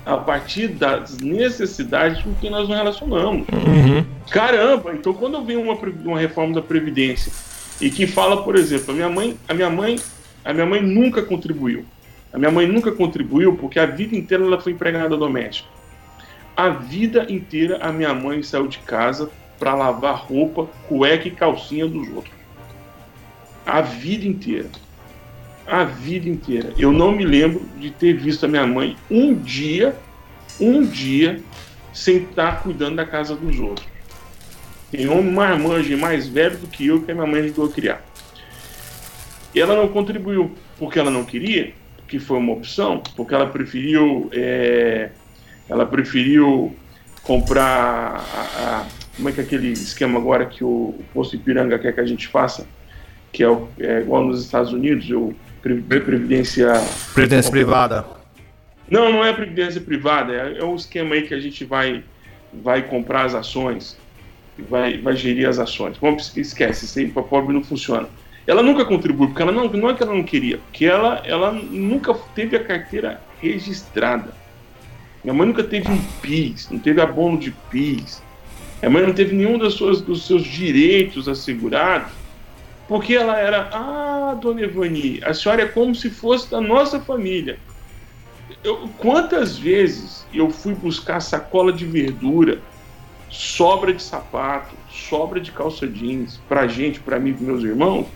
a 0.04 0.16
partir 0.16 0.68
das 0.68 1.18
necessidades 1.18 2.22
com 2.22 2.34
que 2.34 2.50
nós 2.50 2.68
nos 2.68 2.76
relacionamos. 2.76 3.46
Uhum. 3.48 4.04
Caramba, 4.30 4.92
então 4.94 5.12
quando 5.14 5.34
eu 5.34 5.44
venho 5.44 5.62
uma, 5.62 5.74
uma 5.74 6.18
reforma 6.18 6.54
da 6.54 6.62
Previdência 6.62 7.32
e 7.80 7.90
que 7.90 8.06
fala, 8.06 8.42
por 8.42 8.56
exemplo, 8.56 8.90
a 8.90 8.94
minha 8.94 9.08
mãe, 9.08 9.36
a 9.48 9.54
minha 9.54 9.70
mãe 9.70 9.98
a 10.44 10.52
minha 10.52 10.66
mãe 10.66 10.82
nunca 10.82 11.22
contribuiu. 11.22 11.84
A 12.32 12.38
minha 12.38 12.50
mãe 12.50 12.66
nunca 12.66 12.90
contribuiu 12.90 13.56
porque 13.56 13.78
a 13.78 13.86
vida 13.86 14.16
inteira 14.16 14.44
ela 14.44 14.60
foi 14.60 14.72
empregada 14.72 15.16
doméstica. 15.16 15.68
A 16.56 16.68
vida 16.68 17.26
inteira 17.30 17.78
a 17.78 17.92
minha 17.92 18.12
mãe 18.12 18.42
saiu 18.42 18.66
de 18.66 18.78
casa 18.78 19.30
para 19.58 19.74
lavar 19.74 20.16
roupa, 20.16 20.66
cueca 20.88 21.28
e 21.28 21.30
calcinha 21.30 21.86
dos 21.86 22.08
outros. 22.08 22.34
A 23.64 23.80
vida 23.80 24.26
inteira. 24.26 24.68
A 25.66 25.84
vida 25.84 26.28
inteira. 26.28 26.72
Eu 26.76 26.92
não 26.92 27.12
me 27.12 27.24
lembro 27.24 27.62
de 27.78 27.90
ter 27.90 28.14
visto 28.14 28.44
a 28.44 28.48
minha 28.48 28.66
mãe 28.66 28.96
um 29.10 29.34
dia, 29.34 29.94
um 30.60 30.84
dia, 30.84 31.40
sem 31.92 32.18
estar 32.18 32.62
cuidando 32.62 32.96
da 32.96 33.06
casa 33.06 33.36
dos 33.36 33.58
outros. 33.58 33.86
Tem 34.90 35.08
homem 35.08 35.32
marmanjo 35.32 35.96
mais 35.96 36.28
velho 36.28 36.58
do 36.58 36.66
que 36.66 36.86
eu 36.86 37.02
que 37.02 37.10
a 37.10 37.14
minha 37.14 37.26
mãe 37.26 37.40
ajudou 37.42 37.66
a 37.66 37.72
criar. 37.72 38.04
E 39.54 39.60
ela 39.60 39.74
não 39.76 39.88
contribuiu 39.88 40.54
porque 40.78 40.98
ela 40.98 41.10
não 41.10 41.24
queria, 41.24 41.72
que 42.08 42.18
foi 42.18 42.38
uma 42.38 42.52
opção, 42.52 43.02
porque 43.16 43.34
ela 43.34 43.46
preferiu, 43.46 44.28
é, 44.32 45.10
ela 45.68 45.86
preferiu 45.86 46.76
comprar 47.22 47.64
a, 47.64 48.82
a, 48.82 48.86
como 49.16 49.28
é 49.28 49.32
que 49.32 49.40
é 49.40 49.44
aquele 49.44 49.72
esquema 49.72 50.18
agora 50.18 50.46
que 50.46 50.64
o, 50.64 50.68
o 50.68 51.04
posto 51.14 51.36
Ipiranga 51.36 51.78
quer 51.78 51.94
que 51.94 52.00
a 52.00 52.06
gente 52.06 52.28
faça, 52.28 52.66
que 53.30 53.44
é, 53.44 53.48
é 53.78 54.00
igual 54.00 54.24
nos 54.24 54.44
Estados 54.44 54.72
Unidos, 54.72 55.08
o 55.10 55.34
previdência 55.62 56.72
previdência 57.14 57.50
privada. 57.50 58.04
Não, 58.90 59.10
não 59.10 59.24
é 59.24 59.32
previdência 59.32 59.80
privada, 59.80 60.32
é, 60.32 60.58
é 60.58 60.64
um 60.64 60.74
esquema 60.74 61.14
aí 61.14 61.22
que 61.22 61.34
a 61.34 61.40
gente 61.40 61.64
vai 61.64 62.02
vai 62.52 62.82
comprar 62.82 63.24
as 63.24 63.34
ações, 63.34 63.96
vai 64.58 64.98
vai 64.98 65.16
gerir 65.16 65.48
as 65.48 65.58
ações. 65.58 65.96
Vamos 65.98 66.36
esquece, 66.36 66.84
isso 66.84 66.98
aí 66.98 67.08
para 67.08 67.22
pobre 67.22 67.54
não 67.54 67.62
funciona. 67.62 68.08
Ela 68.46 68.62
nunca 68.62 68.84
contribuiu, 68.84 69.28
porque 69.28 69.42
ela 69.42 69.52
não, 69.52 69.68
não 69.68 69.90
é 69.90 69.94
que 69.94 70.02
ela 70.02 70.14
não 70.14 70.24
queria, 70.24 70.58
porque 70.58 70.84
ela, 70.84 71.22
ela 71.24 71.52
nunca 71.52 72.12
teve 72.34 72.56
a 72.56 72.64
carteira 72.64 73.20
registrada. 73.40 74.34
Minha 75.22 75.34
mãe 75.34 75.46
nunca 75.46 75.62
teve 75.62 75.88
um 75.88 76.02
PIS, 76.20 76.68
não 76.68 76.78
teve 76.80 77.00
abono 77.00 77.38
de 77.38 77.52
PIS. 77.70 78.20
Minha 78.80 78.90
mãe 78.90 79.02
não 79.02 79.12
teve 79.12 79.34
nenhum 79.34 79.56
das 79.56 79.74
suas, 79.74 80.00
dos 80.00 80.26
seus 80.26 80.42
direitos 80.42 81.28
assegurados, 81.28 82.12
porque 82.92 83.14
ela 83.14 83.38
era, 83.38 83.70
ah, 83.72 84.36
dona 84.38 84.60
Evani, 84.60 85.18
a 85.24 85.32
senhora 85.32 85.62
é 85.62 85.66
como 85.66 85.94
se 85.94 86.10
fosse 86.10 86.50
da 86.50 86.60
nossa 86.60 87.00
família. 87.00 87.58
Eu, 88.62 88.86
quantas 88.98 89.56
vezes 89.56 90.26
eu 90.30 90.50
fui 90.50 90.74
buscar 90.74 91.18
sacola 91.20 91.72
de 91.72 91.86
verdura, 91.86 92.58
sobra 93.30 93.94
de 93.94 94.02
sapato, 94.02 94.76
sobra 94.90 95.40
de 95.40 95.50
calça 95.52 95.86
jeans, 95.86 96.38
pra 96.46 96.66
gente, 96.66 97.00
pra 97.00 97.18
mim, 97.18 97.32
pros 97.32 97.46
meus 97.46 97.64
irmãos, 97.64 98.06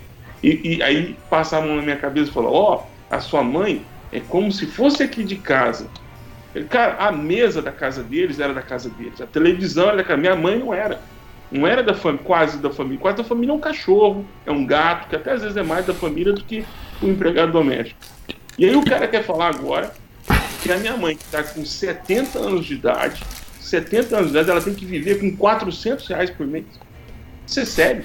e, 0.42 0.76
e 0.76 0.82
aí 0.82 1.16
passavam 1.30 1.74
na 1.74 1.80
minha 1.80 1.96
cabeça 1.96 2.30
e 2.30 2.34
falavam, 2.34 2.58
ó, 2.58 2.74
oh, 2.74 3.14
a 3.14 3.18
sua 3.18 3.42
mãe 3.42 3.82
é 4.12 4.20
como 4.20 4.52
se 4.52 4.66
fosse 4.66 5.02
aqui 5.02 5.24
de 5.24 5.36
casa. 5.36 5.88
Ele, 6.54 6.66
cara, 6.66 6.96
a 6.98 7.10
mesa 7.10 7.62
da 7.62 7.72
casa 7.72 8.02
deles 8.02 8.38
era 8.38 8.52
da 8.52 8.60
casa 8.60 8.90
deles, 8.90 9.22
a 9.22 9.26
televisão 9.26 9.88
era 9.88 9.96
da 9.96 10.04
casa. 10.04 10.20
Minha 10.20 10.36
mãe 10.36 10.58
não 10.58 10.74
era. 10.74 11.00
Não 11.50 11.66
era 11.66 11.82
da 11.82 11.94
família, 11.94 12.24
quase 12.24 12.58
da 12.58 12.70
família. 12.70 12.98
Quase 12.98 13.18
da 13.18 13.24
família 13.24 13.52
é 13.52 13.54
um 13.54 13.60
cachorro, 13.60 14.26
é 14.44 14.50
um 14.50 14.66
gato, 14.66 15.08
que 15.08 15.16
até 15.16 15.32
às 15.32 15.42
vezes 15.42 15.56
é 15.56 15.62
mais 15.62 15.86
da 15.86 15.94
família 15.94 16.32
do 16.32 16.42
que 16.42 16.64
o 17.00 17.06
empregado 17.06 17.52
doméstico. 17.52 18.00
E 18.58 18.64
aí 18.64 18.74
o 18.74 18.84
cara 18.84 19.06
quer 19.06 19.22
falar 19.22 19.54
agora 19.54 19.92
que 20.62 20.72
a 20.72 20.78
minha 20.78 20.96
mãe, 20.96 21.16
que 21.16 21.22
está 21.22 21.42
com 21.42 21.64
70 21.64 22.38
anos 22.38 22.66
de 22.66 22.74
idade, 22.74 23.22
70 23.60 24.16
anos 24.16 24.26
de 24.32 24.36
idade, 24.36 24.50
ela 24.50 24.60
tem 24.60 24.74
que 24.74 24.84
viver 24.84 25.20
com 25.20 25.36
400 25.36 26.06
reais 26.08 26.30
por 26.30 26.46
mês. 26.46 26.64
Isso 27.46 27.60
é 27.60 27.64
sério. 27.64 28.04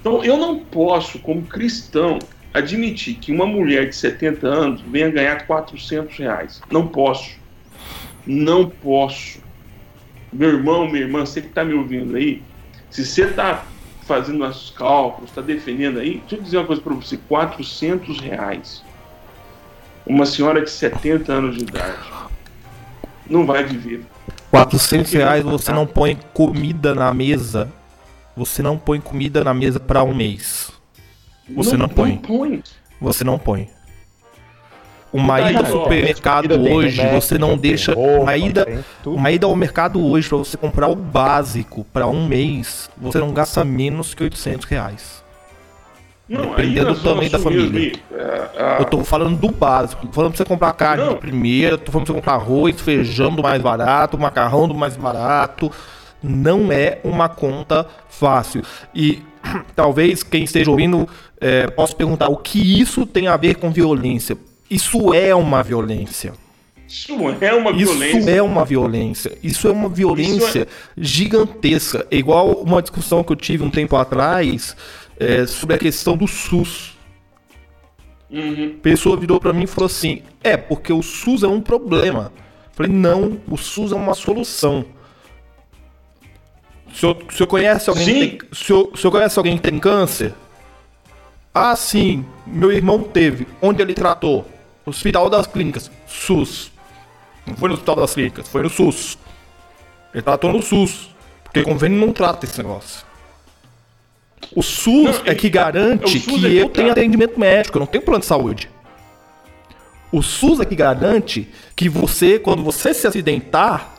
Então 0.00 0.24
eu 0.24 0.36
não 0.36 0.58
posso, 0.58 1.18
como 1.18 1.42
cristão, 1.42 2.18
admitir 2.54 3.14
que 3.14 3.32
uma 3.32 3.46
mulher 3.46 3.88
de 3.88 3.96
70 3.96 4.46
anos 4.46 4.80
venha 4.82 5.10
ganhar 5.10 5.46
400 5.46 6.16
reais. 6.16 6.60
Não 6.70 6.86
posso. 6.86 7.38
Não 8.26 8.68
posso. 8.68 9.40
Meu 10.32 10.50
irmão, 10.50 10.86
minha 10.86 11.04
irmã, 11.04 11.20
você 11.26 11.40
que 11.40 11.48
está 11.48 11.64
me 11.64 11.74
ouvindo 11.74 12.16
aí, 12.16 12.42
se 12.90 13.04
você 13.04 13.24
está 13.24 13.64
fazendo 14.06 14.44
os 14.44 14.70
cálculos, 14.70 15.30
está 15.30 15.40
defendendo 15.40 15.98
aí, 15.98 16.18
deixa 16.20 16.36
eu 16.36 16.42
dizer 16.42 16.56
uma 16.58 16.66
coisa 16.66 16.82
para 16.82 16.94
você: 16.94 17.16
400 17.28 18.20
reais. 18.20 18.84
Uma 20.06 20.26
senhora 20.26 20.62
de 20.62 20.70
70 20.70 21.32
anos 21.32 21.56
de 21.56 21.62
idade 21.62 21.98
não 23.28 23.46
vai 23.46 23.64
viver. 23.64 24.02
400 24.50 25.12
reais 25.12 25.44
você 25.44 25.72
não 25.72 25.86
põe 25.86 26.18
comida 26.34 26.94
na 26.94 27.14
mesa. 27.14 27.70
Você 28.36 28.62
não 28.62 28.76
põe 28.76 29.00
comida 29.00 29.44
na 29.44 29.54
mesa 29.54 29.78
para 29.78 30.02
um 30.02 30.14
mês. 30.14 30.72
Você 31.54 31.76
não, 31.76 31.86
não 31.86 31.88
põe. 31.88 32.12
Não 32.12 32.18
põe. 32.18 32.62
Você 33.00 33.24
não 33.24 33.38
põe. 33.38 33.68
Uma 35.12 35.40
ida 35.50 35.60
ao 35.60 35.66
supermercado 35.66 36.60
hoje, 36.60 37.04
você 37.08 37.36
não 37.36 37.56
deixa. 37.56 37.96
Uma 37.96 38.36
ida, 38.36 38.84
uma 39.04 39.30
ida 39.30 39.46
ao 39.46 39.56
mercado 39.56 40.04
hoje 40.04 40.28
para 40.28 40.38
você 40.38 40.56
comprar 40.56 40.88
o 40.88 40.94
básico 40.94 41.84
para 41.92 42.06
um 42.06 42.26
mês, 42.26 42.88
você 42.96 43.18
não 43.18 43.32
gasta 43.32 43.64
menos 43.64 44.14
que 44.14 44.22
800 44.22 44.66
reais. 44.66 45.20
Não, 46.28 46.50
Dependendo 46.50 46.94
do 46.94 47.00
tamanho 47.00 47.28
da 47.28 47.40
família. 47.40 47.92
É, 48.12 48.76
Eu 48.78 48.84
tô 48.84 49.02
falando 49.02 49.36
do 49.36 49.50
básico. 49.50 50.06
Tô 50.06 50.12
falando 50.12 50.30
pra 50.30 50.38
você 50.38 50.44
comprar 50.44 50.72
carne 50.74 51.04
não. 51.04 51.16
primeiro, 51.16 51.76
tô 51.76 51.90
falando 51.90 52.06
pra 52.06 52.14
você 52.14 52.20
comprar 52.20 52.34
arroz, 52.34 52.80
feijão 52.80 53.34
do 53.34 53.42
mais 53.42 53.60
barato, 53.60 54.16
macarrão 54.16 54.68
do 54.68 54.74
mais 54.74 54.96
barato. 54.96 55.72
Não 56.22 56.70
é 56.70 56.98
uma 57.02 57.28
conta 57.28 57.84
fácil. 58.08 58.62
E 58.94 59.20
talvez 59.74 60.22
quem 60.22 60.44
esteja 60.44 60.70
ouvindo 60.70 61.08
é, 61.40 61.66
possa 61.66 61.96
perguntar 61.96 62.28
o 62.28 62.36
que 62.36 62.80
isso 62.80 63.04
tem 63.06 63.26
a 63.26 63.36
ver 63.36 63.56
com 63.56 63.72
violência. 63.72 64.36
Isso 64.70 65.12
é 65.12 65.34
uma 65.34 65.62
violência. 65.62 66.32
Isso 66.90 67.12
é 67.40 67.52
uma 67.52 67.72
violência. 67.72 68.18
Isso 68.18 68.30
é 68.30 68.42
uma 68.42 68.64
violência. 68.64 69.38
Isso 69.42 69.68
é 69.68 69.70
uma 69.70 69.88
violência 69.88 70.62
é... 70.62 70.66
gigantesca. 70.96 72.06
É 72.10 72.16
igual 72.16 72.52
uma 72.52 72.80
discussão 72.82 73.22
que 73.22 73.32
eu 73.32 73.36
tive 73.36 73.62
um 73.62 73.70
tempo 73.70 73.96
atrás 73.96 74.76
é, 75.18 75.46
sobre 75.46 75.76
a 75.76 75.78
questão 75.78 76.16
do 76.16 76.26
SUS. 76.26 76.98
Uhum. 78.30 78.74
A 78.78 78.82
pessoa 78.82 79.16
virou 79.16 79.40
para 79.40 79.52
mim 79.52 79.64
e 79.64 79.66
falou 79.66 79.86
assim: 79.86 80.22
é, 80.42 80.56
porque 80.56 80.92
o 80.92 81.02
SUS 81.02 81.42
é 81.42 81.48
um 81.48 81.60
problema. 81.60 82.32
Eu 82.36 82.70
falei: 82.72 82.92
não, 82.92 83.40
o 83.48 83.56
SUS 83.56 83.92
é 83.92 83.96
uma 83.96 84.14
solução. 84.14 84.84
O 86.88 86.94
senhor, 86.94 87.18
o 87.28 87.32
senhor 87.32 87.46
conhece 87.46 87.88
alguém 87.88 88.04
sim. 88.04 88.12
que 88.12 88.38
tem, 88.38 88.48
o 88.50 88.54
senhor, 88.54 88.90
o 88.92 88.96
senhor 88.96 89.12
conhece 89.12 89.38
alguém 89.38 89.56
que 89.56 89.62
tem 89.62 89.78
câncer? 89.78 90.34
Ah, 91.54 91.74
sim, 91.76 92.24
meu 92.46 92.72
irmão 92.72 93.00
teve. 93.02 93.46
Onde 93.62 93.80
ele 93.82 93.94
tratou? 93.94 94.44
Hospital 94.84 95.28
das 95.28 95.46
Clínicas, 95.46 95.90
SUS. 96.06 96.72
Não 97.46 97.56
foi 97.56 97.68
no 97.68 97.74
Hospital 97.74 97.96
das 97.96 98.14
Clínicas, 98.14 98.48
foi 98.48 98.62
no 98.62 98.70
SUS. 98.70 99.18
Ele 100.12 100.22
tratou 100.22 100.52
no 100.52 100.62
SUS. 100.62 101.10
Porque 101.44 101.62
convênio 101.62 101.98
não 101.98 102.12
trata 102.12 102.46
esse 102.46 102.58
negócio. 102.58 103.04
O 104.54 104.62
SUS 104.62 105.18
não, 105.18 105.26
é 105.26 105.34
que 105.34 105.50
garante 105.50 106.18
é 106.18 106.20
que 106.20 106.46
é 106.46 106.62
eu 106.62 106.68
tenha 106.68 106.92
atendimento 106.92 107.38
médico, 107.38 107.76
eu 107.76 107.80
não 107.80 107.86
tenho 107.86 108.04
plano 108.04 108.20
de 108.20 108.26
saúde. 108.26 108.70
O 110.12 110.22
SUS 110.22 110.60
é 110.60 110.64
que 110.64 110.74
garante 110.74 111.48
que 111.76 111.88
você, 111.88 112.38
quando 112.38 112.62
você 112.64 112.92
se 112.92 113.06
acidentar, 113.06 113.94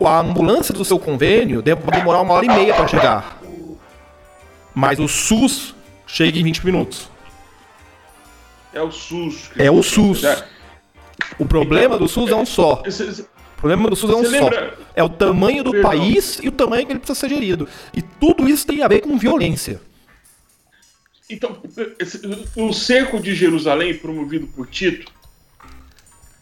a 0.00 0.20
ambulância 0.20 0.72
do 0.72 0.84
seu 0.84 0.98
convênio 0.98 1.60
deve 1.60 1.90
demorar 1.90 2.20
uma 2.22 2.34
hora 2.34 2.46
e 2.46 2.48
meia 2.48 2.74
para 2.74 2.86
chegar. 2.86 3.42
Mas 4.74 4.98
o 4.98 5.08
SUS 5.08 5.74
chega 6.06 6.38
em 6.38 6.44
20 6.44 6.64
minutos. 6.64 7.10
É 8.72 8.82
o 8.82 8.90
SUS. 8.90 9.50
É 9.56 9.70
o 9.70 9.82
SUS. 9.82 10.22
O 11.38 11.46
problema 11.46 11.98
do 11.98 12.08
SUS 12.08 12.30
é 12.30 12.36
um 12.36 12.46
só. 12.46 12.82
O 12.82 13.60
problema 13.60 13.90
do 13.90 13.96
SUS 13.96 14.10
é 14.10 14.14
um 14.14 14.24
só. 14.24 14.50
É 14.94 15.02
o 15.02 15.08
tamanho 15.08 15.64
do 15.64 15.72
Perdão. 15.72 15.90
país 15.90 16.38
e 16.42 16.48
o 16.48 16.52
tamanho 16.52 16.86
que 16.86 16.92
ele 16.92 17.00
precisa 17.00 17.18
ser 17.18 17.28
gerido. 17.28 17.68
E 17.94 18.02
tudo 18.02 18.48
isso 18.48 18.66
tem 18.66 18.82
a 18.82 18.88
ver 18.88 19.00
com 19.00 19.18
violência. 19.18 19.80
Então, 21.30 21.60
o 22.56 22.72
cerco 22.72 23.20
de 23.20 23.34
Jerusalém, 23.34 23.96
promovido 23.98 24.46
por 24.46 24.66
Tito, 24.66 25.12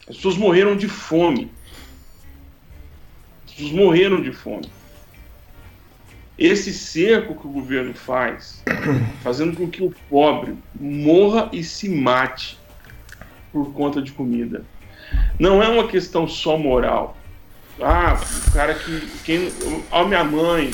as 0.08 0.16
pessoas 0.16 0.36
morreram 0.36 0.76
de 0.76 0.88
fome. 0.88 1.50
As 3.46 3.52
pessoas 3.52 3.72
morreram 3.72 4.20
de 4.20 4.32
fome. 4.32 4.70
Esse 6.38 6.72
cerco 6.72 7.34
que 7.34 7.46
o 7.46 7.50
governo 7.50 7.94
faz, 7.94 8.62
fazendo 9.22 9.56
com 9.56 9.68
que 9.68 9.82
o 9.82 9.94
pobre 10.10 10.54
morra 10.78 11.48
e 11.50 11.64
se 11.64 11.88
mate 11.88 12.58
por 13.50 13.72
conta 13.72 14.02
de 14.02 14.12
comida. 14.12 14.62
Não 15.38 15.62
é 15.62 15.68
uma 15.68 15.88
questão 15.88 16.28
só 16.28 16.58
moral. 16.58 17.16
Ah, 17.80 18.18
o 18.48 18.52
cara 18.52 18.74
que. 18.74 19.00
Quem, 19.24 19.50
a 19.90 20.04
minha 20.04 20.24
mãe. 20.24 20.72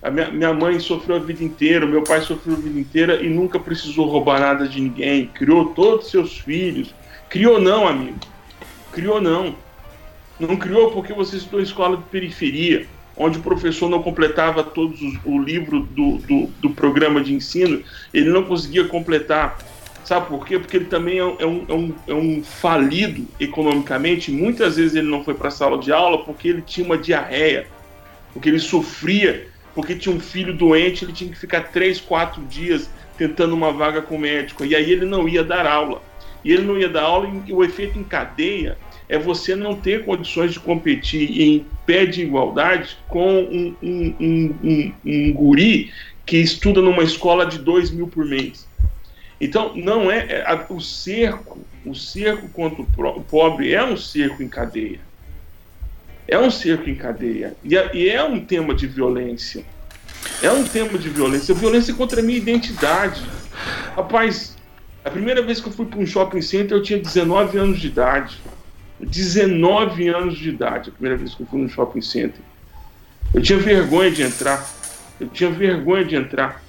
A 0.00 0.10
minha, 0.10 0.30
minha 0.30 0.52
mãe 0.52 0.80
sofreu 0.80 1.16
a 1.16 1.20
vida 1.20 1.44
inteira, 1.44 1.86
meu 1.86 2.02
pai 2.02 2.20
sofreu 2.20 2.56
a 2.56 2.60
vida 2.60 2.78
inteira 2.78 3.22
e 3.22 3.28
nunca 3.28 3.58
precisou 3.58 4.08
roubar 4.08 4.40
nada 4.40 4.66
de 4.66 4.80
ninguém. 4.80 5.26
Criou 5.28 5.66
todos 5.66 6.06
os 6.06 6.10
seus 6.10 6.38
filhos. 6.38 6.92
Criou 7.28 7.60
não, 7.60 7.86
amigo. 7.86 8.18
Criou 8.92 9.20
não. 9.20 9.54
Não 10.40 10.56
criou 10.56 10.90
porque 10.90 11.12
você 11.12 11.36
estudou 11.36 11.60
escola 11.60 11.96
de 11.96 12.02
periferia 12.04 12.86
onde 13.16 13.38
o 13.38 13.42
professor 13.42 13.88
não 13.88 14.02
completava 14.02 14.62
todos 14.62 15.00
os, 15.02 15.18
o 15.24 15.38
livro 15.38 15.80
do, 15.80 16.18
do, 16.18 16.46
do, 16.60 16.70
programa 16.70 17.22
de 17.22 17.34
ensino, 17.34 17.82
ele 18.12 18.30
não 18.30 18.44
conseguia 18.44 18.84
completar. 18.84 19.58
Sabe 20.04 20.26
por 20.26 20.46
quê? 20.46 20.58
Porque 20.58 20.76
ele 20.76 20.86
também 20.86 21.18
é, 21.18 21.22
é 21.22 21.46
um, 21.46 21.64
é 21.68 21.72
um, 21.72 21.94
é 22.08 22.14
um 22.14 22.42
falido 22.42 23.26
economicamente. 23.38 24.30
Muitas 24.30 24.76
vezes 24.76 24.94
ele 24.94 25.08
não 25.08 25.22
foi 25.22 25.34
para 25.34 25.48
a 25.48 25.50
sala 25.50 25.78
de 25.78 25.92
aula 25.92 26.24
porque 26.24 26.48
ele 26.48 26.62
tinha 26.62 26.84
uma 26.84 26.98
diarreia, 26.98 27.66
porque 28.32 28.48
ele 28.48 28.58
sofria, 28.58 29.46
porque 29.74 29.94
tinha 29.94 30.14
um 30.14 30.20
filho 30.20 30.52
doente, 30.52 31.04
ele 31.04 31.12
tinha 31.12 31.30
que 31.30 31.38
ficar 31.38 31.70
três, 31.70 32.00
quatro 32.00 32.42
dias 32.42 32.90
tentando 33.16 33.54
uma 33.54 33.72
vaga 33.72 34.02
com 34.02 34.16
o 34.16 34.18
médico. 34.18 34.64
E 34.64 34.74
aí 34.74 34.90
ele 34.90 35.06
não 35.06 35.28
ia 35.28 35.44
dar 35.44 35.66
aula. 35.66 36.02
E 36.44 36.50
ele 36.50 36.62
não 36.62 36.76
ia 36.76 36.88
dar 36.88 37.02
aula 37.02 37.30
e 37.46 37.52
o 37.52 37.62
efeito 37.62 37.96
em 37.96 38.02
cadeia 38.02 38.76
é 39.08 39.18
você 39.18 39.54
não 39.54 39.74
ter 39.74 40.04
condições 40.04 40.52
de 40.52 40.60
competir 40.60 41.40
em 41.40 41.66
pé 41.86 42.06
de 42.06 42.22
igualdade 42.22 42.96
com 43.08 43.40
um, 43.40 43.76
um, 43.82 44.54
um, 44.62 44.92
um 45.04 45.32
guri 45.32 45.92
que 46.24 46.38
estuda 46.38 46.80
numa 46.80 47.02
escola 47.02 47.44
de 47.44 47.58
2 47.58 47.90
mil 47.90 48.08
por 48.08 48.24
mês. 48.24 48.66
Então, 49.40 49.72
não 49.74 50.10
é, 50.10 50.44
é 50.46 50.66
o 50.68 50.80
cerco, 50.80 51.58
o 51.84 51.94
cerco 51.94 52.48
contra 52.48 52.80
o 52.82 53.22
pobre 53.24 53.74
é 53.74 53.84
um 53.84 53.96
cerco 53.96 54.42
em 54.42 54.48
cadeia. 54.48 55.00
É 56.28 56.38
um 56.38 56.50
cerco 56.50 56.88
em 56.88 56.94
cadeia. 56.94 57.56
E 57.64 57.76
é, 57.76 57.90
e 57.92 58.08
é 58.08 58.22
um 58.22 58.38
tema 58.38 58.72
de 58.72 58.86
violência. 58.86 59.64
É 60.40 60.50
um 60.50 60.62
tema 60.62 60.96
de 60.96 61.08
violência. 61.08 61.54
Violência 61.54 61.92
contra 61.92 62.20
a 62.20 62.22
minha 62.22 62.38
identidade. 62.38 63.20
Rapaz, 63.96 64.56
a 65.04 65.10
primeira 65.10 65.42
vez 65.42 65.60
que 65.60 65.68
eu 65.68 65.72
fui 65.72 65.86
para 65.86 65.98
um 65.98 66.06
shopping 66.06 66.40
center 66.40 66.76
eu 66.76 66.82
tinha 66.82 66.98
19 66.98 67.58
anos 67.58 67.80
de 67.80 67.88
idade. 67.88 68.38
19 69.02 70.08
anos 70.08 70.38
de 70.38 70.50
idade, 70.50 70.90
a 70.90 70.92
primeira 70.92 71.16
vez 71.16 71.34
que 71.34 71.42
eu 71.42 71.46
fui 71.46 71.60
no 71.60 71.68
shopping 71.68 72.00
center. 72.00 72.40
Eu 73.34 73.42
tinha 73.42 73.58
vergonha 73.58 74.10
de 74.10 74.22
entrar. 74.22 74.64
Eu 75.18 75.28
tinha 75.28 75.50
vergonha 75.50 76.04
de 76.04 76.16
entrar. 76.16 76.62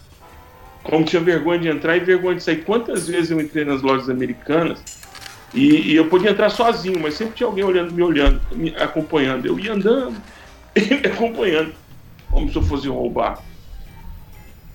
Como 0.84 1.06
tinha 1.06 1.22
vergonha 1.22 1.60
de 1.60 1.68
entrar 1.68 1.96
e 1.96 2.00
vergonha 2.00 2.36
de 2.36 2.44
sair. 2.44 2.64
Quantas 2.64 3.08
vezes 3.08 3.32
eu 3.32 3.40
entrei 3.40 3.64
nas 3.64 3.82
lojas 3.82 4.10
americanas 4.10 4.84
e, 5.54 5.92
e 5.92 5.96
eu 5.96 6.08
podia 6.08 6.32
entrar 6.32 6.50
sozinho, 6.50 7.00
mas 7.00 7.14
sempre 7.14 7.36
tinha 7.36 7.48
alguém 7.48 7.64
olhando, 7.64 7.94
me 7.94 8.02
olhando, 8.02 8.42
me 8.52 8.76
acompanhando. 8.76 9.46
Eu 9.46 9.60
ia 9.60 9.74
andando, 9.74 10.18
me 10.76 11.08
acompanhando, 11.08 11.74
como 12.30 12.50
se 12.50 12.56
eu 12.56 12.64
fosse 12.64 12.88
roubar. 12.88 13.42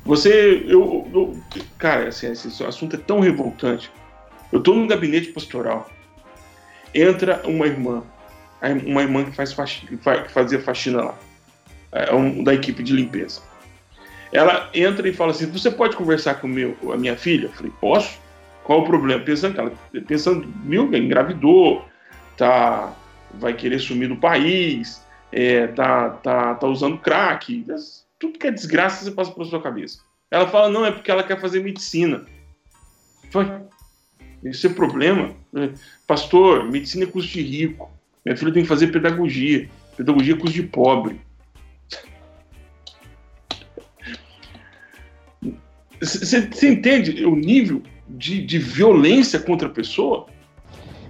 Você, 0.04 0.64
eu, 0.66 1.06
eu 1.12 1.42
cara, 1.76 2.08
assim, 2.08 2.30
esse 2.30 2.64
assunto 2.64 2.96
é 2.96 2.98
tão 2.98 3.20
revoltante. 3.20 3.90
Eu 4.52 4.60
estou 4.60 4.74
num 4.74 4.86
gabinete 4.86 5.28
pastoral 5.28 5.90
entra 6.94 7.42
uma 7.44 7.66
irmã, 7.66 8.02
uma 8.86 9.02
irmã 9.02 9.24
que, 9.24 9.32
faz 9.32 9.52
faxina, 9.52 9.96
que 9.96 10.32
fazia 10.32 10.60
faxina 10.60 11.02
lá, 11.02 11.18
é 11.92 12.14
um, 12.14 12.42
da 12.42 12.54
equipe 12.54 12.82
de 12.82 12.92
limpeza. 12.92 13.40
Ela 14.32 14.68
entra 14.74 15.08
e 15.08 15.12
fala 15.12 15.30
assim: 15.30 15.50
Você 15.50 15.70
pode 15.70 15.96
conversar 15.96 16.34
com 16.34 16.46
meu, 16.46 16.76
a 16.92 16.96
minha 16.96 17.16
filha? 17.16 17.46
Eu 17.46 17.52
falei: 17.52 17.72
Posso? 17.80 18.18
Qual 18.64 18.80
o 18.80 18.86
problema? 18.86 19.22
Pensando 19.24 19.54
que 19.54 19.60
ela, 19.60 19.72
pensando, 20.06 20.46
meu, 20.62 20.94
engravidou, 20.94 21.86
tá, 22.36 22.92
vai 23.34 23.54
querer 23.54 23.78
sumir 23.78 24.08
do 24.08 24.16
país, 24.16 25.02
é, 25.32 25.68
tá, 25.68 26.10
tá, 26.10 26.54
tá 26.54 26.66
usando 26.66 26.98
crack, 26.98 27.64
tudo 28.18 28.38
que 28.38 28.46
é 28.46 28.50
desgraça 28.50 29.04
você 29.04 29.10
passa 29.10 29.30
pela 29.30 29.46
sua 29.46 29.62
cabeça. 29.62 30.00
Ela 30.30 30.46
fala: 30.46 30.68
Não, 30.68 30.84
é 30.84 30.90
porque 30.90 31.10
ela 31.10 31.22
quer 31.22 31.40
fazer 31.40 31.62
medicina. 31.62 32.26
Foi. 33.30 33.46
Esse 34.44 34.66
é 34.66 34.70
problema. 34.70 35.32
Né? 35.52 35.72
Pastor, 36.06 36.64
medicina 36.70 37.04
é 37.04 37.06
custo 37.06 37.32
de 37.32 37.42
rico. 37.42 37.90
Minha 38.24 38.36
filha 38.36 38.52
tem 38.52 38.62
que 38.62 38.68
fazer 38.68 38.88
pedagogia. 38.88 39.68
Pedagogia 39.96 40.34
é 40.34 40.36
custo 40.36 40.54
de 40.54 40.62
pobre. 40.62 41.20
Você 46.00 46.68
entende 46.68 47.24
o 47.24 47.34
nível 47.34 47.82
de, 48.08 48.44
de 48.44 48.58
violência 48.58 49.38
contra 49.40 49.66
a 49.66 49.70
pessoa? 49.70 50.26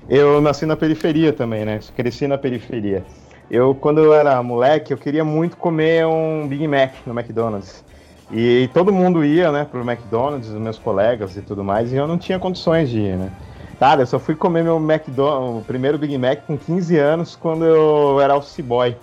Eu 0.08 0.40
nasci 0.40 0.64
na 0.64 0.76
periferia 0.76 1.32
também, 1.32 1.66
né? 1.66 1.80
Cresci 1.94 2.26
na 2.26 2.38
periferia. 2.38 3.04
Eu, 3.50 3.74
quando 3.74 4.02
eu 4.02 4.14
era 4.14 4.42
moleque, 4.42 4.92
eu 4.92 4.98
queria 4.98 5.24
muito 5.24 5.56
comer 5.56 6.06
um 6.06 6.46
Big 6.48 6.66
Mac 6.66 6.94
no 7.06 7.18
McDonald's. 7.18 7.84
E 8.30 8.68
todo 8.74 8.92
mundo 8.92 9.24
ia, 9.24 9.50
né, 9.50 9.64
pro 9.64 9.80
McDonald's, 9.80 10.50
os 10.50 10.60
meus 10.60 10.78
colegas 10.78 11.36
e 11.36 11.42
tudo 11.42 11.64
mais, 11.64 11.92
e 11.92 11.96
eu 11.96 12.06
não 12.06 12.18
tinha 12.18 12.38
condições 12.38 12.90
de 12.90 12.98
ir, 12.98 13.16
né? 13.16 13.30
Cara, 13.78 14.02
eu 14.02 14.06
só 14.06 14.18
fui 14.18 14.34
comer 14.34 14.64
meu 14.64 14.76
McDonald's, 14.76 15.62
o 15.62 15.64
primeiro 15.64 15.96
Big 15.96 16.18
Mac 16.18 16.40
com 16.46 16.58
15 16.58 16.98
anos, 16.98 17.36
quando 17.36 17.64
eu 17.64 18.20
era 18.20 18.36
office 18.36 18.60
boy. 18.60 18.96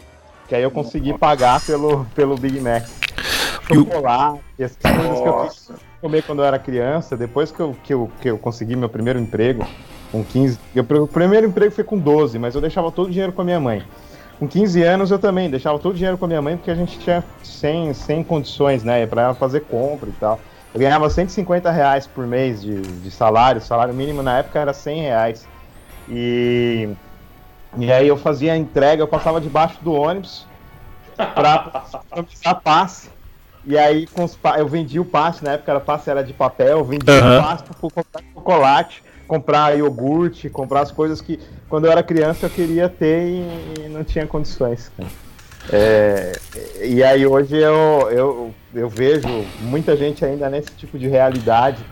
Que 0.47 0.53
aí 0.53 0.61
eu 0.61 0.69
consegui 0.69 1.17
pagar 1.17 1.59
pelo, 1.61 2.05
pelo 2.13 2.35
Big 2.35 2.59
Mac. 2.59 2.85
Chocolate, 3.67 4.41
essas 4.59 4.77
coisas 4.77 5.19
que 5.19 5.27
eu 5.27 5.47
quis 5.47 5.71
comer 5.99 6.23
quando 6.23 6.39
eu 6.39 6.45
era 6.45 6.59
criança, 6.59 7.17
depois 7.17 7.51
que 7.51 7.59
eu, 7.59 7.75
que 7.83 7.93
eu, 7.93 8.11
que 8.21 8.29
eu 8.29 8.37
consegui 8.37 8.75
meu 8.75 8.89
primeiro 8.89 9.17
emprego, 9.17 9.65
com 10.11 10.23
15. 10.23 10.59
Eu, 10.75 10.85
o 11.01 11.07
primeiro 11.07 11.47
emprego 11.47 11.73
foi 11.73 11.83
com 11.83 11.97
12, 11.97 12.37
mas 12.37 12.53
eu 12.53 12.61
deixava 12.61 12.91
todo 12.91 13.07
o 13.07 13.11
dinheiro 13.11 13.31
com 13.31 13.41
a 13.41 13.45
minha 13.45 13.59
mãe. 13.59 13.81
Com 14.39 14.47
15 14.47 14.83
anos 14.83 15.11
eu 15.11 15.19
também 15.19 15.49
deixava 15.49 15.79
todo 15.79 15.93
o 15.93 15.95
dinheiro 15.95 16.17
com 16.17 16.25
a 16.25 16.27
minha 16.27 16.41
mãe 16.41 16.57
porque 16.57 16.71
a 16.71 16.75
gente 16.75 16.99
tinha 16.99 17.23
sem, 17.41 17.93
sem 17.93 18.23
condições, 18.23 18.83
né? 18.83 19.05
Pra 19.05 19.23
ela 19.23 19.33
fazer 19.33 19.61
compra 19.61 20.09
e 20.09 20.13
tal. 20.13 20.39
Eu 20.73 20.79
ganhava 20.79 21.09
150 21.09 21.71
reais 21.71 22.05
por 22.05 22.27
mês 22.27 22.61
de, 22.61 22.81
de 22.81 23.09
salário, 23.09 23.61
o 23.61 23.63
salário 23.63 23.93
mínimo 23.93 24.21
na 24.21 24.39
época 24.39 24.59
era 24.59 24.73
100 24.73 25.01
reais. 25.01 25.47
E, 26.09 26.89
e 27.77 27.91
aí 27.91 28.07
eu 28.07 28.17
fazia 28.17 28.51
a 28.51 28.57
entrega, 28.57 29.01
eu 29.01 29.07
passava 29.07 29.39
debaixo 29.39 29.77
do 29.81 29.93
ônibus 29.93 30.45
para 31.15 31.85
dar 32.43 32.55
passe. 32.55 33.09
E 33.65 33.77
aí 33.77 34.05
com 34.05 34.25
os, 34.25 34.37
eu 34.57 34.67
vendia 34.67 35.01
o 35.01 35.05
passe, 35.05 35.45
na 35.45 35.53
época 35.53 35.71
era 35.71 35.79
passe 35.79 36.09
era 36.09 36.23
de 36.23 36.33
papel, 36.33 36.79
eu 36.79 36.83
vendia 36.83 37.23
uhum. 37.23 37.39
o 37.39 37.41
passe 37.41 37.63
para 37.63 37.75
comprar 37.75 38.23
chocolate 38.33 39.04
comprar 39.27 39.77
iogurte, 39.77 40.49
comprar 40.49 40.81
as 40.81 40.91
coisas 40.91 41.21
que 41.21 41.39
quando 41.69 41.85
eu 41.85 41.91
era 41.91 42.03
criança 42.03 42.45
eu 42.45 42.49
queria 42.49 42.87
ter 42.87 43.27
e, 43.27 43.89
não 43.89 44.03
tinha 44.03 44.25
condições. 44.27 44.91
É, 45.71 46.33
e 46.83 47.03
aí 47.03 47.25
hoje 47.25 47.55
eu, 47.57 48.09
eu, 48.11 48.53
eu 48.73 48.89
vejo 48.89 49.27
muita 49.61 49.95
gente 49.95 50.23
ainda 50.23 50.49
nesse 50.49 50.71
tipo 50.71 50.97
de 50.97 51.07
realidade. 51.07 51.83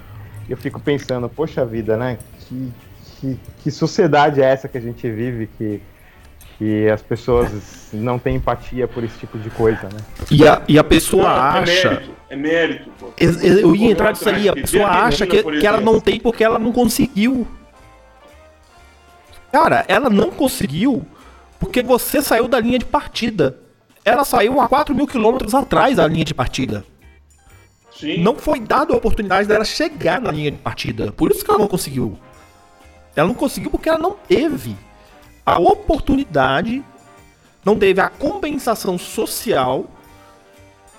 Eu 0.47 0.57
fico 0.57 0.79
pensando, 0.79 1.27
poxa 1.29 1.65
vida, 1.65 1.97
né? 1.97 2.17
Que, 2.41 2.71
que, 3.19 3.39
que 3.63 3.71
sociedade 3.71 4.41
é 4.41 4.45
essa 4.45 4.67
que 4.67 4.77
a 4.77 4.81
gente 4.81 5.09
vive 5.09 5.47
que, 5.57 5.81
que 6.57 6.89
as 6.89 7.01
pessoas 7.01 7.89
não 7.93 8.19
têm 8.19 8.35
empatia 8.35 8.87
por 8.87 9.03
esse 9.03 9.17
tipo 9.17 9.39
de 9.39 9.49
coisa, 9.49 9.83
né? 9.83 9.99
E 10.29 10.47
a, 10.47 10.61
e 10.67 10.77
a 10.77 10.83
pessoa 10.83 11.23
é 11.23 11.61
acha. 11.61 12.03
É 12.33 12.35
mérito, 12.35 12.89
pô. 12.99 13.13
Eu 13.15 13.75
ia 13.75 13.91
entrar 13.91 14.09
nisso 14.09 14.27
aí, 14.27 14.49
a 14.49 14.53
pessoa 14.53 14.87
acha 14.87 15.27
que, 15.27 15.43
que 15.43 15.67
ela 15.67 15.79
não 15.79 15.99
tem 15.99 16.19
porque 16.19 16.43
ela 16.43 16.57
não 16.57 16.71
conseguiu. 16.71 17.47
Cara, 19.51 19.85
ela 19.87 20.09
não 20.09 20.31
conseguiu 20.31 21.05
porque 21.59 21.83
você 21.83 22.23
saiu 22.23 22.47
da 22.47 22.59
linha 22.59 22.79
de 22.79 22.85
partida. 22.85 23.59
Ela 24.03 24.25
saiu 24.25 24.59
a 24.59 24.67
4 24.67 24.95
mil 24.95 25.05
quilômetros 25.05 25.53
atrás 25.53 25.97
da 25.97 26.07
linha 26.07 26.25
de 26.25 26.33
partida. 26.33 26.83
Sim. 27.91 28.17
Não 28.23 28.35
foi 28.35 28.59
dada 28.59 28.95
a 28.95 28.97
oportunidade 28.97 29.47
dela 29.47 29.63
chegar 29.63 30.19
na 30.19 30.31
linha 30.31 30.49
de 30.49 30.57
partida. 30.57 31.11
Por 31.11 31.29
isso 31.29 31.45
que 31.45 31.51
ela 31.51 31.59
não 31.59 31.67
conseguiu. 31.67 32.17
Ela 33.15 33.27
não 33.27 33.35
conseguiu 33.35 33.69
porque 33.69 33.89
ela 33.89 33.99
não 33.99 34.13
teve 34.27 34.75
a 35.45 35.59
oportunidade, 35.59 36.83
não 37.63 37.77
teve 37.77 38.01
a 38.01 38.09
compensação 38.09 38.97
social 38.97 39.85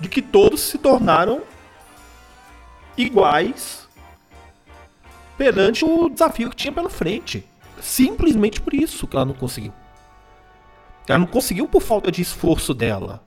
de 0.00 0.08
que 0.08 0.20
todos 0.20 0.60
se 0.60 0.78
tornaram 0.78 1.42
iguais 2.96 3.88
perante 5.36 5.84
o 5.84 6.08
desafio 6.08 6.50
que 6.50 6.56
tinha 6.56 6.72
pela 6.72 6.90
frente. 6.90 7.44
Simplesmente 7.80 8.60
por 8.60 8.72
isso 8.72 9.06
que 9.06 9.16
ela 9.16 9.24
não 9.24 9.34
conseguiu. 9.34 9.72
Ela 11.06 11.18
não 11.18 11.26
conseguiu 11.26 11.68
por 11.68 11.82
falta 11.82 12.10
de 12.10 12.22
esforço 12.22 12.72
dela. 12.72 13.22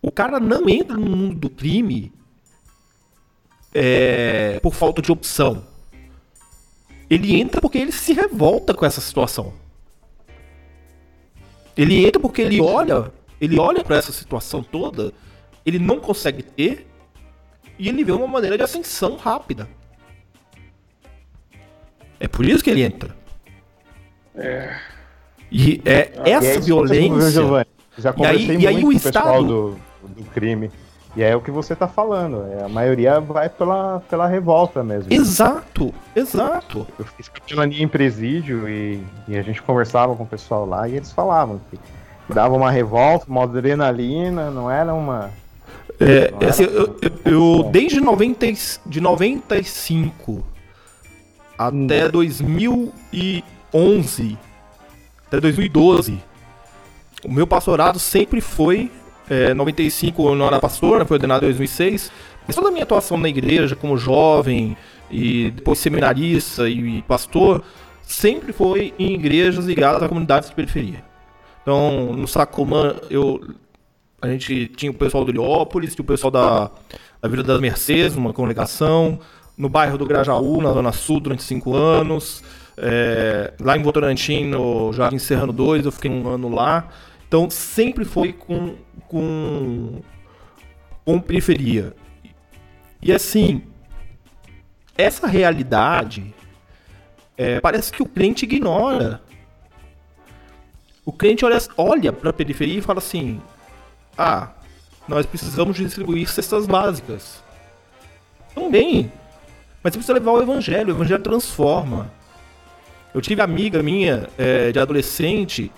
O 0.00 0.10
cara 0.10 0.38
não 0.38 0.68
entra 0.68 0.96
no 0.96 1.06
mundo 1.06 1.34
do 1.34 1.50
crime 1.50 2.12
é, 3.74 4.60
por 4.60 4.72
falta 4.72 5.02
de 5.02 5.10
opção. 5.10 5.64
Ele 7.10 7.40
entra 7.40 7.60
porque 7.60 7.78
ele 7.78 7.92
se 7.92 8.12
revolta 8.12 8.74
com 8.74 8.84
essa 8.84 9.00
situação. 9.00 9.52
Ele 11.76 12.06
entra 12.06 12.20
porque 12.20 12.42
ele 12.42 12.60
olha, 12.60 13.12
ele 13.40 13.58
olha 13.58 13.84
para 13.84 13.96
essa 13.96 14.12
situação 14.12 14.62
toda, 14.62 15.12
ele 15.66 15.78
não 15.78 15.98
consegue 15.98 16.42
ter 16.42 16.86
e 17.78 17.88
ele 17.88 18.04
vê 18.04 18.12
uma 18.12 18.26
maneira 18.26 18.56
de 18.56 18.62
ascensão 18.62 19.16
rápida. 19.16 19.68
É 22.18 22.26
por 22.26 22.46
isso 22.46 22.64
que 22.64 22.70
ele 22.70 22.82
entra. 22.82 23.14
É. 24.34 24.78
E 25.50 25.82
é 25.84 26.12
ah, 26.16 26.28
essa 26.28 26.46
e 26.46 26.56
é 26.56 26.60
violência. 26.60 27.66
Já 27.98 28.12
conversei 28.12 28.46
e 28.46 28.50
aí, 28.50 28.56
muito 28.56 28.62
e 28.62 28.66
aí 28.66 28.78
o 28.78 28.80
com 28.82 28.96
o 28.96 29.00
pessoal 29.00 29.44
do, 29.44 29.78
do 30.08 30.24
crime. 30.32 30.70
E 31.16 31.22
é 31.22 31.34
o 31.34 31.40
que 31.40 31.50
você 31.50 31.72
está 31.72 31.88
falando. 31.88 32.46
É, 32.52 32.64
a 32.64 32.68
maioria 32.68 33.18
vai 33.20 33.48
pela, 33.48 34.00
pela 34.00 34.26
revolta 34.26 34.84
mesmo. 34.84 35.10
Exato, 35.10 35.94
exato. 36.14 36.86
Eu 36.98 37.06
fiz 37.06 37.26
capitania 37.28 37.82
em 37.82 37.88
presídio 37.88 38.68
e, 38.68 39.02
e, 39.26 39.36
a 39.36 39.42
gente 39.42 39.62
conversava 39.62 40.14
com 40.14 40.24
o 40.24 40.26
pessoal 40.26 40.66
lá 40.66 40.86
e 40.86 40.96
eles 40.96 41.10
falavam 41.12 41.58
que 41.70 41.78
dava 42.34 42.54
uma 42.54 42.70
revolta, 42.70 43.24
uma 43.28 43.44
adrenalina, 43.44 44.50
não 44.50 44.70
era 44.70 44.92
uma. 44.92 45.30
É, 45.98 46.30
não 46.30 46.46
assim, 46.48 46.64
eu, 46.64 46.94
eu, 47.00 47.10
eu, 47.24 47.62
desde 47.70 47.98
90, 48.00 48.46
de 48.86 49.00
95 49.00 50.44
até 51.58 52.06
2011, 52.08 54.38
até 55.26 55.40
2012, 55.40 56.22
o 57.24 57.32
meu 57.32 57.46
pastorado 57.46 57.98
sempre 57.98 58.42
foi 58.42 58.90
é, 59.28 59.52
95 59.54 60.28
eu 60.28 60.36
não 60.36 60.46
era 60.46 60.60
pastor, 60.60 61.00
né, 61.00 61.04
foi 61.04 61.16
ordenado 61.16 61.44
em 61.44 61.48
2006. 61.48 62.12
Mas 62.46 62.54
toda 62.54 62.68
a 62.68 62.70
minha 62.70 62.84
atuação 62.84 63.18
na 63.18 63.28
igreja, 63.28 63.74
como 63.74 63.98
jovem 63.98 64.76
e 65.10 65.50
depois 65.50 65.78
seminarista 65.78 66.68
e 66.68 67.02
pastor, 67.02 67.62
sempre 68.02 68.52
foi 68.52 68.94
em 68.98 69.14
igrejas 69.14 69.64
ligadas 69.64 70.02
a 70.02 70.08
comunidades 70.08 70.48
de 70.48 70.54
periferia. 70.54 71.04
Então, 71.62 72.12
no 72.12 72.28
Sacomã, 72.28 72.94
eu, 73.10 73.40
a 74.20 74.28
gente 74.28 74.66
tinha 74.68 74.90
o 74.90 74.94
pessoal 74.94 75.24
do 75.24 75.30
Heliópolis, 75.30 75.94
tinha 75.94 76.02
o 76.02 76.06
pessoal 76.06 76.30
da, 76.30 76.70
da 77.20 77.28
Vila 77.28 77.42
das 77.42 77.60
Mercedes, 77.60 78.16
uma 78.16 78.32
congregação. 78.32 79.20
No 79.56 79.68
bairro 79.68 79.96
do 79.96 80.04
Grajaú, 80.04 80.60
na 80.60 80.72
Zona 80.72 80.92
Sul, 80.92 81.20
durante 81.20 81.42
cinco 81.42 81.74
anos. 81.74 82.42
É, 82.76 83.54
lá 83.58 83.76
em 83.76 83.82
Votorantim, 83.82 84.44
no 84.44 84.92
Jardim 84.92 85.18
Serrano 85.18 85.52
2, 85.52 85.86
eu 85.86 85.92
fiquei 85.92 86.10
um 86.10 86.28
ano 86.28 86.48
lá. 86.48 86.88
Então 87.26 87.48
sempre 87.48 88.04
foi 88.04 88.32
com, 88.32 88.74
com, 89.08 90.02
com 91.04 91.20
periferia. 91.20 91.94
E 93.02 93.12
assim, 93.12 93.62
essa 94.96 95.26
realidade 95.26 96.34
é, 97.36 97.60
parece 97.60 97.92
que 97.92 98.02
o 98.02 98.06
crente 98.06 98.44
ignora. 98.44 99.22
O 101.04 101.12
crente 101.12 101.44
olha, 101.44 101.58
olha 101.76 102.12
para 102.12 102.30
a 102.30 102.32
periferia 102.32 102.78
e 102.78 102.82
fala 102.82 102.98
assim: 102.98 103.40
ah, 104.16 104.48
nós 105.08 105.26
precisamos 105.26 105.76
distribuir 105.76 106.28
cestas 106.28 106.66
básicas. 106.66 107.42
Também. 108.54 109.12
Mas 109.82 109.92
você 109.92 109.98
precisa 109.98 110.14
levar 110.14 110.32
o 110.32 110.42
evangelho, 110.42 110.88
o 110.88 110.96
evangelho 110.96 111.22
transforma. 111.22 112.10
Eu 113.14 113.20
tive 113.20 113.40
amiga 113.40 113.82
minha 113.82 114.28
é, 114.36 114.72
de 114.72 114.78
adolescente 114.78 115.70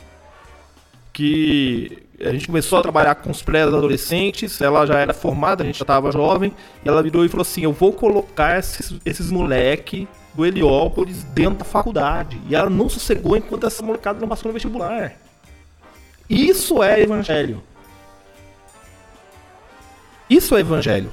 que 1.13 1.99
a 2.21 2.33
gente 2.33 2.47
começou 2.47 2.79
a 2.79 2.83
trabalhar 2.83 3.15
com 3.17 3.31
os 3.31 3.43
pré-adolescentes, 3.43 4.61
ela 4.61 4.85
já 4.87 4.99
era 4.99 5.15
formada, 5.15 5.63
a 5.63 5.67
gente 5.67 5.79
já 5.79 5.85
estava 5.85 6.11
jovem, 6.11 6.53
e 6.85 6.89
ela 6.89 7.03
virou 7.03 7.25
e 7.25 7.29
falou 7.29 7.43
assim: 7.43 7.63
Eu 7.63 7.73
vou 7.73 7.93
colocar 7.93 8.59
esses, 8.59 8.95
esses 9.05 9.31
moleque 9.31 10.09
do 10.35 10.47
Heliópolis 10.47 11.25
dentro 11.25 11.59
da 11.59 11.65
faculdade. 11.65 12.41
E 12.49 12.55
ela 12.55 12.71
não 12.71 12.89
sossegou 12.89 13.37
enquanto 13.37 13.67
essa 13.67 13.83
molecada 13.83 14.21
não 14.21 14.29
passou 14.29 14.49
no 14.49 14.53
vestibular. 14.53 15.13
Isso 16.31 16.83
é 16.83 17.01
evangelho. 17.03 17.63
Isso 20.29 20.57
é 20.57 20.61
evangelho. 20.61 21.13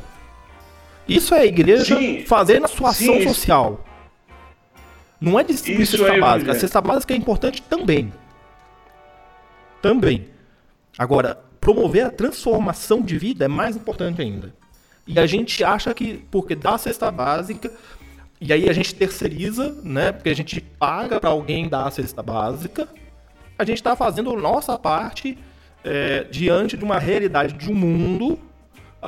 Isso 1.07 1.33
é 1.35 1.41
a 1.41 1.45
igreja 1.45 1.97
sim, 1.97 2.25
fazendo 2.25 2.65
a 2.65 2.67
sua 2.67 2.89
ação 2.89 3.15
sim, 3.15 3.27
social. 3.27 3.85
Não 5.21 5.39
é 5.39 5.43
distribuir 5.43 5.87
cesta 5.87 6.13
é 6.13 6.19
básica. 6.19 6.51
A 6.51 6.55
cesta 6.55 6.81
básica 6.81 7.13
é 7.13 7.17
importante 7.17 7.61
também 7.61 8.11
também. 9.85 10.29
Agora, 10.97 11.37
promover 11.61 12.07
a 12.07 12.09
transformação 12.09 13.03
de 13.03 13.19
vida 13.19 13.45
é 13.45 13.47
mais 13.47 13.75
importante 13.75 14.19
ainda. 14.19 14.51
E 15.05 15.19
a 15.19 15.27
gente 15.27 15.63
acha 15.63 15.93
que, 15.93 16.25
porque 16.31 16.55
dá 16.55 16.73
a 16.73 16.77
cesta 16.79 17.11
básica, 17.11 17.71
e 18.41 18.51
aí 18.51 18.67
a 18.67 18.73
gente 18.73 18.95
terceiriza, 18.95 19.77
né? 19.83 20.11
Porque 20.11 20.29
a 20.29 20.35
gente 20.35 20.59
paga 20.59 21.19
para 21.19 21.29
alguém 21.29 21.69
dar 21.69 21.85
a 21.85 21.91
cesta 21.91 22.23
básica. 22.23 22.87
A 23.59 23.63
gente 23.63 23.77
está 23.77 23.95
fazendo 23.95 24.31
a 24.31 24.41
nossa 24.41 24.75
parte 24.75 25.37
é, 25.83 26.23
diante 26.31 26.75
de 26.75 26.83
uma 26.83 26.97
realidade 26.97 27.53
de 27.53 27.71
um 27.71 27.75
mundo 27.75 28.39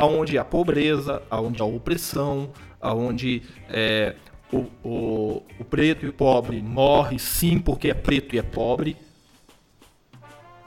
onde 0.06 0.38
há 0.38 0.44
pobreza, 0.44 1.22
onde 1.32 1.62
há 1.62 1.66
opressão, 1.66 2.52
onde 2.82 3.42
é, 3.70 4.16
o, 4.52 4.66
o, 4.84 5.44
o 5.60 5.66
preto 5.66 6.06
e 6.06 6.10
o 6.10 6.14
pobre 6.14 6.62
morre 6.62 7.20
sim 7.20 7.60
porque 7.60 7.90
é 7.90 7.94
preto 7.94 8.36
e 8.36 8.40
é 8.40 8.44
pobre. 8.44 8.98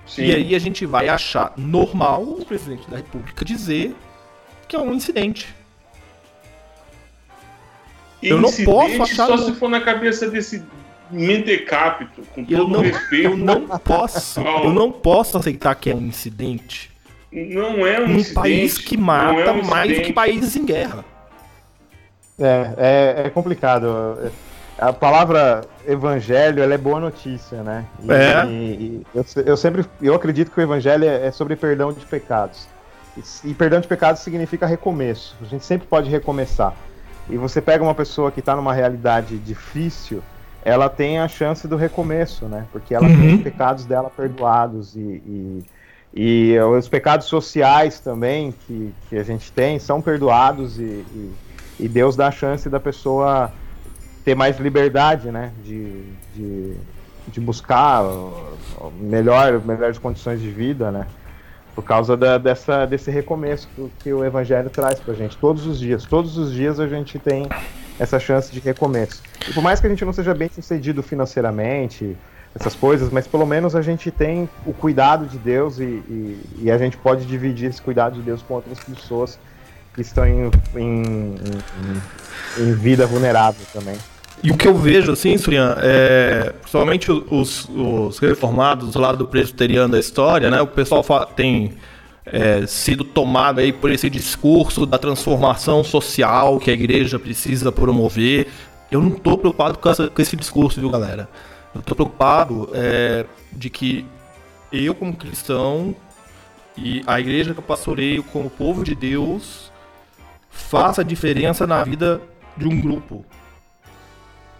Sim. 0.06 0.24
E 0.24 0.34
aí 0.34 0.54
a 0.54 0.58
gente 0.58 0.84
vai 0.84 1.08
achar 1.08 1.52
normal 1.56 2.22
o 2.22 2.44
presidente 2.44 2.88
da 2.90 2.96
república 2.96 3.44
dizer 3.44 3.94
que 4.66 4.74
é 4.74 4.78
um 4.78 4.92
incidente. 4.92 5.54
eu 8.22 8.40
não 8.40 8.52
posso 8.64 9.02
achar 9.02 9.26
só 9.26 9.36
se 9.38 9.52
for 9.54 9.68
na 9.68 9.80
cabeça 9.80 10.28
desse 10.28 10.64
mentecapto, 11.10 12.22
com 12.34 12.44
todo 12.44 12.54
eu 12.54 12.68
não, 12.68 12.80
respeito. 12.80 13.24
Eu 13.24 13.36
não 13.36 13.66
posso, 13.78 14.40
eu 14.64 14.72
não 14.72 14.92
posso 14.92 15.38
aceitar 15.38 15.74
que 15.74 15.90
é 15.90 15.94
um 15.94 16.06
incidente. 16.06 16.90
Não 17.32 17.86
é 17.86 18.00
um, 18.00 18.16
um 18.16 18.34
país 18.34 18.78
que 18.78 18.96
mata 18.96 19.40
é 19.40 19.52
um 19.52 19.64
mais 19.64 19.96
do 19.96 20.02
que 20.02 20.12
países 20.12 20.56
em 20.56 20.64
guerra. 20.64 21.04
É, 22.38 22.74
é, 22.76 23.26
é, 23.26 23.30
complicado. 23.30 24.30
A 24.78 24.92
palavra 24.92 25.60
evangelho 25.86 26.62
ela 26.62 26.74
é 26.74 26.78
boa 26.78 26.98
notícia, 26.98 27.62
né? 27.62 27.84
E, 28.02 28.10
é. 28.10 28.46
E, 28.46 28.50
e 28.50 29.06
eu, 29.14 29.24
eu, 29.44 29.56
sempre 29.56 29.84
eu 30.00 30.14
acredito 30.14 30.50
que 30.50 30.58
o 30.58 30.62
evangelho 30.62 31.04
é, 31.04 31.26
é 31.26 31.30
sobre 31.30 31.54
perdão 31.54 31.92
de 31.92 32.04
pecados. 32.06 32.66
E, 33.16 33.50
e 33.50 33.54
perdão 33.54 33.80
de 33.80 33.86
pecados 33.86 34.22
significa 34.22 34.66
recomeço. 34.66 35.36
A 35.40 35.44
gente 35.44 35.64
sempre 35.64 35.86
pode 35.86 36.08
recomeçar. 36.10 36.74
E 37.28 37.36
você 37.36 37.60
pega 37.60 37.84
uma 37.84 37.94
pessoa 37.94 38.32
que 38.32 38.40
está 38.40 38.56
numa 38.56 38.72
realidade 38.72 39.38
difícil, 39.38 40.22
ela 40.64 40.88
tem 40.88 41.18
a 41.18 41.28
chance 41.28 41.68
do 41.68 41.76
recomeço, 41.76 42.46
né? 42.46 42.66
Porque 42.72 42.94
ela 42.94 43.06
uhum. 43.06 43.16
tem 43.16 43.34
os 43.36 43.42
pecados 43.42 43.84
dela 43.84 44.10
perdoados 44.10 44.96
e, 44.96 45.00
e, 45.00 45.64
e, 46.14 46.56
os 46.58 46.88
pecados 46.88 47.26
sociais 47.26 48.00
também 48.00 48.52
que, 48.66 48.92
que 49.08 49.16
a 49.16 49.22
gente 49.22 49.52
tem 49.52 49.78
são 49.78 50.00
perdoados 50.02 50.78
e, 50.78 50.82
e, 50.82 51.32
e 51.80 51.88
Deus 51.88 52.16
dá 52.16 52.28
a 52.28 52.32
chance 52.32 52.68
da 52.68 52.80
pessoa 52.80 53.52
ter 54.24 54.34
mais 54.34 54.58
liberdade, 54.58 55.30
né? 55.30 55.52
De, 55.64 56.02
de, 56.34 56.76
de 57.28 57.40
buscar 57.40 58.04
melhor, 58.98 59.64
melhores 59.64 59.98
condições 59.98 60.40
de 60.40 60.50
vida, 60.50 60.90
né? 60.90 61.06
Por 61.74 61.84
causa 61.84 62.16
da, 62.16 62.36
dessa, 62.36 62.84
desse 62.86 63.10
recomeço 63.10 63.68
que, 64.00 64.12
o 64.12 64.24
Evangelho 64.24 64.68
traz 64.68 64.98
pra 64.98 65.14
gente 65.14 65.36
todos 65.36 65.64
os 65.66 65.78
dias. 65.78 66.04
Todos 66.04 66.36
os 66.36 66.52
dias 66.52 66.80
a 66.80 66.88
gente 66.88 67.18
tem 67.18 67.46
essa 67.98 68.18
chance 68.18 68.52
de 68.52 68.58
recomeço. 68.58 69.22
E 69.48 69.52
por 69.52 69.62
mais 69.62 69.80
que 69.80 69.86
a 69.86 69.90
gente 69.90 70.04
não 70.04 70.12
seja 70.12 70.34
bem 70.34 70.48
sucedido 70.48 71.02
financeiramente, 71.02 72.16
essas 72.54 72.74
coisas, 72.74 73.10
mas 73.10 73.26
pelo 73.26 73.46
menos 73.46 73.76
a 73.76 73.82
gente 73.82 74.10
tem 74.10 74.48
o 74.66 74.72
cuidado 74.72 75.26
de 75.26 75.38
Deus 75.38 75.78
e, 75.78 75.84
e, 75.84 76.40
e, 76.62 76.70
a 76.70 76.76
gente 76.76 76.96
pode 76.96 77.24
dividir 77.24 77.70
esse 77.70 77.80
cuidado 77.80 78.14
de 78.14 78.22
Deus 78.22 78.42
com 78.42 78.54
outras 78.54 78.80
pessoas 78.80 79.38
que 79.94 80.00
estão 80.00 80.26
em, 80.26 80.50
em, 80.74 81.34
em, 81.36 82.62
em 82.62 82.72
vida 82.74 83.06
vulnerável 83.06 83.64
também. 83.72 83.96
E 84.42 84.50
o 84.50 84.56
que 84.56 84.66
eu 84.66 84.74
vejo, 84.74 85.12
assim, 85.12 85.36
Surian, 85.36 85.76
é, 85.80 86.54
principalmente 86.60 87.10
os, 87.10 87.68
os 87.68 88.18
reformados 88.18 88.94
lá 88.94 89.12
do 89.12 89.26
presbiteriano 89.26 89.92
da 89.92 89.98
história, 89.98 90.50
né, 90.50 90.60
o 90.60 90.66
pessoal 90.66 91.04
tem 91.36 91.74
é, 92.24 92.66
sido 92.66 93.04
tomado 93.04 93.60
aí 93.60 93.72
por 93.72 93.90
esse 93.90 94.08
discurso 94.08 94.86
da 94.86 94.98
transformação 94.98 95.84
social 95.84 96.58
que 96.58 96.70
a 96.70 96.74
igreja 96.74 97.18
precisa 97.18 97.70
promover. 97.70 98.48
Eu 98.90 99.00
não 99.00 99.10
estou 99.10 99.36
preocupado 99.36 99.78
com, 99.78 99.88
essa, 99.88 100.08
com, 100.08 100.22
esse 100.22 100.36
discurso, 100.36 100.80
viu, 100.80 100.90
galera? 100.90 101.28
Eu 101.74 101.80
estou 101.80 101.94
preocupado 101.94 102.70
é, 102.74 103.26
de 103.52 103.70
que 103.70 104.06
eu, 104.72 104.94
como 104.94 105.16
cristão, 105.16 105.94
e 106.76 107.02
a 107.06 107.20
igreja 107.20 107.52
que 107.52 107.60
eu 107.60 107.64
pastoreio 107.64 108.22
como 108.24 108.50
povo 108.50 108.84
de 108.84 108.94
Deus, 108.94 109.72
faça 110.48 111.04
diferença 111.04 111.66
na 111.66 111.82
vida 111.84 112.20
de 112.56 112.66
um 112.66 112.80
grupo. 112.80 113.24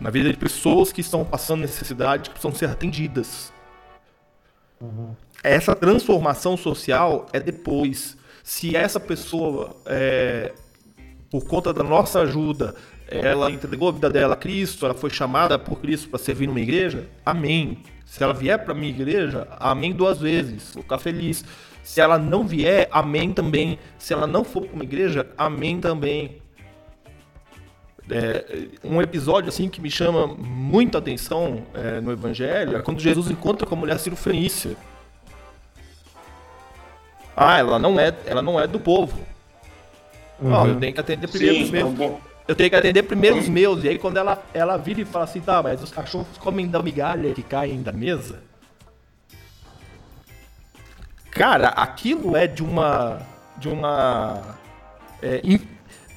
Na 0.01 0.11
vida 0.11 0.31
de 0.31 0.37
pessoas 0.37 0.93
que 0.93 1.01
estão 1.01 1.25
passando 1.25 1.61
necessidade, 1.61 2.25
que 2.25 2.31
precisam 2.31 2.55
ser 2.55 2.71
atendidas. 2.71 3.53
Uhum 4.81 5.15
essa 5.43 5.75
transformação 5.75 6.57
social 6.57 7.27
é 7.33 7.41
depois. 7.41 8.17
Se 8.43 8.77
essa 8.77 9.01
pessoa, 9.01 9.77
é, 9.87 10.53
por 11.31 11.45
conta 11.47 11.73
da 11.73 11.83
nossa 11.83 12.21
ajuda, 12.21 12.75
ela 13.11 13.51
entregou 13.51 13.89
a 13.89 13.93
vida 13.93 14.09
dela 14.09 14.35
a 14.35 14.37
Cristo, 14.37 14.85
ela 14.85 14.95
foi 14.95 15.11
chamada 15.11 15.59
por 15.59 15.81
Cristo 15.81 16.09
para 16.09 16.19
servir 16.19 16.47
numa 16.47 16.61
igreja, 16.61 17.09
amém. 17.27 17.79
Se 18.07 18.23
ela 18.23 18.33
vier 18.33 18.59
para 18.65 18.75
minha 18.75 18.91
igreja, 18.91 19.47
amém 19.59 19.93
duas 19.93 20.19
vezes, 20.19 20.73
vou 20.75 20.83
ficar 20.83 20.99
feliz. 20.99 21.45
Se 21.83 22.01
ela 22.01 22.19
não 22.19 22.47
vier, 22.47 22.89
amém 22.91 23.33
também. 23.33 23.79
Se 23.99 24.13
ela 24.13 24.27
não 24.27 24.45
for 24.45 24.63
para 24.63 24.75
uma 24.75 24.85
igreja, 24.85 25.27
amém 25.37 25.81
também. 25.81 26.41
É, 28.11 28.69
um 28.83 29.01
episódio 29.01 29.49
assim 29.49 29.69
que 29.69 29.81
me 29.81 29.91
chama 29.91 30.27
muita 30.27 30.99
atenção 30.99 31.63
é, 31.73 32.01
no 32.01 32.11
Evangelho 32.11 32.77
é 32.77 32.83
quando 32.83 32.99
Jesus 32.99 33.31
encontra 33.31 33.67
com 33.67 33.75
a 33.75 33.79
mulher 33.79 33.99
cirofenícia. 33.99 34.77
Ah, 37.37 37.59
ela 37.59 37.79
não 37.79 37.99
é, 37.99 38.15
ela 38.27 38.43
não 38.43 38.59
é 38.59 38.67
do 38.67 38.81
povo. 38.81 39.19
Uhum. 40.41 40.51
Não, 40.51 40.67
eu 40.67 40.77
tenho 40.81 40.93
que 40.93 41.01
atender 41.01 41.29
primeiro 41.29 41.67
Sim, 41.67 41.71
meus. 41.71 41.99
Tá 41.99 42.30
eu 42.51 42.57
tenho 42.57 42.68
que 42.68 42.74
atender 42.74 43.05
primeiro 43.05 43.38
os 43.38 43.48
meus. 43.48 43.84
E 43.84 43.88
aí 43.88 43.96
quando 43.96 44.16
ela, 44.16 44.42
ela 44.53 44.76
vira 44.76 45.01
e 45.01 45.05
fala 45.05 45.24
assim, 45.24 45.40
tá, 45.40 45.62
mas 45.62 45.80
os 45.80 45.92
cachorros 45.92 46.36
comem 46.36 46.66
da 46.66 46.82
migalha 46.82 47.32
que 47.32 47.44
caem 47.44 47.80
da 47.80 47.92
mesa. 47.92 48.40
Cara, 51.30 51.68
aquilo 51.68 52.36
é 52.36 52.48
de 52.48 52.61
uma. 52.61 53.20
De 53.57 53.68
uma. 53.68 54.59
É, 55.22 55.40
in, 55.44 55.61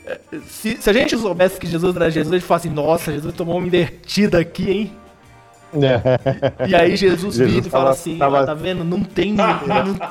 é, 0.08 0.20
se, 0.48 0.76
se, 0.82 0.90
a 0.90 0.94
gente 0.94 1.16
soubesse 1.16 1.60
que 1.60 1.68
Jesus 1.68 1.96
era 1.96 2.10
Jesus, 2.10 2.34
a 2.34 2.38
gente 2.40 2.48
fala 2.48 2.60
assim, 2.60 2.70
nossa, 2.72 3.14
Jesus 3.14 3.36
tomou 3.36 3.58
uma 3.58 3.68
invertida 3.68 4.40
aqui, 4.40 4.72
hein? 4.72 4.98
É. 5.76 6.68
E 6.68 6.74
aí 6.74 6.96
Jesus, 6.96 7.36
Jesus 7.36 7.54
vira 7.54 7.68
e 7.68 7.70
fala 7.70 7.92
assim, 7.92 8.18
tava... 8.18 8.44
tá 8.44 8.56
vendo? 8.56 8.84
Não 8.84 9.04
tem, 9.04 9.34
não, 9.34 9.46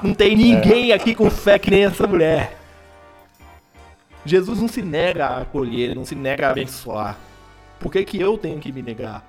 não 0.04 0.14
tem 0.14 0.36
ninguém 0.36 0.92
aqui 0.92 1.16
com 1.16 1.28
fé 1.28 1.58
que 1.58 1.68
nem 1.68 1.84
essa 1.84 2.06
mulher. 2.06 2.61
Jesus 4.24 4.60
não 4.60 4.68
se 4.68 4.82
nega 4.82 5.26
a 5.26 5.42
acolher, 5.42 5.80
ele 5.80 5.94
não 5.94 6.04
se 6.04 6.14
nega 6.14 6.48
a 6.48 6.50
abençoar. 6.50 7.18
Por 7.80 7.90
que, 7.90 8.04
que 8.04 8.20
eu 8.20 8.38
tenho 8.38 8.58
que 8.60 8.70
me 8.70 8.82
negar? 8.82 9.24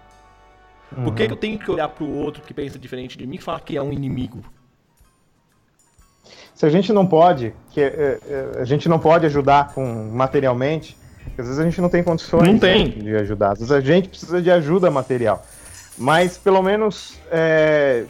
Por 1.03 1.15
que, 1.15 1.25
que 1.25 1.33
eu 1.33 1.37
tenho 1.37 1.57
que 1.57 1.71
olhar 1.71 1.89
pro 1.89 2.07
outro 2.07 2.43
que 2.43 2.53
pensa 2.53 2.77
diferente 2.77 3.17
de 3.17 3.25
mim 3.25 3.37
e 3.37 3.41
falar 3.41 3.59
que 3.61 3.75
é 3.75 3.81
um 3.81 3.91
inimigo? 3.91 4.43
Se 6.53 6.65
a 6.65 6.69
gente 6.69 6.93
não 6.93 7.05
pode, 7.05 7.53
que 7.71 7.81
é, 7.81 8.19
é, 8.27 8.61
a 8.61 8.63
gente 8.63 8.87
não 8.87 8.99
pode 8.99 9.25
ajudar 9.25 9.73
com 9.73 10.11
materialmente, 10.11 10.95
às 11.31 11.47
vezes 11.47 11.59
a 11.59 11.63
gente 11.63 11.81
não 11.81 11.89
tem 11.89 12.03
condições 12.03 12.47
não 12.47 12.59
tem. 12.59 12.89
de 12.89 13.15
ajudar. 13.15 13.53
Às 13.53 13.59
vezes 13.59 13.71
a 13.71 13.81
gente 13.81 14.09
precisa 14.09 14.41
de 14.41 14.51
ajuda 14.51 14.91
material. 14.91 15.43
Mas 15.97 16.37
pelo 16.37 16.61
menos. 16.61 17.19
É, 17.31 18.05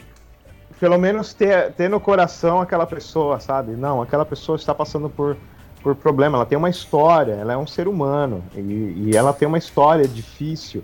pelo 0.78 0.98
menos 0.98 1.32
ter, 1.32 1.72
ter 1.72 1.88
no 1.88 2.00
coração 2.00 2.60
aquela 2.60 2.86
pessoa, 2.86 3.40
sabe? 3.40 3.72
Não, 3.72 4.02
aquela 4.02 4.26
pessoa 4.26 4.56
está 4.56 4.74
passando 4.74 5.08
por, 5.08 5.36
por 5.84 5.94
problema. 5.94 6.38
Ela 6.38 6.46
tem 6.46 6.56
uma 6.56 6.70
história, 6.70 7.32
ela 7.32 7.52
é 7.52 7.56
um 7.56 7.66
ser 7.66 7.86
humano. 7.86 8.42
E, 8.56 8.60
e 9.06 9.10
ela 9.14 9.34
tem 9.34 9.46
uma 9.46 9.58
história 9.58 10.08
difícil. 10.08 10.82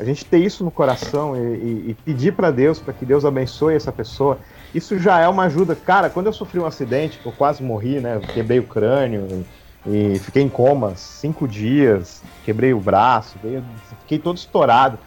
A 0.00 0.04
gente 0.04 0.24
ter 0.24 0.38
isso 0.38 0.64
no 0.64 0.70
coração 0.70 1.36
e, 1.36 1.38
e, 1.38 1.90
e 1.90 1.94
pedir 1.94 2.32
para 2.32 2.50
Deus, 2.50 2.80
para 2.80 2.94
que 2.94 3.04
Deus 3.04 3.24
abençoe 3.24 3.74
essa 3.74 3.92
pessoa, 3.92 4.38
isso 4.74 4.98
já 4.98 5.20
é 5.20 5.28
uma 5.28 5.44
ajuda. 5.44 5.76
Cara, 5.76 6.08
quando 6.08 6.26
eu 6.26 6.32
sofri 6.32 6.58
um 6.58 6.66
acidente, 6.66 7.20
eu 7.24 7.32
quase 7.32 7.62
morri, 7.62 8.00
né? 8.00 8.20
Quebrei 8.32 8.58
o 8.58 8.64
crânio 8.64 9.44
e, 9.86 10.18
fiquei 10.18 10.42
em 10.42 10.48
coma 10.48 10.94
cinco 10.96 11.46
dias, 11.46 12.22
quebrei 12.44 12.72
o 12.72 12.80
braço, 12.80 13.36
fiquei 14.00 14.18
todo 14.18 14.38
estourado. 14.38 14.98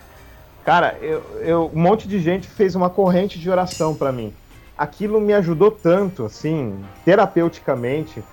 Cara, 0.63 0.97
eu, 1.01 1.23
eu, 1.41 1.71
um 1.73 1.81
monte 1.81 2.07
de 2.07 2.19
gente 2.19 2.47
fez 2.47 2.75
uma 2.75 2.89
corrente 2.89 3.39
de 3.39 3.49
oração 3.49 3.95
para 3.95 4.11
mim. 4.11 4.31
Aquilo 4.77 5.19
me 5.19 5.33
ajudou 5.33 5.71
tanto, 5.71 6.25
assim, 6.25 6.75
terapeuticamente. 7.03 8.23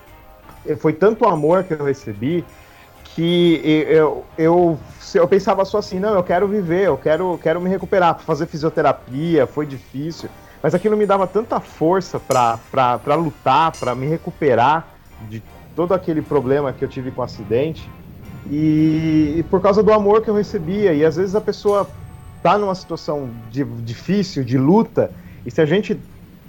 Foi 0.76 0.92
tanto 0.92 1.26
amor 1.26 1.64
que 1.64 1.74
eu 1.74 1.84
recebi 1.84 2.44
que 3.14 3.60
eu, 3.64 4.24
eu, 4.36 4.78
eu 5.14 5.26
pensava 5.26 5.64
só 5.64 5.78
assim, 5.78 5.98
não, 5.98 6.14
eu 6.14 6.22
quero 6.22 6.46
viver, 6.46 6.86
eu 6.86 6.96
quero, 6.96 7.36
quero 7.42 7.60
me 7.60 7.68
recuperar, 7.68 8.20
fazer 8.20 8.46
fisioterapia, 8.46 9.44
foi 9.44 9.66
difícil, 9.66 10.28
mas 10.62 10.72
aquilo 10.72 10.96
me 10.96 11.04
dava 11.04 11.26
tanta 11.26 11.58
força 11.58 12.20
para 12.20 13.14
lutar, 13.16 13.72
para 13.72 13.92
me 13.92 14.06
recuperar 14.06 14.86
de 15.28 15.42
todo 15.74 15.94
aquele 15.94 16.22
problema 16.22 16.72
que 16.72 16.84
eu 16.84 16.88
tive 16.88 17.10
com 17.10 17.20
o 17.20 17.24
acidente, 17.24 17.90
e, 18.48 19.34
e, 19.38 19.44
por 19.50 19.60
causa 19.60 19.82
do 19.82 19.92
amor 19.92 20.22
que 20.22 20.30
eu 20.30 20.34
recebia, 20.34 20.92
e 20.94 21.04
às 21.04 21.16
vezes 21.16 21.34
a 21.34 21.40
pessoa 21.40 21.88
tá 22.40 22.56
numa 22.56 22.74
situação 22.74 23.30
de, 23.50 23.64
difícil, 23.64 24.44
de 24.44 24.56
luta, 24.56 25.10
e 25.44 25.50
se 25.50 25.60
a 25.60 25.66
gente 25.66 25.98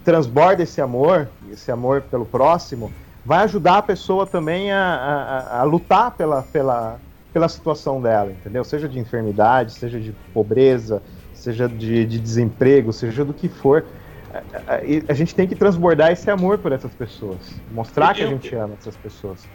transborda 0.06 0.62
esse 0.62 0.80
amor, 0.80 1.28
esse 1.52 1.72
amor 1.72 2.02
pelo 2.04 2.26
próximo, 2.26 2.92
vai 3.26 3.44
ajudar 3.44 3.78
a 3.78 3.82
pessoa 3.82 4.26
também 4.26 4.72
a, 4.72 4.84
a, 4.84 5.60
a 5.60 5.64
lutar 5.64 6.12
pela, 6.12 6.42
pela, 6.42 7.00
pela 7.34 7.50
situação 7.50 8.02
dela, 8.02 8.32
entendeu? 8.32 8.64
Seja 8.64 8.88
de 8.88 9.00
enfermidade, 9.00 9.74
seja 9.74 10.00
de 10.00 10.14
pobreza, 10.34 11.02
seja 11.34 11.68
de, 11.68 12.06
de 12.06 12.20
desemprego, 12.20 12.92
seja 12.92 13.24
do 13.24 13.34
que 13.34 13.48
for. 13.48 13.86
A, 14.34 14.74
a, 14.76 14.80
a, 15.08 15.14
gente 15.14 15.34
tem 15.34 15.48
que 15.48 15.56
transbordar 15.56 16.12
esse 16.12 16.30
amor 16.30 16.60
por 16.60 16.72
essas 16.72 16.94
pessoas, 16.94 17.40
mostrar 17.72 18.14
que 18.14 18.22
eu, 18.22 18.28
a 18.28 18.32
gente 18.32 18.54
ama 18.56 18.76
essas 18.80 18.96
pessoas. 18.96 19.48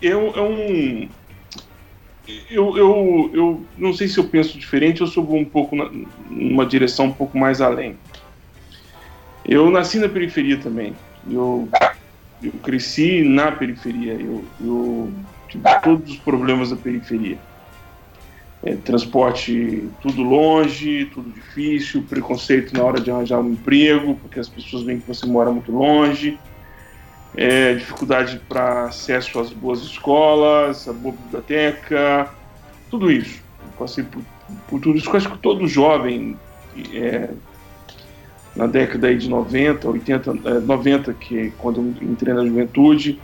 Eu, 0.00 0.32
eu, 0.36 1.08
eu, 2.50 2.76
eu, 2.76 3.30
eu 3.34 3.64
não 3.76 3.92
sei 3.92 4.06
se 4.06 4.18
eu 4.18 4.24
penso 4.24 4.58
diferente 4.58 5.02
ou 5.02 5.08
se 5.08 5.16
eu 5.16 5.24
vou 5.24 5.36
um 5.36 5.44
pouco 5.44 5.74
na, 5.74 5.90
numa 6.30 6.64
direção 6.64 7.06
um 7.06 7.12
pouco 7.12 7.36
mais 7.36 7.60
além. 7.60 7.96
Eu 9.44 9.70
nasci 9.70 9.98
na 9.98 10.08
periferia 10.08 10.56
também. 10.56 10.94
Eu, 11.28 11.68
eu 12.42 12.52
cresci 12.62 13.22
na 13.22 13.52
periferia. 13.52 14.14
Eu, 14.14 14.44
eu 14.60 15.12
tive 15.48 15.64
todos 15.82 16.10
os 16.10 16.16
problemas 16.18 16.70
da 16.70 16.76
periferia. 16.76 17.38
É, 18.64 18.76
transporte 18.76 19.88
tudo 20.00 20.22
longe, 20.22 21.06
tudo 21.06 21.30
difícil, 21.30 22.04
preconceito 22.08 22.76
na 22.76 22.84
hora 22.84 23.00
de 23.00 23.10
arranjar 23.10 23.40
um 23.40 23.50
emprego, 23.50 24.14
porque 24.16 24.38
as 24.38 24.48
pessoas 24.48 24.84
veem 24.84 25.00
que 25.00 25.08
você 25.08 25.26
mora 25.26 25.50
muito 25.50 25.72
longe, 25.72 26.38
é, 27.36 27.74
dificuldade 27.74 28.40
para 28.48 28.84
acesso 28.84 29.40
às 29.40 29.50
boas 29.50 29.80
escolas, 29.80 30.88
a 30.88 30.92
boa 30.92 31.14
biblioteca, 31.24 32.30
tudo 32.88 33.10
isso. 33.10 33.42
Eu 33.64 33.72
passei 33.78 34.04
por, 34.04 34.22
por 34.68 34.80
tudo 34.80 34.96
isso. 34.96 35.16
Acho 35.16 35.30
que 35.30 35.38
todo 35.38 35.66
jovem 35.66 36.36
é, 36.94 37.30
na 38.54 38.66
década 38.66 39.14
de 39.14 39.28
90, 39.28 39.88
80, 39.88 40.34
90, 40.60 41.14
que 41.14 41.38
é 41.38 41.50
quando 41.58 41.80
eu 41.80 42.08
entrei 42.10 42.34
na 42.34 42.44
juventude, 42.44 43.20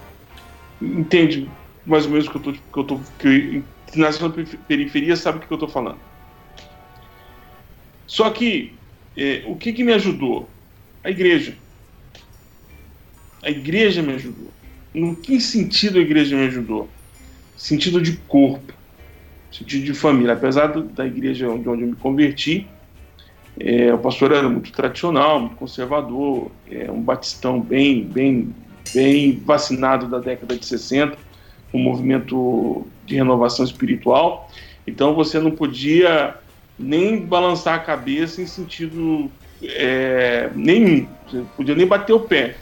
entende 0.81 1.49
mais 1.85 2.05
ou 2.07 2.13
menos 2.13 2.27
o 2.27 2.31
que 2.31 2.37
eu 2.37 2.43
tô, 2.43 2.53
que 2.53 2.79
eu 2.79 2.85
tô 2.85 3.01
que 3.19 3.63
nasceu 3.97 4.29
na 4.29 4.35
periferia 4.67 5.17
sabe 5.17 5.39
o 5.39 5.41
que 5.41 5.53
eu 5.53 5.57
estou 5.57 5.69
falando. 5.69 5.99
Só 8.07 8.31
que 8.31 8.73
é, 9.17 9.45
o 9.47 9.57
que, 9.57 9.73
que 9.73 9.85
me 9.85 9.93
ajudou? 9.93 10.49
A 11.03 11.11
igreja. 11.11 11.57
A 13.43 13.51
igreja 13.51 14.03
me 14.03 14.15
ajudou. 14.15 14.51
No 14.95 15.15
que 15.17 15.41
sentido 15.41 15.99
a 15.99 16.03
igreja 16.03 16.37
me 16.37 16.47
ajudou? 16.47 16.89
Sentido 17.57 18.01
de 18.01 18.17
corpo, 18.17 18.73
sentido 19.51 19.85
de 19.85 19.95
família. 19.95 20.33
Apesar 20.33 20.69
da 20.69 21.07
igreja 21.07 21.49
onde, 21.49 21.69
onde 21.69 21.83
eu 21.83 21.89
me 21.89 21.97
converti, 21.97 22.67
é, 23.61 23.93
o 23.93 23.99
pastor 23.99 24.33
era 24.33 24.49
muito 24.49 24.73
tradicional, 24.73 25.41
muito 25.41 25.57
conservador, 25.57 26.51
é 26.71 26.91
um 26.91 27.01
batistão 27.01 27.61
bem, 27.61 28.05
bem, 28.05 28.55
bem 28.95 29.43
vacinado 29.45 30.07
da 30.07 30.19
década 30.19 30.57
de 30.57 30.65
60, 30.65 31.17
um 31.75 31.79
movimento 31.79 32.87
de 33.05 33.17
renovação 33.17 33.65
espiritual. 33.65 34.51
Então 34.87 35.15
você 35.15 35.39
não 35.39 35.51
podia 35.51 36.37
nem 36.79 37.21
balançar 37.21 37.75
a 37.75 37.79
cabeça 37.79 38.41
em 38.41 38.47
sentido 38.47 39.31
é, 39.63 40.51
nenhum, 40.55 41.09
você 41.27 41.43
podia 41.57 41.75
nem 41.75 41.87
bater 41.87 42.13
o 42.13 42.21
pé, 42.21 42.57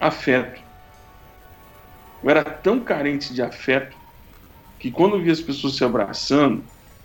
Afeto. 0.01 0.60
Eu 2.24 2.30
era 2.30 2.43
tão 2.43 2.80
carente 2.80 3.32
de 3.32 3.41
afeto 3.43 3.95
que 4.80 4.89
quando 4.89 5.16
eu 5.16 5.22
vi 5.22 5.30
as 5.30 5.39
pessoas 5.39 5.76
se 5.76 5.84
abraçando, 5.84 6.64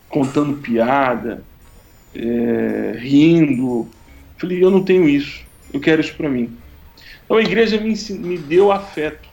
contando 0.09 0.57
piada, 0.57 1.44
é, 2.14 2.96
rindo, 2.98 3.86
falei, 4.38 4.64
eu 4.64 4.70
não 4.70 4.82
tenho 4.82 5.09
isso, 5.09 5.44
eu 5.72 5.78
quero 5.78 6.01
isso 6.01 6.14
para 6.14 6.28
mim. 6.28 6.57
Então 7.31 7.39
a 7.39 7.43
igreja 7.43 7.81
me, 7.81 7.95
me 8.18 8.37
deu 8.37 8.72
afeto. 8.72 9.28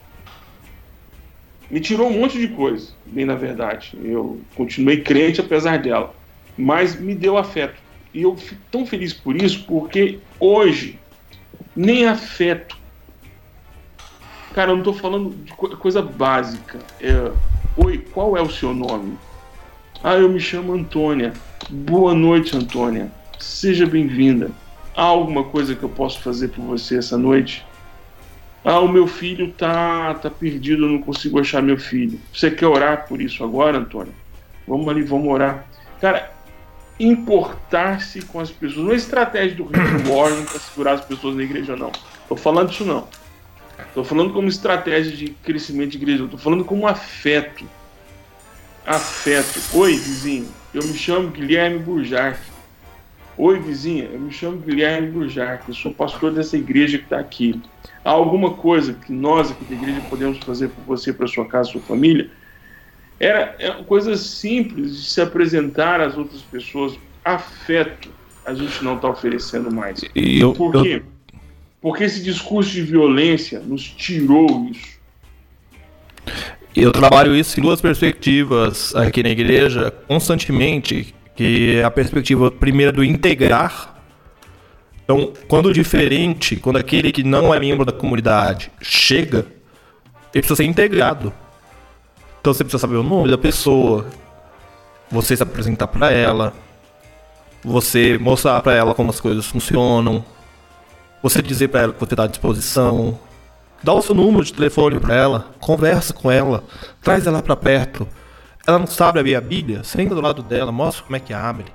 Me 1.68 1.80
tirou 1.80 2.10
um 2.10 2.20
monte 2.20 2.38
de 2.38 2.48
coisa, 2.50 2.91
bem 3.08 3.26
na 3.26 3.34
verdade. 3.34 3.98
Eu 4.04 4.39
continuei 4.54 5.02
crente 5.02 5.41
apesar 5.41 5.80
dela. 5.80 6.14
Mas 6.56 7.00
me 7.00 7.16
deu 7.16 7.39
afeto. 7.39 7.74
E 8.14 8.22
eu 8.22 8.38
fico 8.38 8.62
tão 8.70 8.86
feliz 8.86 9.14
por 9.14 9.36
isso, 9.36 9.66
porque 9.66 10.20
hoje, 10.39 11.00
nem 11.76 12.06
afeto. 12.06 12.78
Cara, 14.54 14.70
eu 14.70 14.76
não 14.76 14.84
estou 14.84 14.93
falando 14.93 15.32
de 15.32 15.52
coisa 15.54 16.00
básica. 16.00 16.78
É, 17.02 17.32
Oi, 17.78 17.98
qual 18.14 18.38
é 18.38 18.41
o 18.43 18.50
seu 18.52 18.76
nome? 18.76 19.18
Ah, 20.04 20.14
eu 20.14 20.30
me 20.30 20.39
chamo 20.39 20.72
Antônia. 20.72 21.34
Boa 21.68 22.14
noite, 22.14 22.56
Antônia. 22.56 23.12
Seja 23.39 23.88
bem-vinda. 23.88 24.52
Há 24.95 25.02
alguma 25.02 25.45
coisa 25.45 25.74
que 25.74 25.82
eu 25.82 25.89
posso 25.89 26.22
fazer 26.22 26.50
por 26.50 26.62
você 26.64 27.00
essa 27.00 27.18
noite? 27.18 27.66
Ah, 28.70 28.82
o 28.82 28.88
meu 28.89 29.07
filho 29.07 29.53
tá, 29.53 30.13
tá 30.15 30.30
perdido, 30.30 30.84
eu 30.84 30.89
não 30.89 31.01
consigo 31.01 31.39
achar 31.39 31.63
meu 31.63 31.78
filho. 31.78 32.20
Você 32.34 32.51
quer 32.51 32.68
orar 32.68 33.07
por 33.07 33.22
isso 33.22 33.41
agora, 33.41 33.78
Antônio? 33.78 34.13
Vamos 34.68 34.86
ali, 34.89 35.03
vamos 35.03 35.30
orar. 35.30 35.65
Cara, 36.01 36.30
importar-se 36.99 38.24
com 38.24 38.41
as 38.41 38.51
pessoas. 38.51 38.86
Não 38.86 38.91
é 38.91 38.97
estratégia 38.97 39.55
do 39.55 39.63
Rick 39.63 40.09
Warren 40.09 40.43
para 40.43 40.59
segurar 40.59 40.91
as 40.95 41.05
pessoas 41.05 41.38
na 41.38 41.43
igreja, 41.43 41.78
não. 41.78 41.93
Tô 42.28 42.36
falando 42.36 42.68
disso, 42.68 42.84
não. 42.84 43.07
Tô 43.93 44.03
falando 44.03 44.34
como 44.34 44.49
estratégia 44.49 45.15
de 45.15 45.30
crescimento 45.30 45.91
de 45.91 45.97
igreja. 45.99 46.28
Tô 46.28 46.38
falando 46.38 46.65
como 46.65 46.88
afeto. 46.88 47.63
Afeto. 48.86 49.61
Oi, 49.78 49.93
vizinho. 49.93 50.49
Eu 50.74 50.84
me 50.84 50.93
chamo 50.93 51.30
Guilherme 51.30 51.80
Burjac. 51.80 52.38
Oi, 53.38 53.60
vizinha. 53.60 54.06
Eu 54.06 54.20
me 54.20 54.32
chamo 54.32 54.58
Guilherme 54.58 55.12
Burjac. 55.12 55.68
Eu 55.68 55.76
sou 55.76 55.94
pastor 55.94 56.34
dessa 56.34 56.58
igreja 56.58 56.98
que 56.98 57.04
está 57.04 57.20
aqui 57.20 57.62
há 58.04 58.10
alguma 58.10 58.54
coisa 58.54 58.94
que 58.94 59.12
nós 59.12 59.52
aqui 59.52 59.66
da 59.66 59.76
igreja 59.76 60.02
podemos 60.10 60.38
fazer 60.40 60.70
por 60.70 60.84
você, 60.86 61.12
para 61.12 61.28
sua 61.28 61.46
casa, 61.46 61.72
sua 61.72 61.82
família, 61.82 62.30
era, 63.20 63.56
era 63.60 63.84
coisa 63.84 64.16
simples 64.16 64.96
de 64.96 65.10
se 65.10 65.20
apresentar 65.22 66.00
às 66.00 66.18
outras 66.18 66.42
pessoas. 66.42 66.98
Afeto 67.24 68.10
a 68.46 68.54
gente 68.54 68.82
não 68.82 68.96
está 68.96 69.10
oferecendo 69.10 69.70
mais. 69.70 70.00
Eu, 70.16 70.54
Por 70.54 70.82
quê? 70.82 71.02
Porque 71.82 72.06
esse 72.06 72.24
discurso 72.24 72.72
de 72.72 72.82
violência 72.82 73.60
nos 73.60 73.84
tirou 73.84 74.70
isso. 74.72 74.98
Eu 76.74 76.92
trabalho 76.92 77.36
isso 77.36 77.60
em 77.60 77.64
duas 77.64 77.82
perspectivas 77.82 78.96
aqui 78.96 79.22
na 79.22 79.30
igreja 79.30 79.92
constantemente, 80.08 81.14
que 81.38 81.78
é 81.78 81.84
a 81.84 81.92
perspectiva 81.92 82.50
primeira 82.50 82.92
do 82.92 83.04
integrar. 83.04 83.96
Então, 85.04 85.32
quando 85.48 85.68
o 85.68 85.74
diferente, 85.74 86.58
quando 86.58 86.78
aquele 86.78 87.12
que 87.12 87.24
não 87.24 87.54
é 87.54 87.60
membro 87.60 87.86
da 87.86 87.92
comunidade 87.94 88.72
chega, 88.82 89.46
ele 90.34 90.42
precisa 90.42 90.56
ser 90.56 90.66
integrado. 90.66 91.32
Então 92.42 92.54
você 92.54 92.64
precisa 92.64 92.82
saber 92.82 92.96
o 92.96 93.04
nome 93.04 93.30
da 93.30 93.38
pessoa, 93.38 94.08
você 95.12 95.38
se 95.38 95.44
apresentar 95.44 95.88
para 95.88 96.12
ela, 96.12 96.54
você 97.64 98.18
mostrar 98.18 98.62
para 98.62 98.74
ela 98.74 98.96
como 98.96 99.12
as 99.12 99.20
coisas 99.20 99.46
funcionam, 99.46 100.26
você 101.22 101.42
dizer 101.42 101.68
para 101.68 101.82
ela 101.82 101.94
que 101.94 102.00
você 102.00 102.14
está 102.14 102.24
à 102.24 102.28
disposição, 102.28 103.20
dá 103.84 103.94
o 103.94 104.02
seu 104.02 104.16
número 104.16 104.44
de 104.44 104.54
telefone 104.54 105.00
para 105.00 105.16
ela, 105.16 105.48
conversa 105.60 106.14
com 106.14 106.32
ela, 106.32 106.64
traz 107.02 107.28
ela 107.28 107.44
para 107.44 107.56
perto. 107.56 108.08
Ela 108.68 108.80
não 108.80 108.88
sabe 108.88 109.20
abrir 109.20 109.36
a 109.36 109.39
Bíblia, 109.41 109.82
senta 109.84 110.13
do 110.13 110.20
lado 110.20 110.43
dela, 110.43 110.74
mostra 110.74 111.03
como 111.03 111.15
é 111.15 111.20
que 111.22 111.34
abre. 111.34 111.65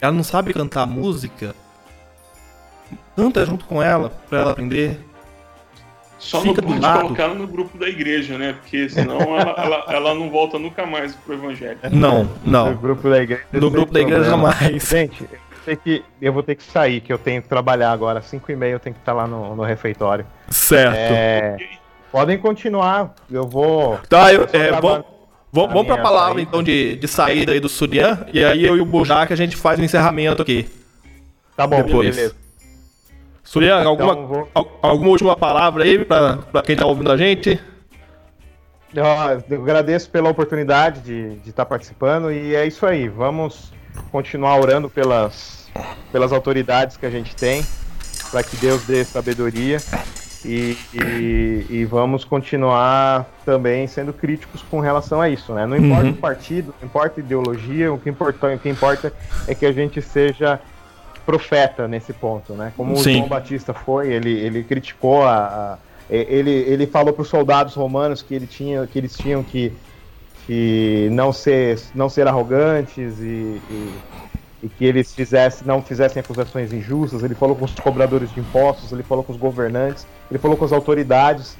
Ela 0.00 0.10
não 0.12 0.24
sabe 0.24 0.52
cantar 0.52 0.84
música, 0.84 1.54
canta 3.14 3.46
junto 3.46 3.64
com 3.64 3.80
ela 3.80 4.10
para 4.28 4.40
ela 4.40 4.50
aprender. 4.50 4.98
Só 6.18 6.40
Fica 6.42 6.60
não 6.60 6.78
pode 6.80 7.00
colocar 7.02 7.22
ela 7.22 7.34
no 7.34 7.46
grupo 7.46 7.78
da 7.78 7.88
igreja, 7.88 8.36
né? 8.36 8.54
Porque 8.54 8.88
senão 8.88 9.20
ela, 9.38 9.54
ela, 9.62 9.84
ela 9.88 10.14
não 10.14 10.28
volta 10.28 10.58
nunca 10.58 10.84
mais 10.84 11.14
pro 11.14 11.34
evangelho. 11.34 11.78
Não, 11.92 12.24
No 12.24 12.30
não. 12.44 12.74
grupo 12.74 13.08
da 13.08 13.22
igreja. 13.22 13.44
No 13.52 13.70
grupo 13.70 13.92
da 13.92 14.00
igreja 14.00 14.24
jamais. 14.24 14.86
Gente, 14.86 15.22
eu 15.22 15.28
vou 15.32 15.64
ter 15.64 15.76
que, 15.76 16.04
eu 16.20 16.32
vou 16.32 16.42
ter 16.42 16.54
que 16.56 16.64
sair, 16.64 17.00
que 17.00 17.12
eu 17.12 17.18
tenho 17.18 17.40
que 17.40 17.48
trabalhar 17.48 17.92
agora. 17.92 18.20
5 18.20 18.50
e 18.50 18.56
meia 18.56 18.72
eu 18.72 18.80
tenho 18.80 18.94
que 18.94 19.00
estar 19.00 19.12
lá 19.14 19.26
no, 19.26 19.54
no 19.54 19.62
refeitório. 19.62 20.26
Certo. 20.48 20.94
É, 20.94 21.56
podem 22.12 22.36
continuar. 22.36 23.14
Eu 23.30 23.46
vou. 23.46 23.98
Tá, 24.08 24.32
eu, 24.32 24.42
eu 24.42 24.48
é, 24.52 24.80
vamos, 25.52 25.70
vamos, 25.70 25.70
a 25.70 25.74
vamos 25.74 25.86
pra 25.86 25.96
palavra 26.02 26.34
saída. 26.34 26.42
então 26.42 26.62
de, 26.62 26.96
de 26.96 27.08
saída 27.08 27.52
aí 27.52 27.60
do 27.60 27.68
Surian, 27.68 28.26
e 28.32 28.44
aí 28.44 28.64
eu 28.64 28.76
e 28.76 28.80
o 28.80 28.84
Bujac 28.86 29.32
a 29.32 29.36
gente 29.36 29.56
faz 29.56 29.78
o 29.78 29.82
encerramento 29.84 30.42
aqui. 30.42 30.68
Tá 31.56 31.66
bom, 31.66 31.82
Depois. 31.82 32.14
beleza. 32.16 32.34
Surian, 33.42 33.82
alguma, 33.84 34.12
Então, 34.12 34.26
vou- 34.26 34.48
al- 34.54 34.78
alguma 34.82 35.10
última 35.10 35.36
palavra 35.36 35.84
aí 35.84 36.04
pra, 36.04 36.36
pra 36.38 36.62
quem 36.62 36.76
tá 36.76 36.86
ouvindo 36.86 37.10
a 37.10 37.16
gente? 37.16 37.58
Eu 38.94 39.04
agradeço 39.62 40.10
pela 40.10 40.28
oportunidade 40.28 41.00
de 41.00 41.36
de 41.40 41.50
estar 41.50 41.64
participando 41.64 42.32
e 42.32 42.54
é 42.54 42.66
isso 42.66 42.84
aí. 42.86 43.08
Vamos 43.08 43.72
continuar 44.10 44.56
orando 44.58 44.88
pelas, 44.90 45.68
pelas 46.10 46.32
autoridades 46.32 46.96
que 46.96 47.06
a 47.06 47.10
gente 47.10 47.34
tem, 47.36 47.64
para 48.30 48.42
que 48.42 48.56
Deus 48.56 48.82
dê 48.84 49.04
sabedoria 49.04 49.78
e, 50.44 50.76
e, 50.94 51.66
e 51.68 51.84
vamos 51.84 52.24
continuar 52.24 53.26
também 53.44 53.86
sendo 53.86 54.12
críticos 54.12 54.62
com 54.62 54.80
relação 54.80 55.20
a 55.20 55.28
isso, 55.28 55.52
né? 55.52 55.66
Não 55.66 55.76
importa 55.76 56.04
Uhum. 56.06 56.10
o 56.12 56.16
partido, 56.16 56.74
não 56.80 56.86
importa 56.88 57.20
a 57.20 57.22
ideologia, 57.22 57.92
o 57.92 57.98
que 57.98 58.08
importa, 58.08 58.54
o 58.54 58.58
que 58.58 58.68
importa 58.68 59.12
é 59.46 59.54
que 59.54 59.66
a 59.66 59.72
gente 59.72 60.00
seja 60.00 60.58
profeta 61.26 61.86
nesse 61.86 62.12
ponto, 62.12 62.54
né? 62.54 62.72
Como 62.76 62.96
Sim. 62.96 63.10
o 63.10 63.12
João 63.18 63.28
Batista 63.28 63.74
foi, 63.74 64.12
ele, 64.12 64.30
ele 64.32 64.64
criticou 64.64 65.22
a, 65.24 65.36
a- 65.74 65.78
ele, 66.12 66.50
ele 66.50 66.86
falou 66.86 67.12
para 67.12 67.22
os 67.22 67.28
soldados 67.28 67.74
romanos 67.74 68.20
que 68.22 68.34
ele 68.34 68.46
tinha 68.46 68.84
que 68.86 68.98
eles 68.98 69.16
tinham 69.16 69.44
que, 69.44 69.72
que 70.46 71.08
não 71.12 71.32
ser 71.32 71.78
não 71.94 72.08
ser 72.08 72.26
arrogantes 72.26 73.20
e, 73.20 73.60
e, 73.70 73.94
e 74.64 74.68
que 74.68 74.84
eles 74.84 75.14
fizessem 75.14 75.64
não 75.66 75.80
fizessem 75.82 76.18
acusações 76.20 76.72
injustas. 76.72 77.22
Ele 77.22 77.34
falou 77.36 77.54
com 77.54 77.64
os 77.64 77.74
cobradores 77.74 78.32
de 78.32 78.40
impostos, 78.40 78.90
ele 78.90 79.04
falou 79.04 79.22
com 79.22 79.32
os 79.32 79.38
governantes, 79.38 80.04
ele 80.30 80.38
falou 80.38 80.56
com 80.56 80.64
as 80.64 80.72
autoridades, 80.72 81.56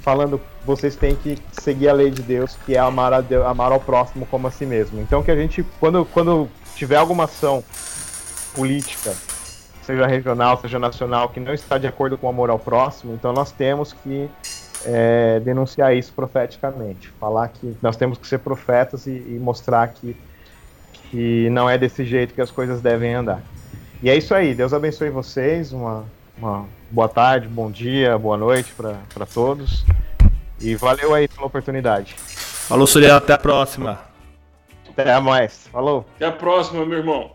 falando 0.00 0.40
vocês 0.64 0.96
têm 0.96 1.14
que 1.14 1.38
seguir 1.52 1.88
a 1.88 1.92
lei 1.92 2.10
de 2.10 2.22
Deus, 2.22 2.56
que 2.64 2.76
é 2.76 2.78
amar, 2.78 3.12
a 3.12 3.20
Deus, 3.20 3.44
amar 3.46 3.72
ao 3.72 3.80
próximo 3.80 4.26
como 4.26 4.46
a 4.46 4.50
si 4.50 4.64
mesmo. 4.64 5.00
Então 5.00 5.22
que 5.22 5.30
a 5.30 5.36
gente 5.36 5.64
quando 5.80 6.04
quando 6.06 6.48
tiver 6.74 6.96
alguma 6.96 7.24
ação 7.24 7.64
política, 8.54 9.12
seja 9.82 10.06
regional, 10.06 10.60
seja 10.60 10.78
nacional, 10.78 11.28
que 11.28 11.40
não 11.40 11.52
está 11.52 11.76
de 11.76 11.86
acordo 11.86 12.16
com 12.16 12.26
o 12.26 12.30
amor 12.30 12.50
ao 12.50 12.58
próximo, 12.58 13.14
então 13.14 13.32
nós 13.32 13.50
temos 13.50 13.92
que 13.92 14.28
é, 14.84 15.40
denunciar 15.40 15.96
isso 15.96 16.12
profeticamente. 16.12 17.08
Falar 17.18 17.48
que 17.48 17.76
nós 17.82 17.96
temos 17.96 18.18
que 18.18 18.26
ser 18.26 18.38
profetas 18.38 19.06
e, 19.06 19.10
e 19.10 19.38
mostrar 19.40 19.88
que, 19.88 20.16
que 21.10 21.48
não 21.50 21.68
é 21.68 21.76
desse 21.78 22.04
jeito 22.04 22.34
que 22.34 22.40
as 22.40 22.50
coisas 22.50 22.80
devem 22.80 23.14
andar. 23.14 23.42
E 24.02 24.10
é 24.10 24.16
isso 24.16 24.34
aí. 24.34 24.54
Deus 24.54 24.72
abençoe 24.72 25.10
vocês. 25.10 25.72
Uma, 25.72 26.04
uma 26.36 26.66
boa 26.94 27.08
tarde, 27.08 27.48
bom 27.48 27.70
dia, 27.72 28.16
boa 28.16 28.36
noite 28.36 28.72
para 28.72 29.26
todos. 29.26 29.84
E 30.60 30.76
valeu 30.76 31.12
aí 31.12 31.26
pela 31.26 31.46
oportunidade. 31.48 32.14
Falou, 32.16 32.86
Surian, 32.86 33.16
até 33.16 33.32
a 33.32 33.38
próxima. 33.38 33.98
Até 34.88 35.18
mais. 35.18 35.66
Falou. 35.72 36.06
Até 36.14 36.26
a 36.26 36.32
próxima, 36.32 36.86
meu 36.86 36.98
irmão. 36.98 37.32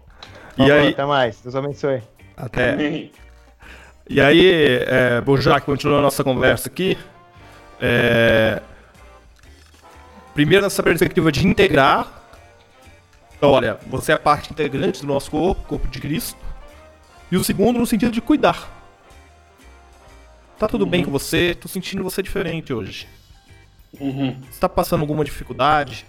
E 0.58 0.62
Falou, 0.62 0.74
aí, 0.74 0.88
Até 0.90 1.06
mais. 1.06 1.42
Deus 1.42 1.56
abençoe. 1.56 2.02
até. 2.38 2.72
Amém. 2.72 3.12
E 4.10 4.20
aí, 4.22 4.80
é, 4.88 5.22
Bojac, 5.22 5.66
continuando 5.66 6.00
a 6.00 6.04
nossa 6.04 6.24
conversa 6.24 6.70
aqui. 6.70 6.98
é, 7.82 8.62
primeiro, 10.34 10.64
nessa 10.64 10.82
perspectiva 10.82 11.32
de 11.32 11.46
integrar. 11.46 12.08
Então, 13.38 13.52
olha, 13.52 13.78
você 13.88 14.14
é 14.14 14.18
parte 14.18 14.52
integrante 14.52 15.02
do 15.02 15.08
nosso 15.08 15.30
corpo, 15.30 15.62
corpo 15.68 15.88
de 15.90 16.00
Cristo. 16.00 16.40
E 17.32 17.36
o 17.38 17.44
segundo, 17.44 17.78
no 17.78 17.86
sentido 17.86 18.12
de 18.12 18.22
cuidar. 18.22 18.79
Tá 20.60 20.68
tudo 20.68 20.86
bem 20.86 21.04
com 21.06 21.12
você? 21.12 21.56
Tô 21.56 21.68
sentindo 21.68 22.04
você 22.04 22.22
diferente 22.22 22.74
hoje. 22.74 23.08
Uhum. 24.00 24.40
Você 24.52 24.60
tá 24.60 24.68
passando 24.70 25.02
alguma 25.02 25.24
dificuldade? 25.24 26.06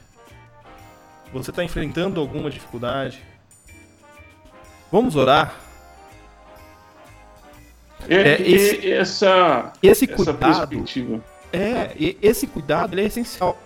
Você 1.32 1.52
tá 1.52 1.62
enfrentando 1.62 2.20
alguma 2.20 2.50
dificuldade? 2.50 3.22
Vamos 4.90 5.14
orar? 5.14 5.54
É, 8.08 8.14
É, 8.16 8.42
esse- 8.42 8.90
essa, 8.92 9.72
Esse 9.82 10.04
essa 10.06 10.16
cuidado. 10.16 10.68
perspectiva. 10.68 11.24
É, 11.52 11.92
esse 12.20 12.46
cuidado 12.46 12.98
é 12.98 13.04
essencial. 13.04 13.56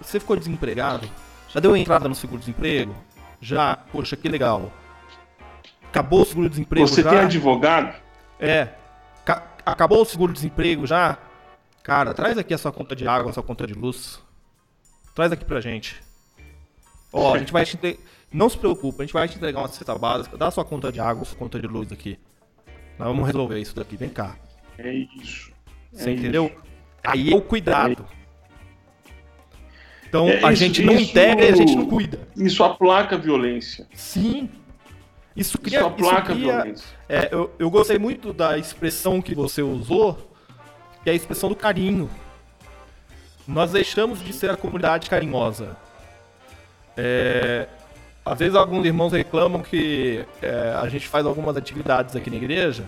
Você 0.00 0.18
ficou 0.18 0.36
desempregado? 0.36 1.08
Já 1.52 1.60
deu 1.60 1.76
entrada 1.76 2.08
no 2.08 2.14
seguro-desemprego? 2.14 2.94
Já? 3.40 3.76
Poxa, 3.92 4.16
que 4.16 4.28
legal. 4.28 4.72
Acabou 5.88 6.22
o 6.22 6.24
seguro-desemprego 6.24 6.86
Você 6.86 7.02
já? 7.02 7.10
tem 7.10 7.18
advogado? 7.18 7.94
É. 8.38 8.68
Ca- 9.64 9.72
acabou 9.72 10.02
o 10.02 10.04
seguro-desemprego 10.04 10.86
já? 10.86 11.18
Cara, 11.82 12.12
traz 12.14 12.36
aqui 12.38 12.52
a 12.54 12.58
sua 12.58 12.72
conta 12.72 12.94
de 12.94 13.06
água, 13.06 13.30
a 13.30 13.32
sua 13.34 13.42
conta 13.42 13.66
de 13.66 13.74
luz. 13.74 14.20
Traz 15.14 15.32
aqui 15.32 15.44
pra 15.44 15.60
gente. 15.60 16.00
Ó, 17.12 17.34
a 17.34 17.38
gente 17.38 17.52
vai 17.52 17.64
te 17.64 17.76
entre- 17.76 17.98
Não 18.32 18.48
se 18.48 18.56
preocupa, 18.56 19.02
a 19.02 19.06
gente 19.06 19.12
vai 19.12 19.26
te 19.28 19.36
entregar 19.36 19.58
uma 19.58 19.66
cesta 19.68 19.96
básica. 19.98 20.36
Dá 20.38 20.46
a 20.46 20.50
sua 20.52 20.64
conta 20.64 20.92
de 20.92 21.00
água, 21.00 21.22
a 21.22 21.24
sua 21.26 21.36
conta 21.36 21.58
de 21.58 21.66
luz 21.66 21.90
aqui. 21.90 22.16
Nós 22.98 23.08
vamos 23.08 23.26
resolver 23.26 23.58
isso 23.58 23.74
daqui, 23.74 23.96
vem 23.96 24.08
cá. 24.10 24.36
É 24.78 24.92
isso. 24.92 25.50
Você 25.92 26.10
É 26.10 26.12
entendeu? 26.12 26.52
Aí 27.02 27.32
é 27.32 27.36
o 27.36 27.42
cuidado. 27.42 28.06
Então 30.08 30.28
É, 30.28 30.44
a 30.44 30.52
isso- 30.52 30.62
gente 30.62 30.82
não 30.82 30.94
isso- 30.94 31.10
integra 31.10 31.44
e 31.46 31.48
a 31.52 31.56
gente 31.56 31.74
não 31.74 31.86
cuida. 31.86 32.28
Isso 32.36 32.62
aplaca 32.62 33.16
a 33.16 33.18
violência. 33.18 33.86
Sim. 33.94 34.48
Isso 35.36 35.58
cria. 35.58 35.78
Isso 35.78 35.86
aplaca 35.88 36.32
a 36.32 36.36
cria- 36.36 36.52
violência. 36.56 36.86
é, 37.08 37.28
eu, 37.32 37.50
eu 37.58 37.70
gostei 37.70 37.98
muito 37.98 38.32
da 38.32 38.58
expressão 38.58 39.22
que 39.22 39.34
você 39.34 39.62
usou, 39.62 40.32
que 41.02 41.08
é 41.10 41.12
a 41.12 41.16
expressão 41.16 41.48
do 41.48 41.56
carinho. 41.56 42.10
Nós 43.46 43.72
deixamos 43.72 44.22
de 44.22 44.32
ser 44.32 44.50
a 44.50 44.56
comunidade 44.56 45.08
carinhosa. 45.08 45.76
É, 46.96 47.66
às 48.24 48.38
vezes 48.38 48.54
alguns 48.54 48.84
irmãos 48.84 49.12
reclamam 49.12 49.62
que 49.62 50.24
é, 50.42 50.74
a 50.80 50.88
gente 50.88 51.06
faz 51.08 51.24
algumas 51.24 51.56
atividades 51.56 52.14
aqui 52.16 52.28
na 52.30 52.36
igreja 52.36 52.84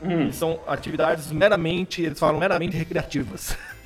Hum. 0.00 0.30
são 0.30 0.60
atividades 0.68 1.32
meramente, 1.32 2.02
eles 2.02 2.18
falam 2.20 2.38
meramente 2.38 2.76
recreativas. 2.76 3.56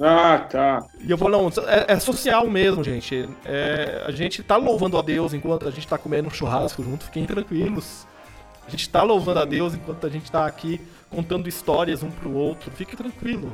Ah, 0.00 0.38
tá. 0.38 0.84
E 1.00 1.10
eu 1.10 1.16
falo, 1.16 1.30
não, 1.30 1.48
é, 1.66 1.92
é 1.92 1.98
social 2.00 2.48
mesmo, 2.48 2.82
gente. 2.82 3.28
É, 3.44 4.04
a 4.06 4.10
gente 4.10 4.42
tá 4.42 4.56
louvando 4.56 4.98
a 4.98 5.02
Deus 5.02 5.32
enquanto 5.32 5.68
a 5.68 5.70
gente 5.70 5.86
tá 5.86 5.96
comendo 5.96 6.28
um 6.28 6.32
churrasco 6.32 6.82
junto, 6.82 7.04
fiquem 7.04 7.24
tranquilos. 7.24 8.06
A 8.66 8.70
gente 8.70 8.88
tá 8.88 9.02
louvando 9.02 9.40
a 9.40 9.44
Deus 9.44 9.74
enquanto 9.74 10.06
a 10.06 10.10
gente 10.10 10.30
tá 10.30 10.46
aqui 10.46 10.80
contando 11.10 11.48
histórias 11.48 12.02
um 12.02 12.10
pro 12.10 12.32
outro, 12.32 12.70
fique 12.70 12.96
tranquilo. 12.96 13.52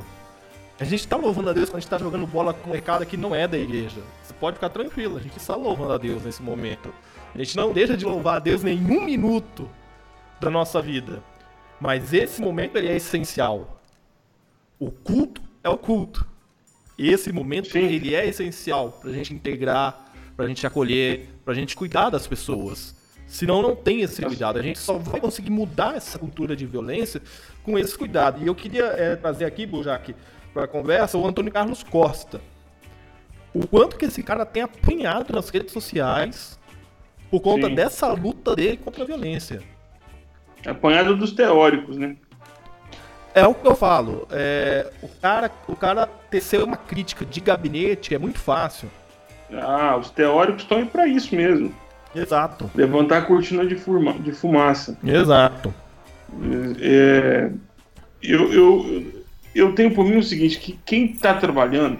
A 0.79 0.83
gente 0.83 1.07
tá 1.07 1.15
louvando 1.15 1.49
a 1.49 1.53
Deus 1.53 1.69
quando 1.69 1.77
a 1.77 1.79
gente 1.81 1.89
tá 1.89 1.97
jogando 1.97 2.25
bola 2.25 2.53
com 2.53 2.69
molecada 2.69 3.05
que 3.05 3.15
não 3.15 3.35
é 3.35 3.47
da 3.47 3.57
igreja. 3.57 4.01
Você 4.23 4.33
pode 4.33 4.55
ficar 4.55 4.69
tranquilo, 4.69 5.17
a 5.17 5.19
gente 5.19 5.37
está 5.37 5.55
louvando 5.55 5.93
a 5.93 5.97
Deus 5.97 6.23
nesse 6.23 6.41
momento. 6.41 6.91
A 7.35 7.37
gente 7.37 7.55
não 7.55 7.71
deixa 7.71 7.95
de 7.95 8.03
louvar 8.03 8.37
a 8.37 8.39
Deus 8.39 8.63
nenhum 8.63 9.03
minuto 9.03 9.69
da 10.39 10.49
nossa 10.49 10.81
vida. 10.81 11.21
Mas 11.79 12.13
esse 12.13 12.41
momento 12.41 12.77
ele 12.77 12.87
é 12.87 12.95
essencial. 12.95 13.79
O 14.79 14.89
culto 14.89 15.41
é 15.63 15.69
o 15.69 15.77
culto. 15.77 16.27
Esse 17.09 17.31
momento 17.31 17.69
Sim. 17.69 17.79
ele 17.79 18.13
é 18.13 18.27
essencial 18.27 18.91
pra 19.01 19.11
gente 19.11 19.33
integrar, 19.33 20.11
pra 20.35 20.47
gente 20.47 20.65
acolher, 20.67 21.29
pra 21.43 21.53
gente 21.53 21.75
cuidar 21.75 22.09
das 22.09 22.27
pessoas. 22.27 22.95
Senão 23.25 23.61
não 23.61 23.75
tem 23.75 24.01
esse 24.01 24.21
cuidado. 24.21 24.59
A 24.59 24.61
gente 24.61 24.77
só 24.77 24.97
vai 24.97 25.19
conseguir 25.19 25.51
mudar 25.51 25.95
essa 25.95 26.19
cultura 26.19 26.55
de 26.55 26.65
violência 26.65 27.21
com 27.63 27.79
esse 27.79 27.97
cuidado. 27.97 28.43
E 28.43 28.47
eu 28.47 28.53
queria 28.53 28.85
é, 28.85 29.15
trazer 29.15 29.45
aqui, 29.45 29.65
Bujac, 29.65 30.13
para 30.53 30.65
a 30.65 30.67
conversa, 30.67 31.17
o 31.17 31.25
Antônio 31.25 31.51
Carlos 31.51 31.81
Costa. 31.81 32.41
O 33.53 33.65
quanto 33.65 33.95
que 33.95 34.05
esse 34.05 34.21
cara 34.21 34.45
tem 34.45 34.63
apanhado 34.63 35.33
nas 35.33 35.49
redes 35.49 35.71
sociais 35.71 36.59
por 37.29 37.39
conta 37.39 37.67
Sim. 37.67 37.75
dessa 37.75 38.11
luta 38.11 38.55
dele 38.55 38.77
contra 38.77 39.03
a 39.03 39.07
violência. 39.07 39.63
Apanhado 40.65 41.15
dos 41.15 41.31
teóricos, 41.31 41.97
né? 41.97 42.17
É 43.33 43.45
o 43.47 43.53
que 43.53 43.67
eu 43.67 43.75
falo. 43.75 44.27
É, 44.31 44.91
o, 45.01 45.07
cara, 45.07 45.51
o 45.67 45.75
cara 45.75 46.07
tecer 46.29 46.63
uma 46.63 46.77
crítica 46.77 47.25
de 47.25 47.39
gabinete 47.39 48.13
é 48.13 48.17
muito 48.17 48.39
fácil. 48.39 48.89
Ah, 49.53 49.97
os 49.97 50.09
teóricos 50.09 50.63
estão 50.63 50.79
aí 50.79 50.85
para 50.85 51.07
isso 51.07 51.35
mesmo. 51.35 51.73
Exato. 52.15 52.69
Levantar 52.75 53.19
a 53.19 53.21
cortina 53.21 53.65
de, 53.65 53.75
fuma, 53.75 54.13
de 54.13 54.31
fumaça. 54.31 54.97
Exato. 55.03 55.73
É, 56.79 57.49
eu, 58.21 58.53
eu, 58.53 59.23
eu 59.55 59.73
tenho 59.73 59.93
por 59.93 60.05
mim 60.05 60.17
o 60.17 60.23
seguinte, 60.23 60.59
que 60.59 60.79
quem 60.85 61.05
está 61.05 61.33
trabalhando 61.33 61.99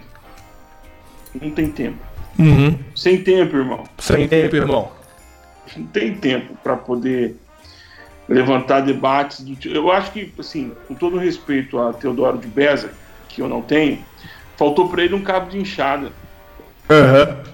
não 1.40 1.50
tem 1.50 1.70
tempo. 1.70 1.98
Uhum. 2.38 2.78
Sem 2.94 3.22
tempo, 3.22 3.56
irmão. 3.56 3.84
Sem 3.98 4.28
tempo, 4.28 4.56
irmão. 4.56 4.90
Não 5.76 5.86
tem 5.86 6.14
tempo 6.14 6.54
para 6.62 6.76
poder 6.76 7.36
levantar 8.28 8.80
debates. 8.80 9.40
Do... 9.40 9.56
Eu 9.68 9.90
acho 9.90 10.12
que, 10.12 10.32
assim, 10.38 10.72
com 10.86 10.94
todo 10.94 11.18
respeito 11.18 11.78
a 11.78 11.92
Teodoro 11.92 12.38
de 12.38 12.46
Beza, 12.46 12.92
que 13.28 13.40
eu 13.40 13.48
não 13.48 13.62
tenho, 13.62 13.98
faltou 14.56 14.88
para 14.88 15.04
ele 15.04 15.14
um 15.14 15.22
cabo 15.22 15.50
de 15.50 15.58
enxada. 15.58 16.12
Uhum. 16.88 17.52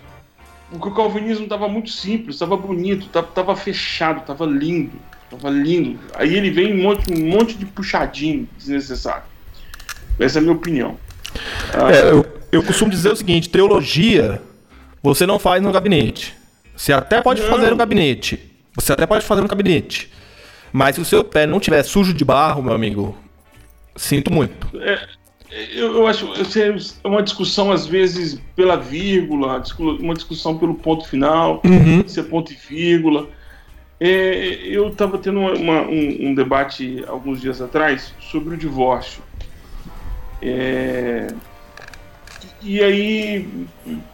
Porque 0.71 0.89
o 0.89 0.95
calvinismo 0.95 1.45
estava 1.45 1.69
muito 1.69 1.91
simples, 1.91 2.37
estava 2.37 2.57
bonito, 2.57 3.07
estava 3.07 3.57
fechado, 3.57 4.21
estava 4.21 4.45
lindo, 4.45 4.99
estava 5.25 5.49
lindo. 5.49 5.99
Aí 6.15 6.35
ele 6.35 6.51
vem 6.51 6.75
um 6.75 6.83
monte, 6.83 7.13
um 7.13 7.27
monte 7.27 7.55
de 7.55 7.65
puxadinho 7.65 8.49
desnecessário. 8.59 9.23
Essa 10.19 10.39
é 10.39 10.41
a 10.41 10.43
minha 10.43 10.55
opinião. 10.55 10.97
É, 11.73 12.11
eu, 12.11 12.27
eu 12.53 12.63
costumo 12.63 12.91
dizer 12.91 13.11
o 13.11 13.17
seguinte: 13.17 13.49
teologia 13.49 14.43
você 15.03 15.25
não 15.25 15.39
faz 15.39 15.63
no 15.63 15.73
gabinete. 15.73 16.35
Você 16.77 16.93
até 16.93 17.23
pode 17.23 17.41
não. 17.41 17.49
fazer 17.49 17.71
no 17.71 17.77
gabinete. 17.77 18.39
Você 18.75 18.93
até 18.93 19.07
pode 19.07 19.25
fazer 19.25 19.41
no 19.41 19.49
gabinete. 19.49 20.11
Mas 20.73 20.97
se 20.97 21.01
o 21.01 21.05
seu 21.05 21.25
pé 21.25 21.47
não 21.47 21.61
tiver 21.61 21.83
sujo 21.83 22.13
de 22.13 22.25
barro, 22.25 22.63
meu 22.63 22.75
amigo, 22.75 23.17
sinto 23.97 24.33
muito. 24.33 24.69
É, 24.81 25.09
eu, 25.51 25.97
eu 25.97 26.07
acho 26.07 26.27
é 26.27 27.09
uma 27.09 27.23
discussão, 27.23 27.73
às 27.73 27.87
vezes, 27.87 28.41
pela 28.55 28.77
vírgula, 28.77 29.63
uma 30.01 30.15
discussão 30.15 30.59
pelo 30.59 30.75
ponto 30.75 31.09
final, 31.09 31.63
uhum. 31.65 32.07
se 32.07 32.21
é 32.21 32.23
ponto 32.23 32.53
e 32.53 32.57
vírgula. 32.57 33.29
É, 34.01 34.61
eu 34.63 34.89
estava 34.89 35.19
tendo 35.19 35.41
uma, 35.41 35.53
uma, 35.55 35.81
um, 35.83 36.29
um, 36.29 36.35
debate 36.35 37.05
alguns 37.09 37.41
dias 37.41 37.61
atrás 37.61 38.15
sobre 38.21 38.55
o 38.55 38.59
divórcio. 38.59 39.23
É, 40.41 41.27
e 42.63 42.83
aí, 42.83 43.49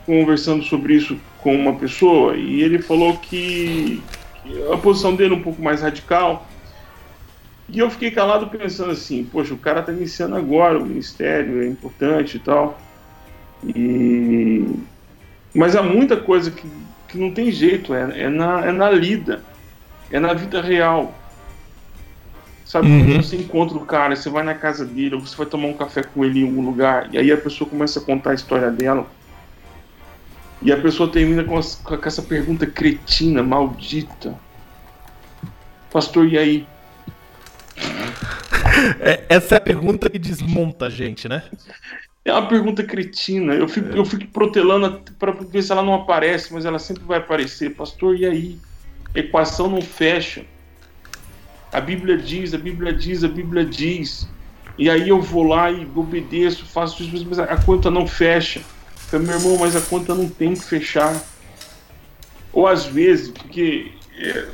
conversando 0.07 0.64
sobre 0.64 0.94
isso 0.94 1.18
com 1.42 1.55
uma 1.55 1.74
pessoa, 1.74 2.36
e 2.36 2.62
ele 2.62 2.80
falou 2.80 3.16
que, 3.18 4.00
que 4.11 4.23
a 4.72 4.76
posição 4.76 5.14
dele 5.14 5.34
é 5.34 5.36
um 5.36 5.42
pouco 5.42 5.62
mais 5.62 5.82
radical 5.82 6.47
e 7.68 7.78
eu 7.78 7.90
fiquei 7.90 8.11
calado 8.11 8.47
pensando 8.49 8.90
assim, 8.90 9.24
poxa, 9.24 9.55
o 9.55 9.59
cara 9.59 9.82
tá 9.82 9.92
iniciando 9.92 10.36
agora 10.36 10.78
o 10.78 10.84
ministério, 10.84 11.62
é 11.62 11.66
importante 11.66 12.36
e 12.36 12.40
tal. 12.40 12.78
E... 13.64 14.66
Mas 15.55 15.74
há 15.74 15.82
muita 15.82 16.16
coisa 16.16 16.51
que, 16.51 16.68
que 17.09 17.16
não 17.16 17.30
tem 17.30 17.51
jeito, 17.51 17.95
é, 17.95 18.22
é, 18.24 18.28
na, 18.28 18.66
é 18.66 18.72
na 18.72 18.90
lida, 18.90 19.42
é 20.11 20.20
na 20.20 20.34
vida 20.34 20.61
real. 20.61 21.14
Sabe, 22.66 22.88
uhum. 22.88 23.05
quando 23.07 23.22
você 23.22 23.36
encontra 23.36 23.76
o 23.76 23.84
cara, 23.84 24.16
você 24.16 24.28
vai 24.28 24.42
na 24.42 24.55
casa 24.55 24.84
dele, 24.84 25.14
ou 25.14 25.20
você 25.20 25.36
vai 25.36 25.47
tomar 25.47 25.68
um 25.68 25.74
café 25.74 26.03
com 26.03 26.24
ele 26.24 26.40
em 26.40 26.45
algum 26.45 26.64
lugar, 26.64 27.09
e 27.12 27.18
aí 27.18 27.30
a 27.32 27.36
pessoa 27.36 27.68
começa 27.68 27.99
a 27.99 28.03
contar 28.03 28.30
a 28.30 28.34
história 28.34 28.70
dela, 28.70 29.07
e 30.62 30.72
a 30.72 30.76
pessoa 30.80 31.11
termina 31.11 31.44
com, 31.44 31.57
as, 31.57 31.76
com 31.76 31.94
essa 32.02 32.22
pergunta 32.22 32.66
cretina, 32.66 33.42
maldita. 33.42 34.38
Pastor, 35.92 36.26
e 36.26 36.38
aí? 36.38 36.66
É, 39.00 39.24
essa 39.28 39.55
é 39.55 39.59
a 39.59 39.61
pergunta 39.61 40.09
que 40.11 40.18
desmonta 40.18 40.86
a 40.86 40.90
gente, 40.90 41.28
né? 41.28 41.42
É 42.24 42.32
uma 42.32 42.48
pergunta 42.48 42.82
cretina. 42.82 43.55
Eu 43.55 43.68
fico, 43.68 43.94
é. 43.94 43.98
eu 43.98 44.05
fico 44.05 44.26
protelando 44.28 45.02
para 45.18 45.32
ver 45.32 45.62
se 45.62 45.70
ela 45.70 45.82
não 45.82 45.94
aparece, 45.94 46.52
mas 46.52 46.64
ela 46.64 46.78
sempre 46.78 47.05
vai 47.05 47.18
aparecer. 47.18 47.74
Pastor, 47.74 48.16
e 48.16 48.26
aí? 48.26 48.59
A 49.14 49.18
equação 49.18 49.68
não 49.68 49.82
fecha. 49.82 50.44
A 51.72 51.80
Bíblia 51.80 52.16
diz, 52.16 52.55
a 52.55 52.59
Bíblia 52.59 52.92
diz, 52.92 53.22
a 53.22 53.28
Bíblia 53.28 53.64
diz. 53.64 54.28
E 54.76 54.90
aí 54.90 55.09
eu 55.09 55.20
vou 55.20 55.44
lá 55.44 55.70
e 55.70 55.86
obedeço, 55.94 56.64
faço 56.66 57.02
isso, 57.02 57.26
mas 57.28 57.38
a 57.38 57.57
conta 57.62 57.90
não 57.90 58.07
fecha. 58.07 58.61
Falei, 59.14 59.28
meu 59.28 59.36
irmão, 59.36 59.58
mas 59.58 59.76
a 59.76 59.80
conta 59.80 60.12
não 60.12 60.28
tem 60.28 60.54
que 60.54 60.64
fechar. 60.64 61.22
Ou 62.52 62.66
às 62.66 62.84
vezes, 62.84 63.30
porque 63.30 63.92
é, 64.18 64.48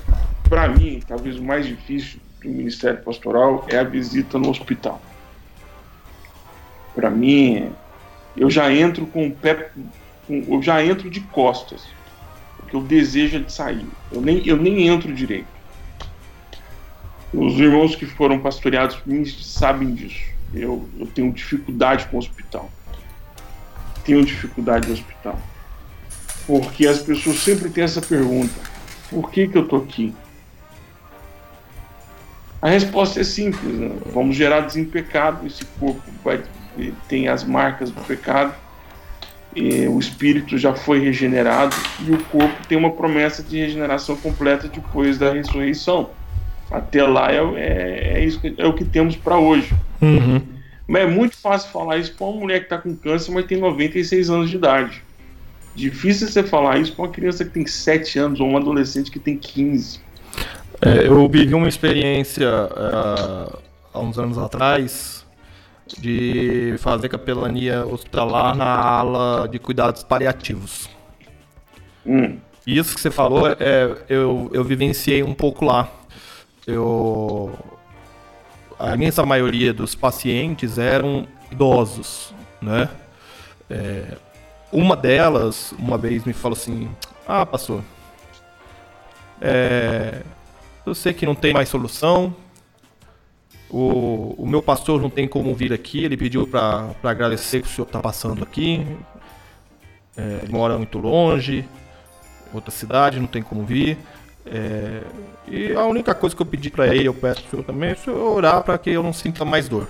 para 0.51 0.69
mim, 0.69 1.01
talvez 1.09 1.39
o 1.39 1.43
mais 1.43 1.67
difícil 1.67 2.21
do 2.43 2.51
Ministério 2.51 3.01
Pastoral 3.03 3.65
é 3.71 3.79
a 3.79 3.85
visita 3.85 4.39
no 4.39 4.51
hospital. 4.51 5.01
Para 6.95 7.09
mim, 7.09 7.73
eu 8.37 8.51
já 8.51 8.71
entro 8.71 9.07
com 9.07 9.29
o 9.29 9.31
pé, 9.31 9.71
eu 10.29 10.63
já 10.63 10.85
entro 10.85 11.09
de 11.09 11.21
costas, 11.21 11.87
porque 12.59 12.77
eu 12.77 12.83
desejo 12.83 13.41
de 13.41 13.51
sair. 13.51 13.87
Eu 14.13 14.21
nem, 14.21 14.47
eu 14.47 14.59
nem 14.59 14.89
entro 14.89 15.11
direito. 15.11 15.49
Os 17.33 17.59
irmãos 17.59 17.97
que 17.97 18.05
foram 18.05 18.39
pastoreados 18.41 18.97
por 18.97 19.09
mim 19.09 19.25
sabem 19.25 19.95
disso. 19.95 20.21
Eu, 20.53 20.87
eu 20.99 21.07
tenho 21.07 21.33
dificuldade 21.33 22.05
com 22.09 22.17
o 22.17 22.19
hospital. 22.19 22.71
Tenho 24.05 24.25
dificuldade 24.25 24.89
no 24.89 24.95
hospital. 24.95 25.39
Porque 26.47 26.87
as 26.87 26.99
pessoas 26.99 27.39
sempre 27.39 27.69
têm 27.71 27.85
essa 27.85 28.01
pergunta: 28.01 28.55
por 29.11 29.31
que, 29.31 29.49
que 29.49 29.57
eu 29.57 29.67
tô 29.67 29.77
aqui? 29.77 30.15
A 32.61 32.69
resposta 32.69 33.21
é 33.21 33.25
simples: 33.25 33.75
né? 33.75 33.91
vamos 34.13 34.37
gerar 34.37 34.61
desempecado. 34.61 35.47
Esse 35.47 35.65
corpo 35.79 36.03
vai, 36.25 36.43
tem 37.09 37.29
as 37.29 37.45
marcas 37.45 37.91
do 37.91 38.01
pecado, 38.03 38.55
o 39.55 39.99
espírito 39.99 40.57
já 40.57 40.75
foi 40.75 41.01
regenerado 41.01 41.75
e 42.07 42.13
o 42.13 42.19
corpo 42.25 42.67
tem 42.69 42.79
uma 42.79 42.91
promessa 42.93 43.43
de 43.43 43.59
regeneração 43.59 44.17
completa 44.17 44.69
depois 44.69 45.19
da 45.19 45.33
ressurreição. 45.33 46.11
Até 46.71 47.03
lá 47.03 47.33
é, 47.33 47.39
é, 47.57 48.13
é 48.19 48.25
isso 48.25 48.41
que, 48.41 48.55
é 48.57 48.67
o 48.67 48.73
que 48.73 48.85
temos 48.85 49.17
para 49.17 49.37
hoje. 49.37 49.75
Uhum. 50.01 50.41
Mas 50.91 51.03
é 51.03 51.07
muito 51.07 51.37
fácil 51.37 51.71
falar 51.71 51.99
isso 51.99 52.13
para 52.15 52.27
uma 52.27 52.41
mulher 52.41 52.59
que 52.59 52.65
está 52.65 52.77
com 52.77 52.97
câncer, 52.97 53.31
mas 53.31 53.47
tem 53.47 53.57
96 53.57 54.29
anos 54.29 54.51
de 54.51 54.57
idade. 54.57 55.05
Difícil 55.73 56.27
você 56.27 56.43
falar 56.43 56.79
isso 56.81 56.93
para 56.95 57.05
uma 57.05 57.13
criança 57.13 57.45
que 57.45 57.53
tem 57.53 57.65
7 57.65 58.19
anos 58.19 58.41
ou 58.41 58.49
um 58.49 58.57
adolescente 58.57 59.09
que 59.09 59.21
tem 59.21 59.39
15. 59.39 60.01
É, 60.81 61.07
eu 61.07 61.29
vivi 61.29 61.55
uma 61.55 61.69
experiência 61.69 62.49
uh, 62.49 63.57
há 63.95 64.01
uns 64.01 64.19
anos 64.19 64.37
atrás 64.37 65.25
de 65.97 66.75
fazer 66.79 67.09
capelania 67.09 67.87
hospitalar 67.87 68.57
na 68.57 68.75
ala 68.75 69.47
de 69.47 69.61
cuidados 69.61 70.03
paliativos. 70.03 70.91
Hum. 72.05 72.37
Isso 72.67 72.97
que 72.97 73.01
você 73.01 73.13
falou, 73.13 73.47
é, 73.47 73.97
eu, 74.09 74.51
eu 74.53 74.65
vivenciei 74.65 75.23
um 75.23 75.35
pouco 75.35 75.65
lá. 75.65 75.89
Eu, 76.67 77.57
a 78.81 78.95
imensa 78.95 79.25
maioria 79.27 79.75
dos 79.75 79.95
pacientes 79.95 80.79
eram 80.79 81.29
idosos, 81.53 82.35
né? 82.63 82.89
É, 83.69 84.17
uma 84.73 84.97
delas, 84.97 85.73
uma 85.79 85.99
vez 85.99 86.25
me 86.25 86.33
falou 86.33 86.57
assim: 86.57 86.89
Ah, 87.29 87.45
pastor, 87.45 87.83
é, 89.41 90.23
eu 90.87 90.95
sei 90.95 91.13
que 91.13 91.27
não 91.27 91.35
tem 91.35 91.53
mais 91.53 91.69
solução. 91.69 92.35
O, 93.69 94.35
o 94.37 94.47
meu 94.47 94.63
pastor 94.63 95.01
não 95.01 95.11
tem 95.11 95.29
como 95.29 95.55
vir 95.55 95.73
aqui. 95.73 96.03
Ele 96.03 96.17
pediu 96.17 96.47
para 96.47 96.95
agradecer 97.05 97.61
que 97.61 97.69
o 97.69 97.71
senhor 97.71 97.87
está 97.87 98.01
passando 98.01 98.43
aqui. 98.43 98.85
É, 100.17 100.41
ele 100.43 100.53
mora 100.53 100.77
muito 100.77 100.99
longe, 100.99 101.65
outra 102.53 102.71
cidade, 102.71 103.21
não 103.21 103.27
tem 103.27 103.43
como 103.43 103.65
vir. 103.65 103.99
É, 104.47 105.03
e 105.47 105.73
a 105.73 105.85
única 105.85 106.15
coisa 106.15 106.35
que 106.35 106.43
eu 106.43 106.47
pedi 106.47 106.71
para 106.71 106.95
ele, 106.95 107.09
eu 107.09 107.15
peço 107.15 107.43
pro 107.43 107.51
senhor 107.51 107.65
também, 107.65 107.91
é 107.91 107.93
o 107.93 107.99
senhor 107.99 108.37
orar 108.37 108.63
para 108.63 108.79
que 108.79 108.91
eu 108.91 109.03
não 109.03 109.13
sinta 109.13 109.45
mais 109.45 109.69
dor. 109.69 109.89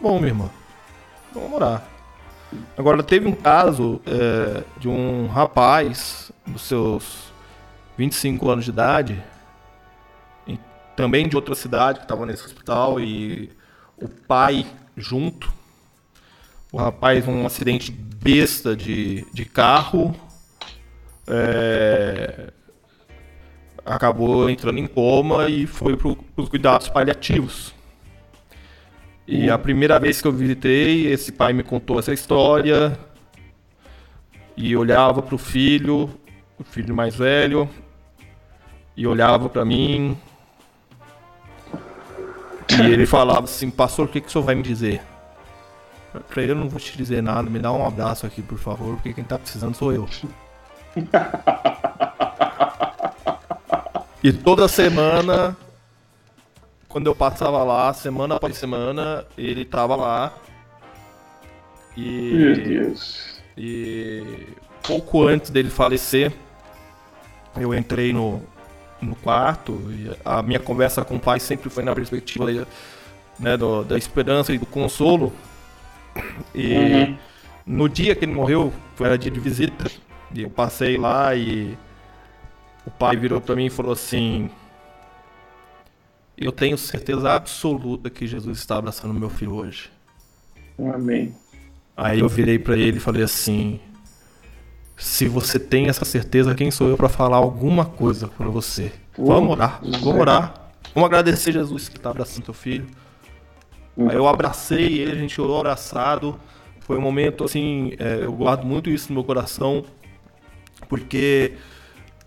Bom, 0.00 0.18
minha 0.18 0.28
irmã. 0.28 0.50
Vamos 1.32 1.52
orar. 1.52 1.86
Agora, 2.76 3.02
teve 3.02 3.26
um 3.26 3.34
caso 3.34 4.00
é, 4.06 4.62
de 4.78 4.88
um 4.88 5.26
rapaz 5.26 6.30
dos 6.46 6.62
seus 6.62 7.32
25 7.96 8.50
anos 8.50 8.64
de 8.64 8.70
idade 8.70 9.22
também 10.94 11.28
de 11.28 11.36
outra 11.36 11.54
cidade 11.54 11.98
que 11.98 12.04
estava 12.04 12.24
nesse 12.26 12.44
hospital 12.44 13.00
e 13.00 13.50
o 13.96 14.08
pai 14.08 14.66
junto. 14.96 15.52
O 16.72 16.76
rapaz, 16.76 17.26
um 17.28 17.46
acidente 17.46 17.90
besta 17.90 18.74
de, 18.74 19.24
de 19.32 19.44
carro. 19.44 20.14
É... 21.26 22.52
acabou 23.84 24.48
entrando 24.48 24.78
em 24.78 24.86
coma 24.86 25.48
e 25.48 25.66
foi 25.66 25.96
para 25.96 26.08
os 26.36 26.48
cuidados 26.48 26.88
paliativos. 26.88 27.74
E 29.26 29.50
a 29.50 29.58
primeira 29.58 29.98
vez 29.98 30.20
que 30.20 30.28
eu 30.28 30.32
visitei, 30.32 31.06
esse 31.06 31.32
pai 31.32 31.52
me 31.52 31.62
contou 31.62 31.98
essa 31.98 32.12
história 32.12 32.98
e 34.56 34.76
olhava 34.76 35.22
para 35.22 35.34
o 35.34 35.38
filho, 35.38 36.10
o 36.58 36.64
filho 36.64 36.94
mais 36.94 37.16
velho, 37.16 37.68
e 38.96 39.06
olhava 39.06 39.48
para 39.48 39.64
mim. 39.64 40.16
E 42.78 42.80
ele 42.82 43.06
falava 43.06 43.44
assim: 43.44 43.70
Pastor, 43.70 44.06
o 44.06 44.08
que, 44.08 44.20
que 44.20 44.28
o 44.28 44.30
senhor 44.30 44.44
vai 44.44 44.54
me 44.54 44.62
dizer? 44.62 45.00
Pra 46.28 46.42
ele, 46.42 46.52
eu 46.52 46.56
não 46.56 46.68
vou 46.68 46.78
te 46.78 46.96
dizer 46.96 47.22
nada, 47.22 47.48
me 47.50 47.58
dá 47.58 47.72
um 47.72 47.84
abraço 47.84 48.24
aqui, 48.24 48.40
por 48.40 48.58
favor, 48.58 48.94
porque 48.96 49.12
quem 49.12 49.24
tá 49.24 49.38
precisando 49.38 49.74
sou 49.74 49.92
eu. 49.92 50.08
e 54.24 54.32
toda 54.32 54.66
semana, 54.66 55.54
quando 56.88 57.08
eu 57.08 57.14
passava 57.14 57.62
lá, 57.62 57.92
semana 57.92 58.36
após 58.36 58.56
semana, 58.56 59.26
ele 59.36 59.66
tava 59.66 59.94
lá. 59.94 60.32
E. 61.94 62.32
Meu 62.32 62.54
Deus. 62.54 63.42
E 63.54 64.46
pouco 64.82 65.28
antes 65.28 65.50
dele 65.50 65.68
falecer, 65.68 66.32
eu 67.54 67.74
entrei 67.74 68.14
no, 68.14 68.42
no 68.98 69.14
quarto 69.14 69.72
e 69.90 70.10
a 70.24 70.42
minha 70.42 70.58
conversa 70.58 71.04
com 71.04 71.16
o 71.16 71.20
pai 71.20 71.38
sempre 71.38 71.68
foi 71.68 71.84
na 71.84 71.94
perspectiva 71.94 72.66
né, 73.38 73.58
do, 73.58 73.84
da 73.84 73.98
esperança 73.98 74.54
e 74.54 74.58
do 74.58 74.64
consolo. 74.64 75.34
E 76.54 76.74
uhum. 76.74 77.18
no 77.66 77.88
dia 77.90 78.14
que 78.14 78.24
ele 78.24 78.32
morreu, 78.32 78.72
foi 78.96 79.18
dia 79.18 79.30
de 79.30 79.38
visita, 79.38 79.84
e 80.34 80.40
eu 80.40 80.48
passei 80.48 80.96
lá 80.96 81.34
e 81.34 81.76
o 82.86 82.90
pai 82.90 83.16
virou 83.16 83.40
para 83.40 83.56
mim 83.56 83.66
e 83.66 83.70
falou 83.70 83.92
assim: 83.92 84.50
Eu 86.36 86.52
tenho 86.52 86.76
certeza 86.76 87.32
absoluta 87.32 88.10
que 88.10 88.26
Jesus 88.26 88.58
está 88.58 88.76
abraçando 88.76 89.14
meu 89.14 89.30
filho 89.30 89.54
hoje. 89.54 89.90
Amém. 90.78 91.34
Aí 91.96 92.20
eu 92.20 92.28
virei 92.28 92.58
para 92.58 92.76
ele 92.76 92.96
e 92.98 93.00
falei 93.00 93.22
assim: 93.22 93.80
se 94.96 95.26
você 95.26 95.58
tem 95.58 95.88
essa 95.88 96.04
certeza, 96.04 96.54
quem 96.54 96.70
sou 96.70 96.88
eu 96.88 96.96
para 96.96 97.08
falar 97.08 97.36
alguma 97.36 97.84
coisa 97.84 98.28
para 98.28 98.48
você? 98.48 98.92
Vamos 99.16 99.52
orar, 99.52 99.80
vamos 99.82 100.20
orar. 100.20 100.72
Vamos 100.94 101.08
agradecer 101.08 101.52
Jesus 101.52 101.88
que 101.88 101.96
está 101.96 102.10
abraçando 102.10 102.44
teu 102.44 102.54
filho. 102.54 102.86
Aí 103.96 104.16
eu 104.16 104.28
abracei 104.28 104.98
ele, 104.98 105.12
a 105.12 105.16
gente 105.16 105.40
orou 105.40 105.60
abraçado. 105.60 106.38
Foi 106.80 106.98
um 106.98 107.00
momento 107.00 107.44
assim, 107.44 107.92
é, 107.98 108.24
eu 108.24 108.32
guardo 108.32 108.64
muito 108.64 108.90
isso 108.90 109.08
no 109.08 109.14
meu 109.14 109.24
coração, 109.24 109.84
porque 110.88 111.54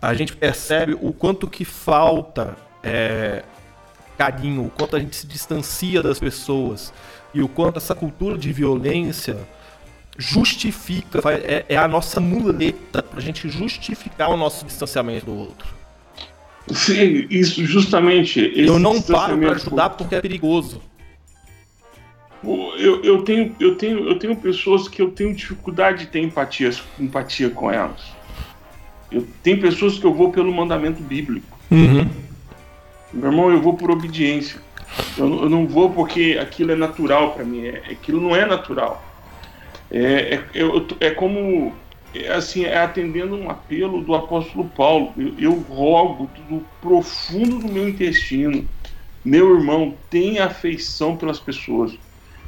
a 0.02 0.14
gente 0.14 0.36
percebe 0.36 0.98
o 1.00 1.12
quanto 1.12 1.48
que 1.48 1.66
falta 1.66 2.56
é, 2.84 3.44
carinho, 4.18 4.66
o 4.66 4.70
quanto 4.70 4.96
a 4.96 5.00
gente 5.00 5.16
se 5.16 5.28
distancia 5.28 6.02
das 6.02 6.20
pessoas 6.20 6.94
e 7.34 7.42
o 7.42 7.48
quanto 7.48 7.78
essa 7.78 7.96
cultura 7.96 8.38
de 8.38 8.52
violência 8.52 9.38
justifica, 10.18 11.22
é, 11.32 11.66
é 11.70 11.78
a 11.78 11.88
nossa 11.88 12.20
muleta 12.20 13.04
para 13.04 13.20
a 13.20 13.22
gente 13.22 13.48
justificar 13.50 14.30
o 14.30 14.38
nosso 14.38 14.66
distanciamento 14.66 15.28
do 15.28 15.36
outro. 15.36 15.78
Sim, 16.74 17.28
isso 17.30 17.64
justamente. 17.66 18.52
Eu 18.56 18.78
não 18.80 19.02
paro 19.02 19.38
para 19.38 19.52
ajudar 19.52 19.90
porque 19.92 20.16
é 20.16 20.22
perigoso. 20.22 20.82
Eu, 22.44 23.04
eu, 23.04 23.24
tenho, 23.24 23.56
eu, 23.60 23.76
tenho, 23.76 24.08
eu 24.08 24.20
tenho 24.20 24.36
pessoas 24.36 24.88
que 24.88 25.02
eu 25.02 25.12
tenho 25.12 25.34
dificuldade 25.34 26.06
de 26.06 26.08
ter 26.08 26.22
empatia, 26.22 26.72
empatia 27.00 27.50
com 27.50 27.72
elas. 27.72 28.17
Eu 29.12 29.26
tenho 29.42 29.62
pessoas 29.62 29.98
que 29.98 30.06
eu 30.06 30.14
vou 30.14 30.32
pelo 30.32 30.54
mandamento 30.54 31.02
bíblico. 31.02 31.58
Uhum. 31.72 32.10
Meu 33.14 33.32
irmão, 33.32 33.52
eu 33.52 33.62
vou 33.62 33.74
por 33.74 33.90
obediência. 33.90 34.60
Eu, 35.18 35.44
eu 35.44 35.50
não 35.50 35.66
vou 35.66 35.90
porque 35.90 36.38
aquilo 36.40 36.72
é 36.72 36.76
natural 36.76 37.32
para 37.32 37.44
mim. 37.44 37.66
É, 37.66 37.82
aquilo 37.92 38.22
não 38.22 38.36
é 38.36 38.46
natural. 38.46 39.04
É, 39.90 40.36
é, 40.36 40.44
eu, 40.54 40.86
é 41.00 41.12
como 41.12 41.74
é, 42.14 42.30
assim 42.34 42.66
é 42.66 42.78
atendendo 42.78 43.36
um 43.36 43.50
apelo 43.50 44.02
do 44.02 44.14
apóstolo 44.14 44.66
Paulo. 44.76 45.14
Eu, 45.18 45.34
eu 45.40 45.54
rogo 45.70 46.30
do 46.50 46.64
profundo 46.82 47.60
do 47.60 47.72
meu 47.72 47.88
intestino, 47.88 48.68
meu 49.24 49.56
irmão, 49.56 49.94
tenha 50.10 50.46
afeição 50.46 51.16
pelas 51.16 51.40
pessoas. 51.40 51.98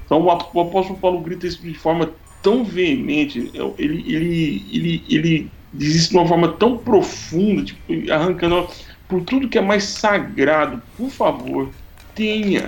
Então 0.06 0.22
o, 0.23 0.31
apóstolo 0.31 0.98
Paulo 0.99 1.19
grita 1.19 1.48
isso 1.48 1.61
de 1.61 1.73
forma 1.73 2.10
tão 2.41 2.64
veemente, 2.64 3.52
ele, 3.77 4.03
ele, 4.07 4.65
ele, 4.72 5.03
ele 5.10 5.52
diz 5.74 5.96
isso 5.96 6.10
de 6.10 6.18
uma 6.18 6.28
forma 6.28 6.48
tão 6.54 6.78
profunda, 6.78 7.64
tipo, 7.64 7.84
arrancando 8.12 8.68
por 9.08 9.22
tudo 9.22 9.50
que 9.50 9.58
é 9.58 9.62
mais 9.62 9.84
sagrado, 9.84 10.82
por 10.98 11.10
favor, 11.10 11.70
tenha 12.14 12.68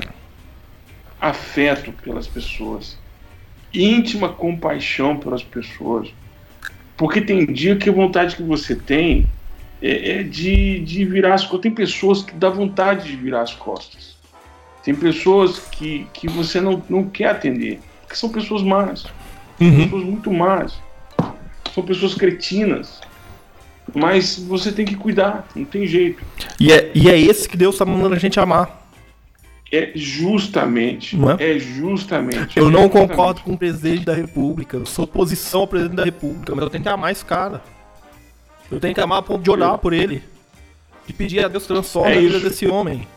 afeto 1.19 1.91
pelas 2.03 2.27
pessoas 2.27 2.97
íntima 3.73 4.29
compaixão 4.29 5.17
pelas 5.17 5.43
pessoas. 5.43 6.09
Porque 6.97 7.21
tem 7.21 7.45
dia 7.45 7.75
que 7.75 7.89
a 7.89 7.93
vontade 7.93 8.35
que 8.35 8.43
você 8.43 8.75
tem 8.75 9.25
é, 9.81 10.19
é 10.19 10.23
de, 10.23 10.79
de 10.79 11.05
virar 11.05 11.35
as 11.35 11.43
costas. 11.43 11.61
Tem 11.61 11.71
pessoas 11.71 12.23
que 12.23 12.33
dá 12.33 12.49
vontade 12.49 13.09
de 13.09 13.15
virar 13.15 13.41
as 13.41 13.53
costas. 13.53 14.17
Tem 14.83 14.93
pessoas 14.93 15.59
que, 15.59 16.07
que 16.13 16.27
você 16.27 16.59
não, 16.59 16.83
não 16.89 17.07
quer 17.07 17.29
atender. 17.29 17.79
Porque 18.01 18.15
são 18.15 18.29
pessoas 18.29 18.61
más. 18.61 19.05
Uhum. 19.59 19.83
Pessoas 19.83 20.03
muito 20.03 20.31
más. 20.31 20.79
São 21.73 21.83
pessoas 21.83 22.13
cretinas. 22.13 23.01
Mas 23.93 24.37
você 24.37 24.71
tem 24.71 24.85
que 24.85 24.95
cuidar, 24.95 25.47
não 25.55 25.65
tem 25.65 25.85
jeito. 25.85 26.23
E 26.59 26.71
é, 26.71 26.91
e 26.93 27.09
é 27.09 27.19
esse 27.19 27.47
que 27.47 27.57
Deus 27.57 27.75
está 27.75 27.85
mandando 27.85 28.15
a 28.15 28.19
gente 28.19 28.39
amar. 28.39 28.81
É 29.71 29.91
justamente. 29.95 31.17
É? 31.39 31.55
é? 31.55 31.59
justamente. 31.59 32.57
Eu 32.57 32.67
é 32.67 32.71
não 32.71 32.83
justamente. 32.83 33.09
concordo 33.09 33.41
com 33.41 33.53
o 33.53 33.57
presidente 33.57 34.05
da 34.05 34.13
República. 34.13 34.77
Eu 34.77 34.85
sou 34.85 35.05
oposição 35.05 35.61
ao 35.61 35.67
presidente 35.67 35.95
da 35.95 36.03
República, 36.03 36.53
mas 36.53 36.63
eu 36.63 36.69
tenho 36.69 36.83
que 36.83 36.89
amar 36.89 37.11
esse 37.11 37.25
cara. 37.25 37.61
Eu 38.69 38.79
tenho 38.79 38.93
que 38.93 39.01
amar 39.01 39.19
a 39.19 39.21
ponto 39.21 39.41
de 39.41 39.49
orar 39.49 39.77
por 39.77 39.93
ele. 39.93 40.23
De 41.07 41.13
pedir 41.13 41.43
a 41.43 41.47
Deus 41.47 41.65
transforme 41.65 42.13
é 42.13 42.17
a 42.17 42.21
vida 42.21 42.39
desse 42.39 42.67
homem. 42.67 43.07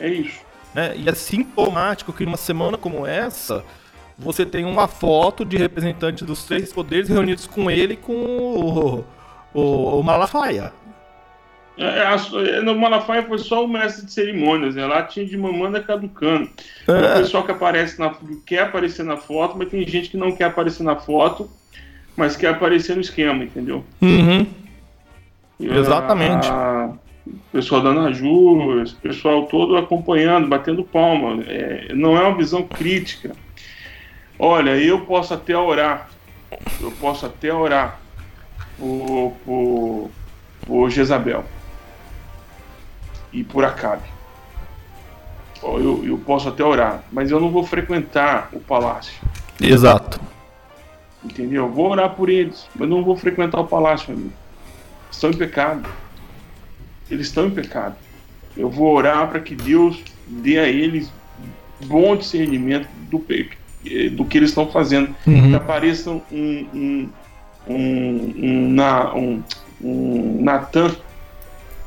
É 0.00 0.08
isso. 0.08 0.40
Né? 0.74 0.94
E 0.96 1.08
é 1.08 1.14
sintomático 1.14 2.12
que 2.12 2.24
numa 2.24 2.36
semana 2.36 2.76
como 2.76 3.06
essa, 3.06 3.64
você 4.18 4.46
tem 4.46 4.64
uma 4.64 4.86
foto 4.86 5.44
de 5.44 5.56
representante 5.56 6.24
dos 6.24 6.44
três 6.44 6.72
poderes 6.72 7.08
reunidos 7.08 7.46
com 7.46 7.70
ele 7.70 7.96
com 7.96 8.12
o, 8.12 9.04
o, 9.52 10.00
o 10.00 10.02
Malafaia. 10.02 10.72
É, 11.76 12.04
é, 12.04 12.60
no 12.62 12.76
Malafaia 12.76 13.24
foi 13.24 13.38
só 13.38 13.64
o 13.64 13.68
mestre 13.68 14.06
de 14.06 14.12
cerimônias, 14.12 14.76
né? 14.76 14.86
Lá 14.86 15.02
tinha 15.02 15.26
de 15.26 15.36
mamanda 15.36 15.80
caducando. 15.80 16.48
É. 16.86 16.92
O 16.92 17.22
pessoal 17.22 17.42
que 17.42 17.50
aparece 17.50 17.98
na, 17.98 18.14
quer 18.46 18.60
aparecer 18.60 19.04
na 19.04 19.16
foto, 19.16 19.58
mas 19.58 19.68
tem 19.68 19.86
gente 19.86 20.08
que 20.08 20.16
não 20.16 20.30
quer 20.32 20.44
aparecer 20.44 20.84
na 20.84 20.94
foto, 20.94 21.50
mas 22.16 22.36
quer 22.36 22.48
aparecer 22.48 22.94
no 22.94 23.00
esquema, 23.00 23.42
entendeu? 23.42 23.84
Uhum. 24.00 24.46
Exatamente. 25.58 26.46
A, 26.46 26.92
o 27.26 27.32
pessoal 27.50 27.80
da 27.80 27.92
Naju, 27.92 28.82
o 28.82 28.96
pessoal 29.02 29.46
todo 29.46 29.76
acompanhando, 29.76 30.46
batendo 30.46 30.84
palma. 30.84 31.42
É, 31.44 31.92
não 31.92 32.16
é 32.16 32.20
uma 32.20 32.36
visão 32.36 32.62
crítica. 32.62 33.32
Olha, 34.46 34.76
eu 34.76 35.00
posso 35.06 35.32
até 35.32 35.56
orar. 35.56 36.10
Eu 36.78 36.92
posso 36.92 37.24
até 37.24 37.50
orar 37.50 37.98
por, 38.78 39.32
por, 39.42 40.10
por 40.66 40.90
Jezabel 40.90 41.42
e 43.32 43.42
por 43.42 43.64
Acabe. 43.64 44.02
Eu, 45.62 46.04
eu 46.04 46.18
posso 46.18 46.50
até 46.50 46.62
orar, 46.62 47.04
mas 47.10 47.30
eu 47.30 47.40
não 47.40 47.50
vou 47.50 47.64
frequentar 47.64 48.50
o 48.52 48.60
palácio. 48.60 49.14
Exato. 49.58 50.20
Entendeu? 51.24 51.66
Vou 51.70 51.92
orar 51.92 52.10
por 52.10 52.28
eles, 52.28 52.68
mas 52.74 52.86
não 52.86 53.02
vou 53.02 53.16
frequentar 53.16 53.60
o 53.62 53.66
palácio, 53.66 54.12
amigo. 54.12 54.32
Estão 55.10 55.30
em 55.30 55.38
pecado. 55.38 55.88
Eles 57.10 57.28
estão 57.28 57.46
em 57.46 57.50
pecado. 57.50 57.96
Eu 58.54 58.68
vou 58.68 58.94
orar 58.94 59.26
para 59.26 59.40
que 59.40 59.54
Deus 59.54 60.04
dê 60.26 60.58
a 60.58 60.68
eles 60.68 61.10
bom 61.86 62.14
discernimento 62.14 62.86
do, 63.08 63.18
do 64.10 64.24
que 64.24 64.38
eles 64.38 64.50
estão 64.50 64.70
fazendo. 64.70 65.14
Uhum. 65.26 65.50
Que 65.50 65.54
apareçam 65.54 66.22
um, 66.30 66.66
um, 66.74 67.08
um, 67.68 68.34
um, 68.38 68.80
um, 69.16 69.42
um 69.82 70.42
Natan, 70.42 70.94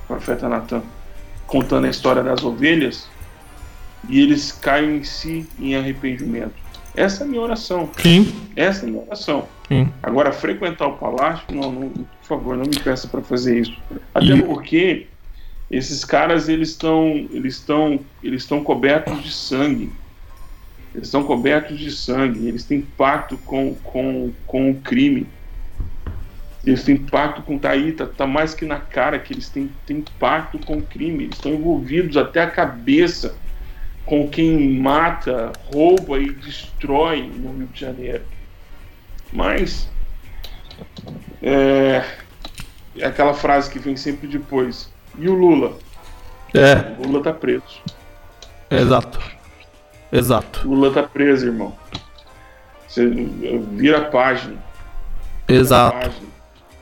profeta 0.07 0.47
Natan, 0.47 0.81
contando 1.45 1.85
a 1.85 1.89
história 1.89 2.23
das 2.23 2.43
ovelhas 2.43 3.07
e 4.09 4.21
eles 4.21 4.51
caem 4.51 4.97
em 4.97 5.03
si 5.03 5.47
em 5.59 5.75
arrependimento. 5.75 6.53
Essa 6.95 7.23
é 7.23 7.27
a 7.27 7.29
minha 7.29 7.41
oração. 7.41 7.89
Sim. 7.97 8.33
Essa 8.55 8.85
é 8.85 8.89
a 8.89 8.91
minha 8.91 9.03
oração. 9.03 9.47
Sim. 9.67 9.87
Agora, 10.01 10.31
frequentar 10.31 10.87
o 10.87 10.93
palácio, 10.93 11.45
não, 11.51 11.71
não, 11.71 11.89
por 11.89 12.07
favor, 12.27 12.57
não 12.57 12.65
me 12.65 12.79
peça 12.79 13.07
para 13.07 13.21
fazer 13.21 13.59
isso. 13.61 13.77
Até 14.15 14.25
e... 14.25 14.41
porque 14.41 15.07
esses 15.69 16.03
caras 16.03 16.47
eles 16.49 16.69
estão 16.69 17.27
eles 17.31 17.55
estão 17.55 17.99
eles 18.23 18.43
estão 18.43 18.63
cobertos 18.63 19.21
de 19.23 19.31
sangue. 19.31 19.91
Eles 20.97 21.09
estão 21.09 21.23
cobertos 21.23 21.77
de 21.77 21.91
sangue. 21.91 22.47
Eles 22.47 22.63
têm 22.63 22.81
pacto 22.81 23.37
com, 23.37 23.75
com, 23.75 24.33
com 24.47 24.71
o 24.71 24.75
crime. 24.75 25.27
Eles 26.65 26.83
têm 26.83 26.97
pacto 26.97 27.43
com 27.43 27.57
Taíta, 27.57 28.07
tá, 28.07 28.13
tá 28.17 28.27
mais 28.27 28.55
que 28.55 28.65
na 28.65 28.79
cara 28.79 29.19
que 29.19 29.31
eles 29.31 29.47
têm, 29.47 29.69
têm 29.85 30.03
pacto 30.19 30.57
com 30.59 30.79
o 30.79 30.81
crime, 30.81 31.25
eles 31.25 31.37
estão 31.37 31.53
envolvidos 31.53 32.17
até 32.17 32.41
a 32.41 32.49
cabeça 32.49 33.35
com 34.05 34.27
quem 34.27 34.77
mata, 34.77 35.53
rouba 35.71 36.19
e 36.19 36.31
destrói 36.31 37.21
no 37.21 37.57
Rio 37.57 37.67
de 37.67 37.79
Janeiro. 37.79 38.23
Mas 39.31 39.87
é, 41.41 42.03
é 42.97 43.05
aquela 43.05 43.33
frase 43.33 43.69
que 43.69 43.79
vem 43.79 43.95
sempre 43.95 44.27
depois. 44.27 44.91
E 45.17 45.29
o 45.29 45.33
Lula? 45.33 45.77
É. 46.53 46.95
O 46.99 47.07
Lula 47.07 47.23
tá 47.23 47.33
preso. 47.33 47.81
Exato. 48.69 49.36
Exato. 50.11 50.67
O 50.67 50.73
Lula 50.73 50.91
tá 50.93 51.03
preso, 51.03 51.45
irmão. 51.47 51.73
Você 52.87 53.05
vira 53.73 53.99
a 53.99 54.05
página. 54.05 54.55
Vira 55.47 55.59
Exato. 55.61 55.97
A 55.97 55.99
página, 56.01 56.27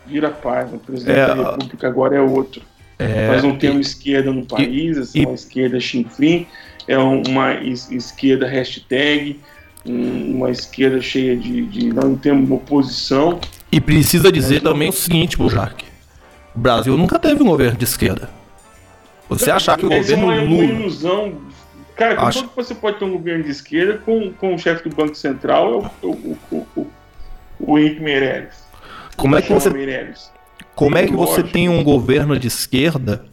vira 0.05 0.27
a 0.27 0.31
página. 0.31 0.77
O 0.77 0.79
presidente 0.79 1.17
É, 1.19 1.27
da 1.27 1.51
República 1.51 1.87
agora 1.87 2.15
é 2.15 2.21
outro. 2.21 2.61
É, 2.97 3.27
Nós 3.27 3.43
não 3.43 3.57
temos 3.57 3.87
esquerda 3.87 4.31
no 4.31 4.45
país, 4.45 4.97
essa 4.97 5.17
é 5.19 5.21
uma 5.25 5.33
esquerda 5.35 5.79
chinfrim, 5.81 6.47
é 6.87 6.97
uma 6.97 7.53
es- 7.55 7.91
esquerda 7.91 8.47
hashtag, 8.47 9.37
um- 9.85 10.37
uma 10.37 10.49
esquerda 10.49 11.01
cheia 11.01 11.35
de, 11.35 11.65
de 11.65 11.87
não 11.93 12.15
temos 12.15 12.49
oposição. 12.49 13.41
E 13.71 13.81
precisa 13.81 14.31
dizer 14.31 14.61
também 14.61 14.87
o 14.89 14.93
seguinte, 14.93 15.35
Bujark. 15.37 15.83
O 16.55 16.59
Brasil 16.59 16.95
nunca 16.97 17.19
teve 17.19 17.43
um 17.43 17.47
governo 17.47 17.77
de 17.77 17.83
esquerda. 17.83 18.29
Você 19.27 19.51
achar 19.51 19.77
que 19.77 19.85
o 19.85 19.91
Essa 19.91 20.13
é 20.13 20.15
governo 20.15 20.25
uma, 20.25 20.41
uma 20.41 20.61
Lula. 20.63 20.79
ilusão. 20.81 21.33
Cara, 21.95 22.15
como 22.15 22.27
Acho- 22.27 22.39
é 22.39 22.47
que 22.47 22.55
você 22.55 22.75
pode 22.75 22.99
ter 22.99 23.05
um 23.05 23.11
governo 23.13 23.43
de 23.43 23.51
esquerda 23.51 23.97
com, 23.99 24.31
com 24.33 24.53
o 24.55 24.59
chefe 24.59 24.87
do 24.89 24.95
Banco 24.95 25.15
Central, 25.15 25.91
é 26.03 26.05
o, 26.05 26.09
o, 26.09 26.37
o, 26.51 26.67
o, 26.75 26.87
o 27.59 27.79
Henrique 27.79 28.01
Meirelles? 28.01 28.65
Como 29.15 29.37
é 29.37 29.41
que 29.41 29.53
você, 29.53 29.69
Meirelles. 29.69 30.29
como 30.75 30.97
é 30.97 31.05
que 31.05 31.13
você 31.13 31.41
tem 31.41 31.69
um 31.69 31.83
governo 31.83 32.37
de 32.37 32.47
esquerda 32.47 33.25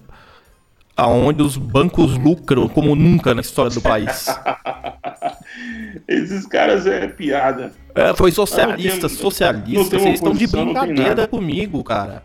aonde 0.97 1.43
os 1.43 1.57
bancos 1.57 2.17
lucram 2.17 2.69
como 2.69 2.95
nunca 2.95 3.35
na 3.35 3.41
história 3.41 3.73
do 3.73 3.81
país? 3.81 4.27
Esses 6.07 6.47
caras 6.47 6.87
é 6.87 7.09
piada. 7.09 7.73
É, 7.95 8.15
foi 8.15 8.31
socialista, 8.31 9.09
socialista. 9.09 9.99
Vocês 9.99 10.15
estão 10.15 10.33
de 10.33 10.47
brincadeira 10.47 11.27
comigo, 11.27 11.83
cara. 11.83 12.23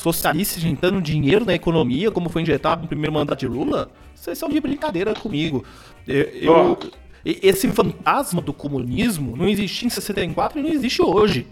Socialista 0.00 0.58
injetando 0.58 1.00
dinheiro 1.02 1.44
na 1.44 1.54
economia, 1.54 2.10
como 2.10 2.28
foi 2.30 2.42
injetado 2.42 2.82
no 2.82 2.88
primeiro 2.88 3.12
mandato 3.12 3.40
de 3.40 3.46
Lula? 3.46 3.90
Vocês 4.14 4.38
são 4.38 4.48
de 4.48 4.58
brincadeira 4.60 5.14
comigo. 5.14 5.64
Eu, 6.08 6.78
esse 7.24 7.68
fantasma 7.68 8.40
do 8.40 8.52
comunismo 8.52 9.36
não 9.36 9.46
existia 9.46 9.86
em 9.86 9.90
64 9.90 10.58
e 10.58 10.62
não 10.62 10.70
existe 10.70 11.02
hoje. 11.02 11.46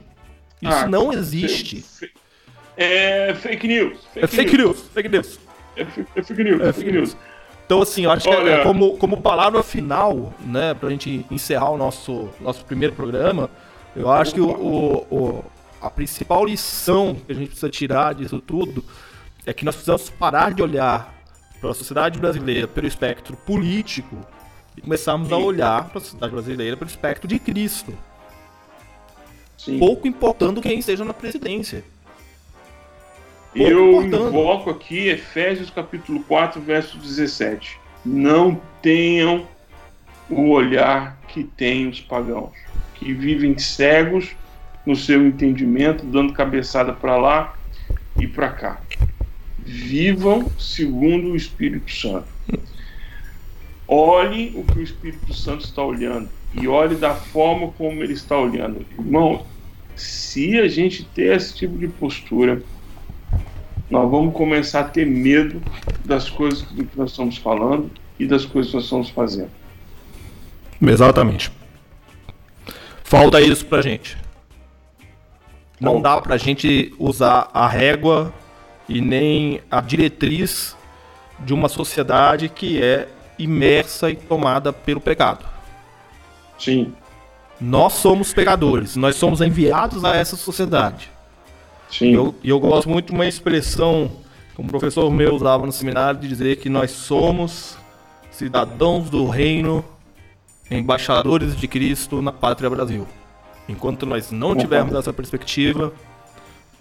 Isso 0.62 0.72
Ah, 0.72 0.86
não 0.86 1.12
existe. 1.12 1.84
É 2.76 3.34
fake 3.34 3.68
news. 3.68 3.98
É 4.16 4.26
fake 4.26 4.56
news, 4.56 4.80
fake 4.94 5.08
news. 5.08 5.38
É, 5.76 5.82
é 5.82 6.22
fake 6.22 6.44
news. 6.44 6.60
É 6.62 6.68
É 6.68 6.72
fake 6.72 6.92
news. 6.92 7.16
Então, 7.66 7.82
assim, 7.82 8.04
eu 8.04 8.10
acho 8.10 8.26
que 8.26 8.34
Olha- 8.34 8.50
é, 8.50 8.62
como, 8.62 8.96
como 8.96 9.20
palavra 9.20 9.62
final, 9.62 10.32
né, 10.40 10.72
pra 10.72 10.88
gente 10.88 11.26
encerrar 11.30 11.68
o 11.70 11.76
nosso, 11.76 12.30
nosso 12.40 12.64
primeiro 12.64 12.94
programa, 12.94 13.50
eu 13.94 14.10
acho 14.10 14.32
que 14.32 14.40
o, 14.40 14.48
o- 14.48 15.06
o- 15.14 15.44
a 15.80 15.90
principal 15.90 16.44
lição 16.44 17.14
que 17.14 17.32
a 17.32 17.34
gente 17.34 17.48
precisa 17.48 17.70
tirar 17.70 18.14
disso 18.14 18.40
tudo 18.40 18.84
é 19.46 19.52
que 19.52 19.64
nós 19.64 19.74
precisamos 19.74 20.10
parar 20.10 20.52
de 20.52 20.62
olhar 20.62 21.14
para 21.60 21.70
a 21.70 21.74
sociedade 21.74 22.18
brasileira 22.18 22.68
pelo 22.68 22.86
espectro 22.86 23.36
político 23.36 24.16
e 24.76 24.80
começarmos 24.80 25.32
a 25.32 25.36
olhar 25.36 25.88
para 25.88 25.98
a 25.98 26.00
sociedade 26.00 26.32
brasileira 26.32 26.76
pelo 26.76 26.90
espectro 26.90 27.26
de 27.26 27.38
Cristo, 27.38 27.96
Sim. 29.56 29.78
pouco 29.78 30.06
importando 30.06 30.60
quem 30.60 30.78
esteja 30.78 31.04
na 31.04 31.14
presidência. 31.14 31.82
Eu 33.54 34.02
importando. 34.02 34.28
invoco 34.28 34.70
aqui 34.70 35.08
Efésios 35.08 35.70
capítulo 35.70 36.22
4, 36.24 36.60
verso 36.60 36.98
17. 36.98 37.80
Não 38.04 38.60
tenham 38.82 39.48
o 40.30 40.50
olhar 40.50 41.18
que 41.26 41.42
têm 41.42 41.88
os 41.88 42.00
pagãos, 42.00 42.52
que 42.94 43.12
vivem 43.12 43.58
cegos 43.58 44.36
no 44.88 44.96
seu 44.96 45.26
entendimento, 45.26 46.06
dando 46.06 46.32
cabeçada 46.32 46.94
para 46.94 47.14
lá 47.18 47.54
e 48.18 48.26
para 48.26 48.48
cá. 48.48 48.80
Vivam 49.58 50.50
segundo 50.58 51.32
o 51.32 51.36
Espírito 51.36 51.92
Santo. 51.92 52.26
Olhe 53.86 54.50
o 54.56 54.64
que 54.64 54.78
o 54.78 54.82
Espírito 54.82 55.34
Santo 55.34 55.62
está 55.62 55.82
olhando 55.84 56.30
e 56.54 56.66
olhe 56.66 56.96
da 56.96 57.14
forma 57.14 57.68
como 57.72 58.02
ele 58.02 58.14
está 58.14 58.38
olhando. 58.38 58.86
Irmão, 58.98 59.44
se 59.94 60.58
a 60.58 60.66
gente 60.68 61.04
ter 61.04 61.36
esse 61.36 61.54
tipo 61.54 61.76
de 61.76 61.88
postura, 61.88 62.62
nós 63.90 64.10
vamos 64.10 64.32
começar 64.34 64.80
a 64.80 64.84
ter 64.84 65.06
medo 65.06 65.60
das 66.02 66.30
coisas 66.30 66.62
do 66.62 66.86
que 66.86 66.98
nós 66.98 67.10
estamos 67.10 67.36
falando 67.36 67.90
e 68.18 68.26
das 68.26 68.46
coisas 68.46 68.70
que 68.70 68.76
nós 68.76 68.84
estamos 68.84 69.10
fazendo. 69.10 69.50
Exatamente. 70.80 71.52
Falta 73.04 73.38
isso 73.38 73.66
pra 73.66 73.82
gente. 73.82 74.16
Não 75.80 76.00
dá 76.00 76.20
pra 76.20 76.36
gente 76.36 76.92
usar 76.98 77.50
a 77.54 77.66
régua 77.68 78.32
e 78.88 79.00
nem 79.00 79.60
a 79.70 79.80
diretriz 79.80 80.76
de 81.38 81.54
uma 81.54 81.68
sociedade 81.68 82.48
que 82.48 82.82
é 82.82 83.08
imersa 83.38 84.10
e 84.10 84.16
tomada 84.16 84.72
pelo 84.72 85.00
pecado. 85.00 85.44
Sim, 86.58 86.92
Nós 87.60 87.94
somos 87.94 88.32
pecadores, 88.32 88.96
nós 88.96 89.16
somos 89.16 89.40
enviados 89.40 90.04
a 90.04 90.14
essa 90.16 90.36
sociedade. 90.36 91.10
sim. 91.90 92.06
E 92.10 92.14
eu, 92.14 92.34
eu 92.42 92.60
gosto 92.60 92.88
muito 92.88 93.06
de 93.06 93.12
uma 93.12 93.26
expressão 93.26 94.10
que 94.54 94.60
um 94.62 94.66
professor 94.66 95.10
meu 95.10 95.34
usava 95.34 95.64
no 95.66 95.72
seminário 95.72 96.18
de 96.20 96.28
dizer 96.28 96.56
que 96.56 96.68
nós 96.68 96.90
somos 96.92 97.76
cidadãos 98.30 99.08
do 99.10 99.26
reino, 99.28 99.84
embaixadores 100.70 101.56
de 101.56 101.66
Cristo 101.68 102.20
na 102.22 102.32
pátria 102.32 102.68
Brasil. 102.70 103.06
Enquanto 103.68 104.06
nós 104.06 104.32
não 104.32 104.56
tivermos 104.56 104.94
essa 104.94 105.12
perspectiva, 105.12 105.92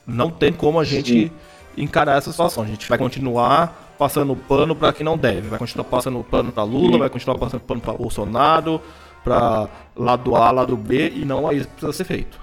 não 0.06 0.32
tem 0.32 0.54
como 0.54 0.80
a 0.80 0.86
gente 0.86 1.32
encarar 1.76 2.18
essa 2.18 2.32
situação. 2.32 2.64
A 2.64 2.68
gente 2.68 2.88
vai 2.88 2.98
continuar 2.98 3.96
passando 3.98 4.36
pano 4.36 4.76
para 4.76 4.94
quem 4.94 5.04
não 5.04 5.18
deve, 5.18 5.50
vai 5.50 5.60
continuar 5.60 5.86
passando 5.86 6.24
pano 6.24 6.52
para 6.52 6.64
Lula, 6.64 7.00
vai 7.00 7.10
continuar 7.10 7.38
passando 7.38 7.62
pano 7.62 7.82
para 7.82 7.94
Bolsonaro, 7.94 8.82
para 9.24 9.68
lado 9.96 10.36
A, 10.36 10.52
lado 10.52 10.78
B, 10.78 11.12
e 11.16 11.26
não 11.26 11.50
é 11.50 11.56
isso 11.56 11.68
que 11.68 11.74
precisa 11.74 11.94
ser 11.94 12.04
feito. 12.06 12.40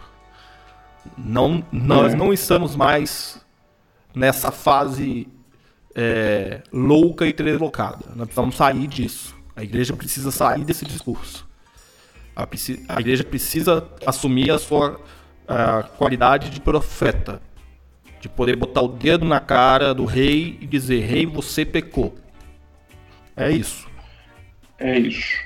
Não, 1.16 1.64
nós 1.70 2.14
não 2.14 2.32
estamos 2.32 2.74
mais 2.74 3.40
nessa 4.14 4.50
fase 4.50 5.28
é, 5.94 6.62
louca 6.72 7.26
e 7.26 7.32
deslocada. 7.32 8.04
Nós 8.16 8.26
precisamos 8.26 8.56
sair 8.56 8.86
disso. 8.86 9.34
A 9.56 9.62
igreja 9.62 9.94
precisa 9.94 10.30
sair 10.30 10.64
desse 10.64 10.84
discurso. 10.84 11.46
A, 12.34 12.46
a 12.88 13.00
igreja 13.00 13.24
precisa 13.24 13.86
assumir 14.06 14.50
a 14.50 14.58
sua 14.58 15.00
ah, 15.46 15.84
qualidade 15.96 16.50
de 16.50 16.60
profeta. 16.60 17.40
De 18.20 18.28
poder 18.28 18.56
botar 18.56 18.80
o 18.80 18.88
dedo 18.88 19.24
na 19.24 19.38
cara 19.38 19.92
do 19.92 20.04
rei 20.04 20.58
e 20.60 20.66
dizer: 20.66 21.00
Rei, 21.00 21.26
você 21.26 21.64
pecou. 21.64 22.14
É 23.36 23.50
isso. 23.50 23.86
É 24.78 24.98
isso. 24.98 25.36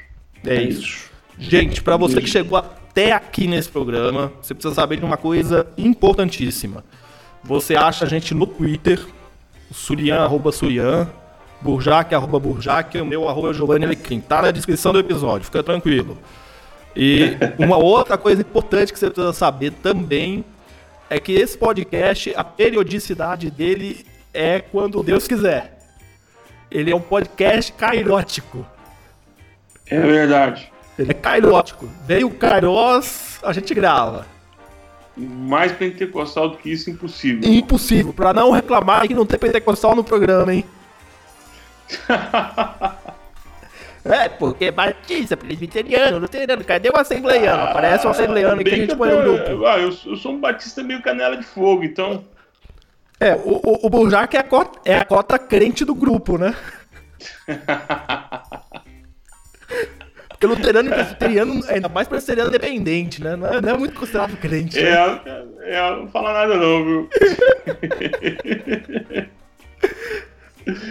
É 0.47 0.63
isso. 0.63 1.11
Gente, 1.39 1.83
pra 1.83 1.97
você 1.97 2.21
que 2.21 2.29
chegou 2.29 2.59
até 2.59 3.13
aqui 3.13 3.47
nesse 3.47 3.69
programa, 3.69 4.33
você 4.41 4.55
precisa 4.55 4.75
saber 4.75 4.99
de 4.99 5.05
uma 5.05 5.17
coisa 5.17 5.67
importantíssima. 5.77 6.85
Você 7.45 7.77
acha 7.77 8.05
a 8.05 8.09
gente 8.09 8.35
no 8.35 8.47
Twitter, 8.47 9.05
Surian, 9.71 10.21
arroba 10.21 10.51
Surian, 10.51 11.09
Burjac, 11.61 12.15
arroba 12.15 12.39
Burjac, 12.39 12.99
o 13.01 13.07
meu 13.07 13.29
arroba 13.29 13.53
Giovanni 13.53 13.85
Alecrim. 13.85 14.21
Tá 14.21 14.43
na 14.43 14.51
descrição 14.51 14.93
do 14.93 14.99
episódio, 14.99 15.45
fica 15.45 15.63
tranquilo. 15.63 16.19
E 17.01 17.37
uma 17.57 17.77
outra 17.77 18.19
coisa 18.19 18.43
importante 18.43 18.93
que 18.93 18.99
você 18.99 19.09
precisa 19.09 19.33
saber 19.33 19.71
também 19.71 20.45
é 21.09 21.21
que 21.21 21.31
esse 21.31 21.57
podcast, 21.57 22.35
a 22.37 22.43
periodicidade 22.43 23.53
dele 23.53 24.05
é 24.35 24.59
quando 24.59 25.01
Deus 25.05 25.29
quiser. 25.29 25.79
Ele 26.69 26.91
é 26.91 26.97
um 26.97 27.01
podcast 27.01 27.73
cairótico. 27.73 28.67
É 29.87 30.01
verdade. 30.01 30.73
Ele 30.99 31.13
é 31.13 31.15
cairótico. 31.15 31.89
Veio 32.05 32.27
o 32.27 32.35
Kairos, 32.35 33.39
a 33.45 33.53
gente 33.53 33.73
grava. 33.73 34.27
Mais 35.17 35.71
pentecostal 35.71 36.49
do 36.49 36.57
que 36.57 36.73
isso, 36.73 36.91
impossível. 36.91 37.49
Impossível, 37.49 38.13
pra 38.13 38.33
não 38.33 38.51
reclamar 38.51 39.07
que 39.07 39.15
não 39.15 39.25
tem 39.25 39.39
pentecostal 39.39 39.95
no 39.95 40.03
programa, 40.03 40.53
hein? 40.53 40.65
é, 44.13 44.29
porque 44.29 44.71
batista, 44.71 45.37
presbiteriano, 45.37 46.19
luterano, 46.19 46.65
cadê 46.65 46.89
o 46.89 46.99
assembleiano? 46.99 47.65
Aparece 47.65 48.07
o 48.07 48.11
assembleiano 48.11 48.63
que 48.63 48.71
a 48.71 48.77
gente 48.77 48.97
põe 48.97 49.11
no 49.11 49.23
grupo. 49.23 49.67
ah, 49.67 49.79
eu, 49.79 49.93
sou- 49.93 50.13
eu 50.13 50.17
sou 50.17 50.33
um 50.33 50.41
batista 50.41 50.83
meio 50.83 51.03
canela 51.03 51.37
de 51.37 51.45
fogo, 51.45 51.85
então. 51.85 52.25
É, 53.21 53.35
o, 53.35 53.61
o, 53.65 53.87
o 53.87 53.91
Burjac 53.91 54.37
é 54.37 54.41
a, 54.41 54.45
cota, 54.45 54.79
é 54.85 54.97
a 54.97 55.05
cota 55.05 55.39
crente 55.39 55.85
do 55.85 55.95
grupo, 55.95 56.39
né? 56.39 56.55
Porque 60.29 60.47
luterano 60.47 60.89
e 60.89 60.93
presbiteriano, 60.93 61.61
ainda 61.69 61.89
mais 61.89 62.07
presbiteriano 62.07 62.51
dependente, 62.51 63.21
né? 63.23 63.35
Não 63.35 63.49
é, 63.49 63.61
não 63.61 63.69
é 63.71 63.77
muito 63.77 63.99
considerado 63.99 64.37
crente. 64.37 64.79
É, 64.79 65.07
né? 65.07 65.21
é, 65.63 65.91
não 65.97 66.07
fala 66.07 66.33
nada 66.33 66.55
não, 66.57 66.85
viu? 66.85 67.09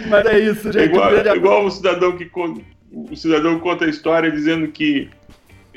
Mas 0.08 0.26
é 0.26 0.38
isso, 0.38 0.70
gente. 0.70 0.82
É 0.82 0.84
igual, 0.84 1.12
Um 1.12 1.16
é 1.16 1.36
igual 1.36 1.64
o 1.64 1.70
cidadão 1.70 2.16
que 2.16 2.26
o 2.92 3.16
cidadão 3.16 3.58
conta 3.58 3.84
a 3.84 3.88
história 3.88 4.30
dizendo 4.30 4.68
que 4.68 5.10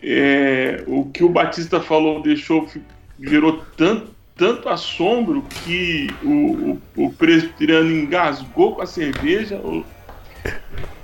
é, 0.02 0.84
o 0.88 1.06
que 1.06 1.24
o 1.24 1.30
Batista 1.30 1.80
falou 1.80 2.22
deixou 2.22 2.68
gerou 3.20 3.64
tanto, 3.78 4.12
tanto 4.36 4.70
assombro 4.70 5.46
que 5.64 6.08
o, 6.24 6.30
o, 6.98 7.06
o 7.06 7.14
presbiteriano 7.14 7.92
engasgou 7.92 8.76
com 8.76 8.82
a 8.82 8.88
cerveja, 8.88 9.58
o, 9.58 9.86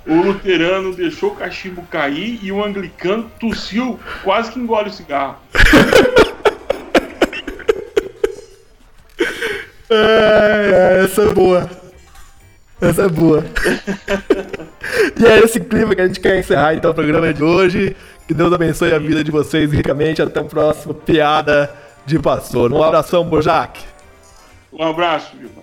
o 0.06 0.14
luterano 0.14 0.92
deixou 0.94 1.30
o 1.30 1.36
cachimbo 1.36 1.82
cair 1.82 2.40
e 2.42 2.50
o 2.50 2.64
anglicano 2.64 3.30
tossiu, 3.38 4.00
quase 4.24 4.50
que 4.50 4.58
engole 4.58 4.88
o 4.88 4.92
cigarro. 4.92 5.36
É, 9.90 10.98
é, 11.00 11.04
essa 11.04 11.22
é 11.22 11.32
boa. 11.32 11.77
Essa 12.80 13.02
é 13.02 13.08
boa. 13.08 13.44
e 15.18 15.26
é 15.26 15.38
esse 15.40 15.60
clima 15.60 15.94
que 15.94 16.00
a 16.00 16.06
gente 16.06 16.20
quer 16.20 16.38
encerrar 16.38 16.74
então 16.74 16.90
o 16.90 16.94
programa 16.94 17.32
de 17.32 17.42
hoje. 17.42 17.96
Que 18.26 18.34
Deus 18.34 18.52
abençoe 18.52 18.92
a 18.92 18.98
vida 18.98 19.24
de 19.24 19.30
vocês 19.30 19.72
ricamente. 19.72 20.22
Até 20.22 20.40
o 20.40 20.44
próximo 20.44 20.94
Piada 20.94 21.72
de 22.06 22.18
Pastor. 22.18 22.72
Um 22.72 22.82
abração, 22.82 23.24
Bojac. 23.24 23.80
Um 24.72 24.84
abraço, 24.84 25.32
Gilmar. 25.36 25.57